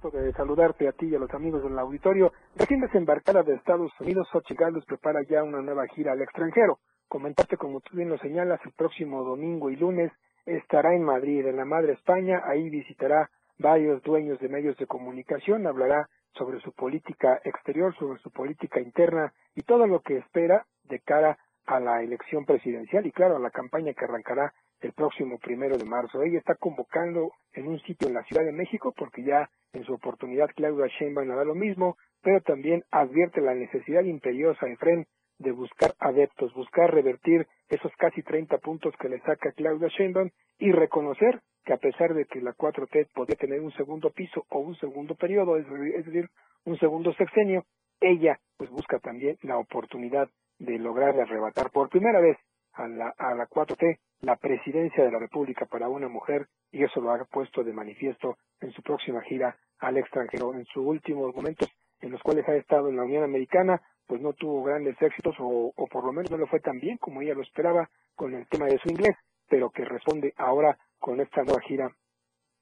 de 0.00 0.32
saludarte 0.32 0.86
a 0.86 0.92
ti 0.92 1.06
y 1.06 1.16
a 1.16 1.18
los 1.18 1.34
amigos 1.34 1.64
del 1.64 1.76
auditorio. 1.76 2.32
Recién 2.54 2.80
desembarcada 2.80 3.42
de 3.42 3.54
Estados 3.54 3.90
Unidos, 3.98 4.28
Xochitl 4.30 4.80
prepara 4.86 5.22
ya 5.28 5.42
una 5.42 5.60
nueva 5.60 5.88
gira 5.88 6.12
al 6.12 6.22
extranjero. 6.22 6.78
Comentarte, 7.08 7.56
como 7.56 7.80
tú 7.80 7.96
bien 7.96 8.08
lo 8.08 8.16
señalas, 8.18 8.60
el 8.64 8.72
próximo 8.72 9.24
domingo 9.24 9.70
y 9.70 9.76
lunes 9.76 10.12
estará 10.46 10.94
en 10.94 11.02
Madrid, 11.02 11.44
en 11.46 11.56
la 11.56 11.64
Madre 11.64 11.94
España. 11.94 12.42
Ahí 12.44 12.70
visitará 12.70 13.28
varios 13.58 14.00
dueños 14.02 14.38
de 14.38 14.48
medios 14.48 14.76
de 14.76 14.86
comunicación, 14.86 15.66
hablará 15.66 16.08
sobre 16.34 16.60
su 16.60 16.72
política 16.72 17.40
exterior, 17.42 17.92
sobre 17.96 18.20
su 18.20 18.30
política 18.30 18.80
interna 18.80 19.32
y 19.56 19.62
todo 19.62 19.88
lo 19.88 20.00
que 20.00 20.18
espera 20.18 20.64
de 20.84 21.00
cara 21.00 21.38
a 21.66 21.80
la 21.80 22.02
elección 22.02 22.44
presidencial 22.44 23.04
y 23.04 23.10
claro, 23.10 23.36
a 23.36 23.40
la 23.40 23.50
campaña 23.50 23.94
que 23.94 24.04
arrancará 24.04 24.54
el 24.80 24.92
próximo 24.92 25.38
primero 25.38 25.78
de 25.78 25.84
marzo. 25.84 26.22
Ella 26.22 26.38
está 26.38 26.54
convocando 26.54 27.32
en 27.52 27.68
un 27.68 27.80
sitio 27.80 28.08
en 28.08 28.14
la 28.14 28.24
Ciudad 28.24 28.44
de 28.44 28.52
México 28.52 28.94
porque 28.96 29.22
ya 29.22 29.50
en 29.72 29.84
su 29.84 29.92
oportunidad 29.92 30.50
Claudia 30.54 30.86
Sheinbaum 30.86 31.28
da 31.28 31.44
lo 31.44 31.54
mismo, 31.54 31.96
pero 32.22 32.40
también 32.40 32.84
advierte 32.90 33.40
la 33.40 33.54
necesidad 33.54 34.02
imperiosa 34.04 34.66
de 34.66 34.76
Fren 34.76 35.06
de 35.38 35.52
buscar 35.52 35.94
adeptos, 35.98 36.52
buscar 36.54 36.92
revertir 36.92 37.46
esos 37.68 37.92
casi 37.96 38.22
30 38.22 38.58
puntos 38.58 38.94
que 38.98 39.08
le 39.08 39.20
saca 39.20 39.52
Claudia 39.52 39.88
Sheinbaum 39.88 40.30
y 40.58 40.72
reconocer 40.72 41.40
que 41.64 41.74
a 41.74 41.76
pesar 41.76 42.14
de 42.14 42.24
que 42.24 42.40
la 42.40 42.54
4T 42.54 43.08
podría 43.14 43.36
tener 43.36 43.60
un 43.60 43.72
segundo 43.72 44.10
piso 44.10 44.46
o 44.48 44.58
un 44.58 44.74
segundo 44.76 45.14
periodo, 45.14 45.56
es 45.56 46.06
decir, 46.06 46.28
un 46.64 46.78
segundo 46.78 47.12
sexenio, 47.14 47.64
ella 48.00 48.38
pues 48.56 48.70
busca 48.70 48.98
también 48.98 49.36
la 49.42 49.58
oportunidad 49.58 50.28
de 50.58 50.78
lograr 50.78 51.18
arrebatar 51.20 51.70
por 51.70 51.88
primera 51.88 52.20
vez 52.20 52.36
a 52.72 52.88
la, 52.88 53.14
a 53.16 53.34
la 53.34 53.46
4T 53.46 53.98
la 54.20 54.36
presidencia 54.36 55.04
de 55.04 55.12
la 55.12 55.18
República 55.18 55.66
para 55.66 55.88
una 55.88 56.08
mujer 56.08 56.48
y 56.72 56.82
eso 56.82 57.00
lo 57.00 57.12
ha 57.12 57.24
puesto 57.24 57.62
de 57.62 57.72
manifiesto 57.72 58.36
en 58.60 58.72
su 58.72 58.82
próxima 58.82 59.22
gira 59.22 59.56
al 59.78 59.96
extranjero. 59.96 60.54
En 60.54 60.64
sus 60.66 60.84
últimos 60.84 61.34
momentos 61.34 61.68
en 62.00 62.10
los 62.12 62.22
cuales 62.22 62.48
ha 62.48 62.54
estado 62.54 62.88
en 62.88 62.96
la 62.96 63.04
Unión 63.04 63.24
Americana, 63.24 63.80
pues 64.06 64.20
no 64.20 64.32
tuvo 64.32 64.62
grandes 64.64 65.00
éxitos 65.00 65.36
o, 65.38 65.72
por 65.90 66.04
lo 66.04 66.12
menos 66.12 66.30
no 66.30 66.36
lo 66.36 66.46
fue 66.46 66.60
tan 66.60 66.78
bien 66.78 66.96
como 66.98 67.20
ella 67.20 67.34
lo 67.34 67.42
esperaba 67.42 67.88
con 68.14 68.34
el 68.34 68.46
tema 68.48 68.66
de 68.66 68.78
su 68.78 68.88
inglés, 68.88 69.16
pero 69.48 69.70
que 69.70 69.84
responde 69.84 70.32
ahora 70.36 70.78
con 70.98 71.20
esta 71.20 71.42
nueva 71.42 71.60
gira 71.60 71.90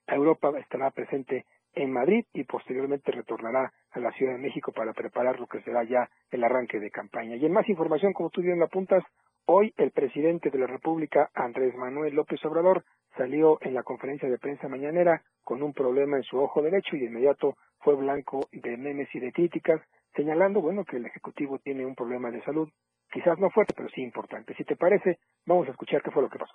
a 0.08 0.14
Europa, 0.14 0.52
estará 0.58 0.90
presente 0.90 1.46
en 1.74 1.92
Madrid 1.92 2.24
y 2.32 2.44
posteriormente 2.44 3.12
retornará 3.12 3.72
a 3.90 4.00
la 4.00 4.12
Ciudad 4.12 4.32
de 4.32 4.38
México 4.38 4.72
para 4.72 4.92
preparar 4.92 5.38
lo 5.38 5.46
que 5.46 5.60
será 5.62 5.84
ya 5.84 6.08
el 6.30 6.44
arranque 6.44 6.80
de 6.80 6.90
campaña. 6.90 7.36
Y 7.36 7.44
en 7.44 7.52
más 7.52 7.68
información, 7.68 8.12
como 8.12 8.30
tú 8.30 8.40
bien 8.40 8.58
lo 8.58 8.66
apuntas, 8.66 9.04
Hoy 9.48 9.72
el 9.76 9.92
presidente 9.92 10.50
de 10.50 10.58
la 10.58 10.66
República, 10.66 11.30
Andrés 11.32 11.72
Manuel 11.76 12.16
López 12.16 12.44
Obrador, 12.44 12.84
salió 13.16 13.58
en 13.62 13.74
la 13.74 13.84
conferencia 13.84 14.28
de 14.28 14.38
prensa 14.38 14.66
mañanera 14.66 15.22
con 15.44 15.62
un 15.62 15.72
problema 15.72 16.16
en 16.16 16.24
su 16.24 16.36
ojo 16.36 16.62
derecho 16.62 16.96
y 16.96 16.98
de 16.98 17.06
inmediato 17.06 17.56
fue 17.78 17.94
blanco 17.94 18.48
de 18.50 18.76
memes 18.76 19.08
y 19.14 19.20
de 19.20 19.30
críticas, 19.30 19.80
señalando, 20.16 20.60
bueno, 20.60 20.84
que 20.84 20.96
el 20.96 21.06
Ejecutivo 21.06 21.60
tiene 21.60 21.86
un 21.86 21.94
problema 21.94 22.32
de 22.32 22.42
salud, 22.42 22.68
quizás 23.12 23.38
no 23.38 23.48
fuerte, 23.50 23.72
pero 23.76 23.88
sí 23.90 24.02
importante. 24.02 24.52
Si 24.56 24.64
te 24.64 24.74
parece, 24.74 25.20
vamos 25.46 25.68
a 25.68 25.70
escuchar 25.70 26.02
qué 26.02 26.10
fue 26.10 26.22
lo 26.22 26.28
que 26.28 26.40
pasó. 26.40 26.54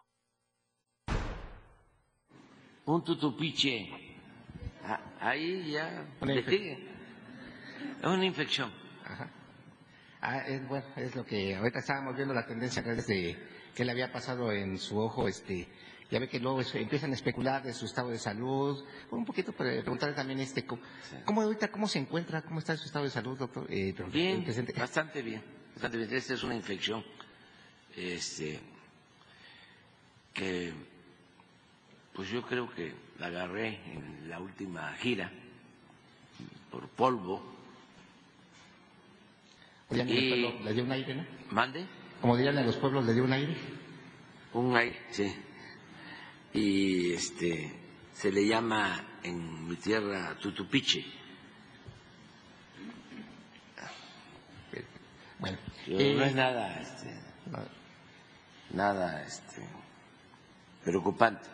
Un 2.88 3.06
tutupiche, 3.06 3.88
ahí 5.22 5.72
ya, 5.72 6.06
una 6.20 6.34
infección. 8.26 8.70
Ah, 10.22 10.39
es, 10.47 10.67
bueno, 10.67 10.86
es 10.97 11.15
lo 11.15 11.26
que 11.26 11.55
ahorita 11.55 11.80
estábamos 11.80 12.15
viendo 12.15 12.34
la 12.34 12.45
tendencia 12.45 12.84
desde 12.84 13.36
que 13.74 13.84
le 13.84 13.91
había 13.91 14.11
pasado 14.11 14.51
en 14.51 14.78
su 14.78 14.99
ojo, 14.99 15.28
este, 15.28 15.67
ya 16.11 16.19
ve 16.19 16.30
que 16.30 16.39
luego 16.39 16.61
empiezan 16.76 17.11
a 17.11 17.15
especular 17.15 17.63
de 17.63 17.74
su 17.74 17.86
estado 17.86 18.09
de 18.09 18.19
salud. 18.19 18.86
Un 19.09 19.26
poquito 19.26 19.51
para 19.51 19.72
preguntarle 19.82 20.15
también 20.15 20.39
este, 20.39 20.63
¿cómo, 20.63 21.41
ahorita 21.41 21.72
cómo 21.72 21.88
se 21.88 21.97
encuentra, 21.97 22.43
cómo 22.43 22.59
está 22.59 22.78
su 22.78 22.86
estado 22.86 23.05
de 23.05 23.11
salud, 23.11 23.36
doctor? 23.36 23.65
Eh, 23.69 23.95
bien, 24.11 24.45
bastante 24.78 25.24
bien, 25.24 25.41
bastante 25.74 25.97
bien. 25.97 26.13
Esta 26.13 26.34
es 26.36 26.43
una 26.43 26.53
infección, 26.53 27.03
este, 27.95 28.59
que, 30.34 30.72
pues 32.13 32.30
yo 32.30 32.45
creo 32.45 32.69
que 32.76 32.93
la 33.17 33.28
agarré 33.28 33.80
en 33.91 34.30
la 34.30 34.39
última 34.39 34.93
gira 34.97 35.32
por 36.69 36.88
polvo 36.89 37.61
¿Le 39.92 40.74
dio 40.74 40.84
un 40.84 40.92
aire, 40.92 41.16
no? 41.16 41.26
¿Mande? 41.52 41.86
Como 42.22 42.38
dirían 42.38 42.58
en 42.58 42.66
los 42.66 42.78
pueblos, 42.78 43.06
¿le 43.06 43.14
dio 43.14 43.24
un 43.26 43.34
aire? 43.34 43.56
Un 44.54 44.76
aire, 44.76 44.98
sí. 45.10 45.36
Y 46.54 47.14
este 47.14 47.74
se 48.14 48.32
le 48.32 48.48
llama 48.48 49.04
en 49.24 49.68
mi 49.68 49.76
tierra 49.76 50.36
tutupiche. 50.42 51.04
Bueno, 55.39 55.58
no 55.88 56.24
es 56.24 56.36
nada, 56.36 56.80
este, 56.80 57.10
nada, 58.74 59.24
este, 59.24 59.64
preocupante. 60.86 61.50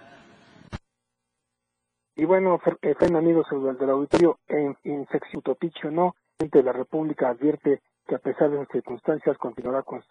Y 2.18 2.26
bueno, 2.26 2.60
eh, 2.82 2.96
Fen, 3.00 3.16
amigos 3.16 3.46
del 3.50 3.90
auditorio, 3.90 4.40
en 4.48 4.76
infección 4.84 5.42
tutupiche 5.42 5.88
o 5.88 5.92
no, 5.92 6.16
de 6.38 6.64
la 6.64 6.74
República 6.74 7.30
advierte 7.30 7.82
que 8.08 8.16
a 8.16 8.20
pesar 8.20 8.50
de 8.50 8.58
sus 8.60 8.70
circunstancias 8.70 9.38
continuará 9.38 9.84
con, 9.84 10.02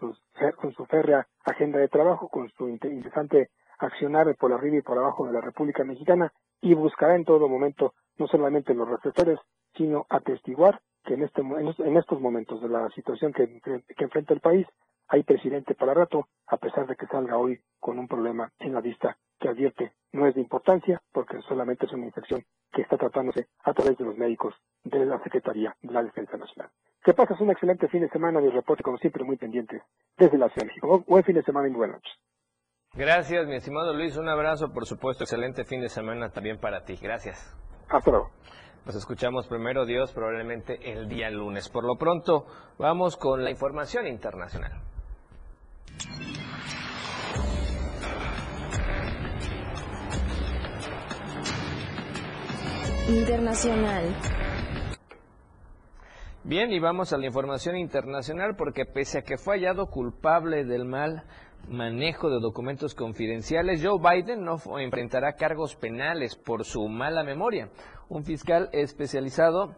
con 0.57 0.72
su 0.72 0.86
férrea 0.86 1.26
agenda 1.44 1.78
de 1.78 1.88
trabajo, 1.88 2.28
con 2.28 2.49
su 2.51 2.68
interesante 2.68 3.51
accionar 3.78 4.34
por 4.36 4.53
arriba 4.53 4.76
y 4.76 4.82
por 4.82 4.99
abajo 4.99 5.26
de 5.26 5.32
la 5.32 5.40
República 5.40 5.84
Mexicana 5.84 6.32
y 6.61 6.74
buscará 6.74 7.14
en 7.16 7.24
todo 7.24 7.49
momento 7.49 7.94
no 8.18 8.26
solamente 8.26 8.74
los 8.74 8.88
reflectores, 8.88 9.38
sino 9.74 10.07
atestiguar 10.09 10.80
que 11.05 11.14
en, 11.14 11.22
este, 11.22 11.42
en 11.42 11.97
estos 11.97 12.20
momentos 12.20 12.61
de 12.62 12.68
la 12.68 12.88
situación 12.90 13.32
que, 13.32 13.61
que 13.61 14.05
enfrenta 14.05 14.34
el 14.34 14.40
país 14.40 14.66
hay 15.09 15.22
presidente 15.22 15.74
para 15.74 15.94
rato, 15.94 16.26
a 16.49 16.57
pesar 16.57 16.86
de 16.86 16.97
que 16.97 17.07
salga 17.07 17.38
hoy 17.38 17.61
con 17.78 17.99
un 17.99 18.09
problema 18.09 18.51
en 18.59 18.74
la 18.74 18.80
vista 18.80 19.16
que 19.39 19.49
advierte 19.49 19.93
no 20.12 20.26
es 20.26 20.34
de 20.34 20.41
importancia 20.41 21.01
porque 21.12 21.41
solamente 21.49 21.87
es 21.87 21.93
una 21.93 22.07
infección 22.07 22.43
que 22.72 22.82
está 22.82 22.97
tratándose 22.97 23.49
a 23.64 23.72
través 23.72 23.97
de 23.99 24.05
los 24.05 24.16
médicos 24.16 24.55
de 24.84 25.05
la 25.05 25.22
Secretaría 25.22 25.74
de 25.82 25.93
la 25.93 26.03
Defensa 26.03 26.37
Nacional. 26.37 26.70
Que 27.05 27.14
pases 27.14 27.41
un 27.41 27.51
excelente 27.51 27.89
fin 27.89 28.01
de 28.01 28.09
semana, 28.09 28.41
mi 28.41 28.51
reporte 28.51 28.82
como 28.82 28.99
siempre 28.99 29.24
muy 29.24 29.37
pendiente 29.37 29.82
desde 30.16 30.39
la 30.39 30.49
Ciudad 30.49 30.62
de 30.62 30.68
México. 30.68 31.05
Buen 31.07 31.24
fin 31.24 31.34
de 31.34 31.43
semana 31.43 31.68
y 31.68 31.72
buenas 31.72 31.97
noches. 31.97 32.12
Gracias, 32.95 33.47
mi 33.47 33.57
estimado 33.57 33.93
Luis. 33.95 34.16
Un 34.16 34.28
abrazo, 34.28 34.72
por 34.72 34.87
supuesto. 34.87 35.24
Excelente 35.24 35.64
fin 35.64 35.80
de 35.80 35.89
semana 35.89 36.30
también 36.30 36.59
para 36.59 36.84
ti. 36.84 36.97
Gracias. 37.01 37.55
Hasta 37.89 38.11
luego. 38.11 38.30
Nos 38.87 38.95
escuchamos 38.95 39.47
primero 39.49 39.84
Dios 39.84 40.12
probablemente 40.12 40.93
el 40.93 41.09
día 41.09 41.28
lunes. 41.28 41.68
Por 41.68 41.84
lo 41.84 41.97
pronto, 41.97 42.47
vamos 42.78 43.16
con 43.16 43.45
la 43.45 43.51
información 43.51 44.07
internacional. 44.07 44.80
Internacional. 53.09 54.16
Bien, 56.42 56.72
y 56.72 56.80
vamos 56.80 57.12
a 57.12 57.18
la 57.18 57.26
información 57.26 57.76
internacional 57.76 58.57
porque 58.57 58.84
pese 58.84 59.18
a 59.18 59.22
que 59.22 59.36
fue 59.36 59.57
hallado 59.57 59.86
culpable 59.86 60.64
del 60.64 60.84
mal 60.84 61.22
manejo 61.68 62.30
de 62.30 62.40
documentos 62.40 62.94
confidenciales, 62.94 63.80
Joe 63.84 64.00
Biden 64.00 64.44
no 64.44 64.59
enfrentará 64.80 65.34
cargos 65.34 65.76
penales 65.76 66.34
por 66.34 66.64
su 66.64 66.88
mala 66.88 67.22
memoria. 67.22 67.70
Un 68.09 68.24
fiscal 68.24 68.70
especializado 68.72 69.74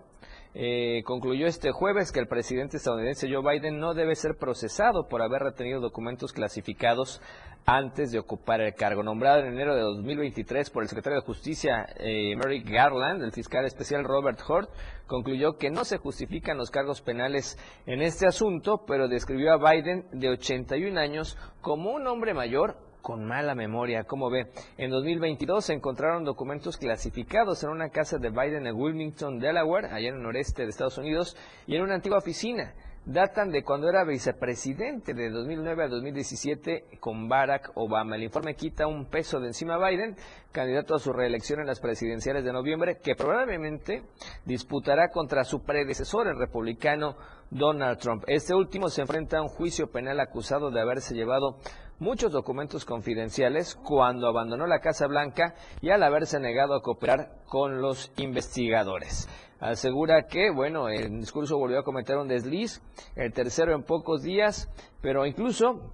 eh, 0.60 1.04
concluyó 1.04 1.46
este 1.46 1.70
jueves 1.70 2.10
que 2.10 2.18
el 2.18 2.26
presidente 2.26 2.78
estadounidense 2.78 3.32
Joe 3.32 3.48
Biden 3.48 3.78
no 3.78 3.94
debe 3.94 4.16
ser 4.16 4.36
procesado 4.36 5.06
por 5.06 5.22
haber 5.22 5.40
retenido 5.40 5.80
documentos 5.80 6.32
clasificados 6.32 7.22
antes 7.64 8.10
de 8.10 8.18
ocupar 8.18 8.60
el 8.60 8.74
cargo. 8.74 9.04
Nombrado 9.04 9.38
en 9.42 9.52
enero 9.52 9.76
de 9.76 9.82
2023 9.82 10.70
por 10.70 10.82
el 10.82 10.88
secretario 10.88 11.20
de 11.20 11.26
Justicia 11.26 11.86
eh, 12.00 12.34
Merrick 12.34 12.68
Garland, 12.68 13.22
el 13.22 13.30
fiscal 13.30 13.66
especial 13.66 14.02
Robert 14.02 14.40
Hort 14.48 14.68
concluyó 15.06 15.58
que 15.58 15.70
no 15.70 15.84
se 15.84 15.98
justifican 15.98 16.58
los 16.58 16.72
cargos 16.72 17.02
penales 17.02 17.56
en 17.86 18.02
este 18.02 18.26
asunto, 18.26 18.84
pero 18.84 19.06
describió 19.06 19.52
a 19.52 19.72
Biden 19.72 20.06
de 20.10 20.30
81 20.30 20.98
años 20.98 21.38
como 21.60 21.92
un 21.92 22.04
hombre 22.08 22.34
mayor 22.34 22.87
con 23.08 23.24
mala 23.24 23.54
memoria. 23.54 24.04
Como 24.04 24.28
ve, 24.28 24.48
en 24.76 24.90
2022 24.90 25.64
se 25.64 25.72
encontraron 25.72 26.24
documentos 26.24 26.76
clasificados 26.76 27.64
en 27.64 27.70
una 27.70 27.88
casa 27.88 28.18
de 28.18 28.28
Biden 28.28 28.66
en 28.66 28.76
Wilmington, 28.76 29.38
Delaware, 29.38 29.86
allá 29.86 30.10
en 30.10 30.16
el 30.16 30.22
noreste 30.22 30.64
de 30.64 30.68
Estados 30.68 30.98
Unidos, 30.98 31.34
y 31.66 31.76
en 31.76 31.80
una 31.84 31.94
antigua 31.94 32.18
oficina 32.18 32.74
datan 33.06 33.50
de 33.50 33.62
cuando 33.62 33.88
era 33.88 34.04
vicepresidente 34.04 35.14
de 35.14 35.30
2009 35.30 35.84
a 35.84 35.88
2017 35.88 36.98
con 37.00 37.30
Barack 37.30 37.72
Obama. 37.76 38.16
El 38.16 38.24
informe 38.24 38.54
quita 38.54 38.86
un 38.86 39.06
peso 39.06 39.40
de 39.40 39.46
encima 39.46 39.76
a 39.76 39.88
Biden, 39.88 40.14
candidato 40.52 40.94
a 40.94 40.98
su 40.98 41.10
reelección 41.14 41.60
en 41.60 41.66
las 41.66 41.80
presidenciales 41.80 42.44
de 42.44 42.52
noviembre, 42.52 42.98
que 43.02 43.14
probablemente 43.14 44.02
disputará 44.44 45.08
contra 45.08 45.44
su 45.44 45.62
predecesor, 45.62 46.26
el 46.26 46.38
republicano 46.38 47.16
Donald 47.50 47.98
Trump. 47.98 48.24
Este 48.26 48.54
último 48.54 48.90
se 48.90 49.00
enfrenta 49.00 49.38
a 49.38 49.42
un 49.42 49.48
juicio 49.48 49.90
penal 49.90 50.20
acusado 50.20 50.70
de 50.70 50.82
haberse 50.82 51.14
llevado 51.14 51.56
muchos 51.98 52.32
documentos 52.32 52.84
confidenciales 52.84 53.74
cuando 53.74 54.28
abandonó 54.28 54.66
la 54.66 54.80
Casa 54.80 55.06
Blanca 55.06 55.54
y 55.80 55.90
al 55.90 56.02
haberse 56.02 56.40
negado 56.40 56.74
a 56.74 56.82
cooperar 56.82 57.42
con 57.46 57.80
los 57.80 58.12
investigadores 58.16 59.28
asegura 59.60 60.26
que, 60.26 60.50
bueno, 60.50 60.88
el 60.88 61.20
discurso 61.20 61.58
volvió 61.58 61.80
a 61.80 61.84
cometer 61.84 62.16
un 62.16 62.28
desliz, 62.28 62.80
el 63.16 63.32
tercero 63.32 63.74
en 63.74 63.82
pocos 63.82 64.22
días, 64.22 64.70
pero 65.00 65.26
incluso 65.26 65.92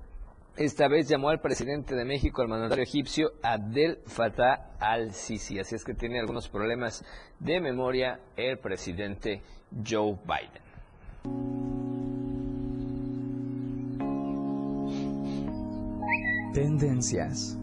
esta 0.56 0.86
vez 0.88 1.08
llamó 1.08 1.30
al 1.30 1.40
presidente 1.40 1.96
de 1.96 2.04
México, 2.04 2.42
el 2.42 2.48
mandatario 2.48 2.84
egipcio 2.84 3.32
Abdel 3.42 3.98
Fattah 4.06 4.76
al-Sisi. 4.78 5.58
Así 5.58 5.74
es 5.74 5.84
que 5.84 5.94
tiene 5.94 6.20
algunos 6.20 6.48
problemas 6.48 7.04
de 7.40 7.60
memoria 7.60 8.20
el 8.36 8.58
presidente 8.58 9.42
Joe 9.84 10.16
Biden. 10.24 12.03
Tendencias. 16.54 17.58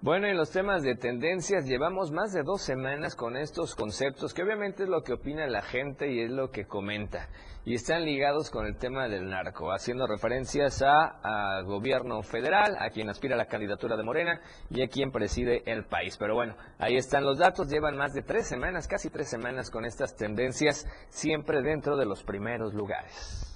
Bueno, 0.00 0.26
en 0.26 0.36
los 0.36 0.50
temas 0.50 0.82
de 0.82 0.96
tendencias 0.96 1.66
llevamos 1.66 2.10
más 2.10 2.32
de 2.32 2.42
dos 2.42 2.62
semanas 2.62 3.14
con 3.14 3.36
estos 3.36 3.76
conceptos, 3.76 4.34
que 4.34 4.42
obviamente 4.42 4.82
es 4.82 4.88
lo 4.88 5.02
que 5.02 5.12
opina 5.12 5.46
la 5.46 5.62
gente 5.62 6.12
y 6.12 6.18
es 6.18 6.32
lo 6.32 6.50
que 6.50 6.66
comenta. 6.66 7.28
Y 7.64 7.76
están 7.76 8.04
ligados 8.04 8.50
con 8.50 8.66
el 8.66 8.76
tema 8.76 9.06
del 9.06 9.30
narco, 9.30 9.70
haciendo 9.70 10.08
referencias 10.08 10.82
a, 10.82 11.62
gobierno 11.62 12.24
federal, 12.24 12.76
a 12.80 12.90
quien 12.90 13.08
aspira 13.08 13.36
a 13.36 13.38
la 13.38 13.46
candidatura 13.46 13.96
de 13.96 14.02
Morena 14.02 14.40
y 14.68 14.82
a 14.82 14.88
quien 14.88 15.12
preside 15.12 15.62
el 15.70 15.84
país. 15.84 16.16
Pero 16.18 16.34
bueno, 16.34 16.56
ahí 16.78 16.96
están 16.96 17.24
los 17.24 17.38
datos, 17.38 17.70
llevan 17.70 17.96
más 17.96 18.12
de 18.14 18.22
tres 18.22 18.48
semanas, 18.48 18.88
casi 18.88 19.10
tres 19.10 19.28
semanas 19.28 19.70
con 19.70 19.84
estas 19.84 20.16
tendencias, 20.16 20.88
siempre 21.08 21.62
dentro 21.62 21.96
de 21.96 22.06
los 22.06 22.24
primeros 22.24 22.74
lugares. 22.74 23.51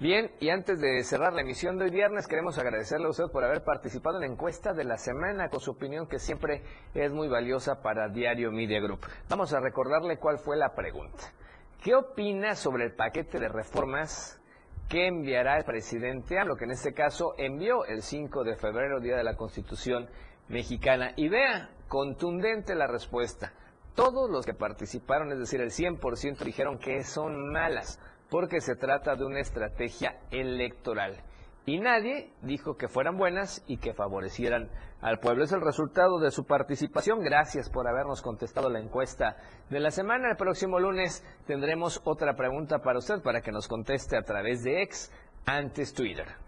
Bien, 0.00 0.30
y 0.38 0.50
antes 0.50 0.80
de 0.80 1.02
cerrar 1.02 1.32
la 1.32 1.40
emisión 1.40 1.76
de 1.76 1.86
hoy 1.86 1.90
viernes, 1.90 2.28
queremos 2.28 2.56
agradecerle 2.56 3.06
a 3.06 3.10
usted 3.10 3.24
por 3.32 3.42
haber 3.42 3.64
participado 3.64 4.18
en 4.18 4.20
la 4.20 4.32
encuesta 4.32 4.72
de 4.72 4.84
la 4.84 4.96
semana 4.96 5.48
con 5.48 5.58
su 5.58 5.72
opinión 5.72 6.06
que 6.06 6.20
siempre 6.20 6.62
es 6.94 7.10
muy 7.10 7.26
valiosa 7.26 7.82
para 7.82 8.08
Diario 8.08 8.52
Media 8.52 8.78
Group. 8.78 9.00
Vamos 9.28 9.52
a 9.52 9.58
recordarle 9.58 10.18
cuál 10.18 10.38
fue 10.38 10.56
la 10.56 10.72
pregunta. 10.72 11.24
¿Qué 11.82 11.96
opina 11.96 12.54
sobre 12.54 12.84
el 12.84 12.94
paquete 12.94 13.40
de 13.40 13.48
reformas 13.48 14.40
que 14.88 15.08
enviará 15.08 15.56
el 15.56 15.64
presidente 15.64 16.38
lo 16.44 16.54
que 16.54 16.66
en 16.66 16.70
este 16.70 16.94
caso 16.94 17.34
envió 17.36 17.84
el 17.84 18.02
5 18.02 18.44
de 18.44 18.54
febrero, 18.54 19.00
Día 19.00 19.16
de 19.16 19.24
la 19.24 19.34
Constitución 19.34 20.08
Mexicana? 20.46 21.12
Y 21.16 21.28
vea, 21.28 21.70
contundente 21.88 22.76
la 22.76 22.86
respuesta. 22.86 23.52
Todos 23.96 24.30
los 24.30 24.46
que 24.46 24.54
participaron, 24.54 25.32
es 25.32 25.40
decir, 25.40 25.60
el 25.60 25.70
100%, 25.70 26.38
dijeron 26.44 26.78
que 26.78 27.02
son 27.02 27.50
malas 27.50 27.98
porque 28.30 28.60
se 28.60 28.76
trata 28.76 29.16
de 29.16 29.24
una 29.24 29.40
estrategia 29.40 30.18
electoral. 30.30 31.22
Y 31.66 31.80
nadie 31.80 32.32
dijo 32.40 32.76
que 32.76 32.88
fueran 32.88 33.18
buenas 33.18 33.62
y 33.66 33.76
que 33.76 33.92
favorecieran 33.92 34.70
al 35.02 35.18
pueblo. 35.18 35.44
Es 35.44 35.52
el 35.52 35.60
resultado 35.60 36.18
de 36.18 36.30
su 36.30 36.46
participación. 36.46 37.20
Gracias 37.20 37.68
por 37.68 37.86
habernos 37.86 38.22
contestado 38.22 38.70
la 38.70 38.80
encuesta 38.80 39.36
de 39.68 39.80
la 39.80 39.90
semana. 39.90 40.30
El 40.30 40.36
próximo 40.36 40.80
lunes 40.80 41.22
tendremos 41.46 42.00
otra 42.04 42.34
pregunta 42.36 42.78
para 42.78 42.98
usted 42.98 43.22
para 43.22 43.42
que 43.42 43.52
nos 43.52 43.68
conteste 43.68 44.16
a 44.16 44.22
través 44.22 44.62
de 44.62 44.82
ex 44.82 45.12
antes 45.44 45.92
Twitter. 45.92 46.47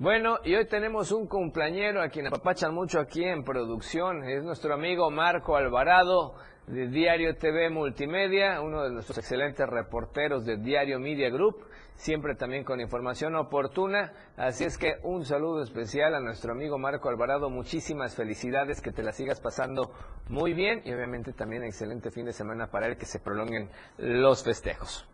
Bueno, 0.00 0.38
y 0.44 0.54
hoy 0.54 0.64
tenemos 0.66 1.12
un 1.12 1.26
cumpleañero 1.26 2.00
a 2.00 2.08
quien 2.08 2.26
apapachan 2.26 2.72
mucho 2.72 2.98
aquí 3.00 3.22
en 3.22 3.44
producción. 3.44 4.24
Es 4.24 4.42
nuestro 4.42 4.72
amigo 4.72 5.10
Marco 5.10 5.56
Alvarado 5.56 6.36
de 6.66 6.88
Diario 6.88 7.36
TV 7.36 7.68
Multimedia, 7.68 8.62
uno 8.62 8.82
de 8.82 8.92
nuestros 8.92 9.18
excelentes 9.18 9.68
reporteros 9.68 10.46
de 10.46 10.56
Diario 10.56 10.98
Media 10.98 11.28
Group, 11.28 11.66
siempre 11.96 12.34
también 12.34 12.64
con 12.64 12.80
información 12.80 13.36
oportuna. 13.36 14.14
Así 14.38 14.64
es 14.64 14.78
que 14.78 14.94
un 15.02 15.26
saludo 15.26 15.62
especial 15.62 16.14
a 16.14 16.20
nuestro 16.20 16.52
amigo 16.52 16.78
Marco 16.78 17.10
Alvarado, 17.10 17.50
muchísimas 17.50 18.16
felicidades, 18.16 18.80
que 18.80 18.92
te 18.92 19.02
la 19.02 19.12
sigas 19.12 19.38
pasando 19.38 19.92
muy 20.30 20.54
bien 20.54 20.80
y 20.86 20.94
obviamente 20.94 21.34
también 21.34 21.62
excelente 21.62 22.10
fin 22.10 22.24
de 22.24 22.32
semana 22.32 22.68
para 22.68 22.96
que 22.96 23.04
se 23.04 23.20
prolonguen 23.20 23.68
los 23.98 24.42
festejos. 24.44 25.06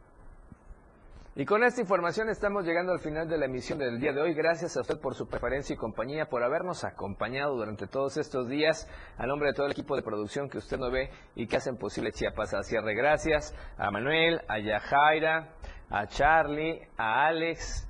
Y 1.39 1.45
con 1.45 1.62
esta 1.64 1.82
información 1.82 2.30
estamos 2.30 2.64
llegando 2.64 2.93
al 2.93 2.99
final 2.99 3.28
de 3.28 3.37
la 3.37 3.45
emisión 3.45 3.78
del 3.78 4.01
día 4.01 4.11
de 4.14 4.22
hoy. 4.22 4.32
Gracias 4.32 4.74
a 4.74 4.80
usted 4.80 4.99
por 4.99 5.14
su 5.14 5.28
preferencia 5.28 5.74
y 5.74 5.76
compañía, 5.76 6.30
por 6.30 6.43
habernos 6.43 6.82
acompañado 6.82 7.55
durante 7.57 7.87
todos 7.87 8.16
estos 8.16 8.49
días. 8.49 8.89
A 9.18 9.26
nombre 9.26 9.49
de 9.49 9.55
todo 9.55 9.66
el 9.66 9.72
equipo 9.72 9.97
de 9.97 10.03
producción 10.03 10.49
que 10.49 10.57
usted 10.57 10.78
no 10.78 10.91
ve 10.91 11.11
y 11.34 11.47
que 11.47 11.59
hacen 11.59 11.76
posible 11.76 12.11
Chiapas 12.11 12.55
al 12.55 12.64
cierre. 12.64 12.95
Gracias 12.95 13.55
a 13.76 13.91
Manuel, 13.91 14.41
a 14.49 14.59
Yajaira, 14.61 15.53
a 15.91 16.07
Charlie, 16.07 16.80
a 16.97 17.26
Alex, 17.26 17.87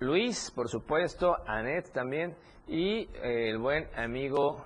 Luis, 0.00 0.50
por 0.50 0.70
supuesto, 0.70 1.36
a 1.46 1.58
Anet 1.58 1.92
también 1.92 2.34
y 2.66 3.06
el 3.22 3.58
buen 3.58 3.86
amigo 3.98 4.64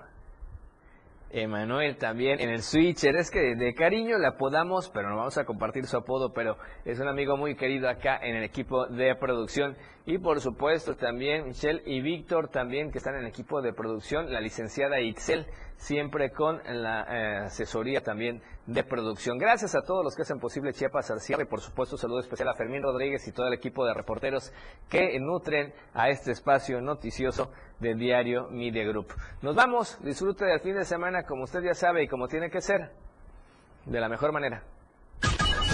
Emanuel 1.29 1.97
también 1.97 2.39
en 2.39 2.49
el 2.49 2.61
switcher. 2.61 3.15
Es 3.15 3.29
que 3.29 3.55
de 3.55 3.73
cariño 3.73 4.17
le 4.17 4.27
apodamos, 4.27 4.89
pero 4.89 5.09
no 5.09 5.17
vamos 5.17 5.37
a 5.37 5.45
compartir 5.45 5.85
su 5.85 5.97
apodo, 5.97 6.33
pero 6.33 6.57
es 6.85 6.99
un 6.99 7.07
amigo 7.07 7.37
muy 7.37 7.55
querido 7.55 7.89
acá 7.89 8.17
en 8.21 8.35
el 8.35 8.43
equipo 8.43 8.87
de 8.87 9.15
producción. 9.15 9.75
Y 10.05 10.19
por 10.19 10.39
supuesto 10.39 10.95
también 10.95 11.47
Michelle 11.47 11.81
y 11.85 12.01
Víctor 12.01 12.49
también 12.49 12.91
que 12.91 12.99
están 12.99 13.15
en 13.15 13.21
el 13.21 13.27
equipo 13.27 13.61
de 13.61 13.73
producción, 13.73 14.31
la 14.31 14.39
licenciada 14.39 15.01
Ixel, 15.01 15.45
siempre 15.77 16.31
con 16.31 16.61
la 16.65 17.03
eh, 17.03 17.37
asesoría 17.45 18.01
también 18.01 18.41
de 18.65 18.83
producción. 18.83 19.37
Gracias 19.37 19.75
a 19.75 19.81
todos 19.81 20.03
los 20.03 20.15
que 20.15 20.23
hacen 20.23 20.39
posible 20.39 20.73
Chiapas 20.73 21.11
al 21.11 21.21
cierre 21.21 21.43
y 21.43 21.47
por 21.47 21.61
supuesto 21.61 21.97
saludo 21.97 22.19
especial 22.19 22.49
a 22.49 22.55
Fermín 22.55 22.83
Rodríguez 22.83 23.27
y 23.27 23.31
todo 23.31 23.47
el 23.47 23.53
equipo 23.53 23.85
de 23.85 23.93
reporteros 23.93 24.51
que 24.89 25.17
nutren 25.19 25.73
a 25.93 26.09
este 26.09 26.31
espacio 26.31 26.81
noticioso 26.81 27.51
de 27.79 27.95
Diario 27.95 28.47
Media 28.49 28.83
Group. 28.85 29.13
Nos 29.41 29.55
vamos, 29.55 29.97
disfrute 30.03 30.45
del 30.45 30.59
fin 30.59 30.75
de 30.75 30.85
semana 30.85 31.23
como 31.23 31.43
usted 31.43 31.61
ya 31.61 31.73
sabe 31.73 32.03
y 32.03 32.07
como 32.07 32.27
tiene 32.27 32.49
que 32.49 32.61
ser, 32.61 32.91
de 33.85 33.99
la 33.99 34.09
mejor 34.09 34.31
manera. 34.31 34.63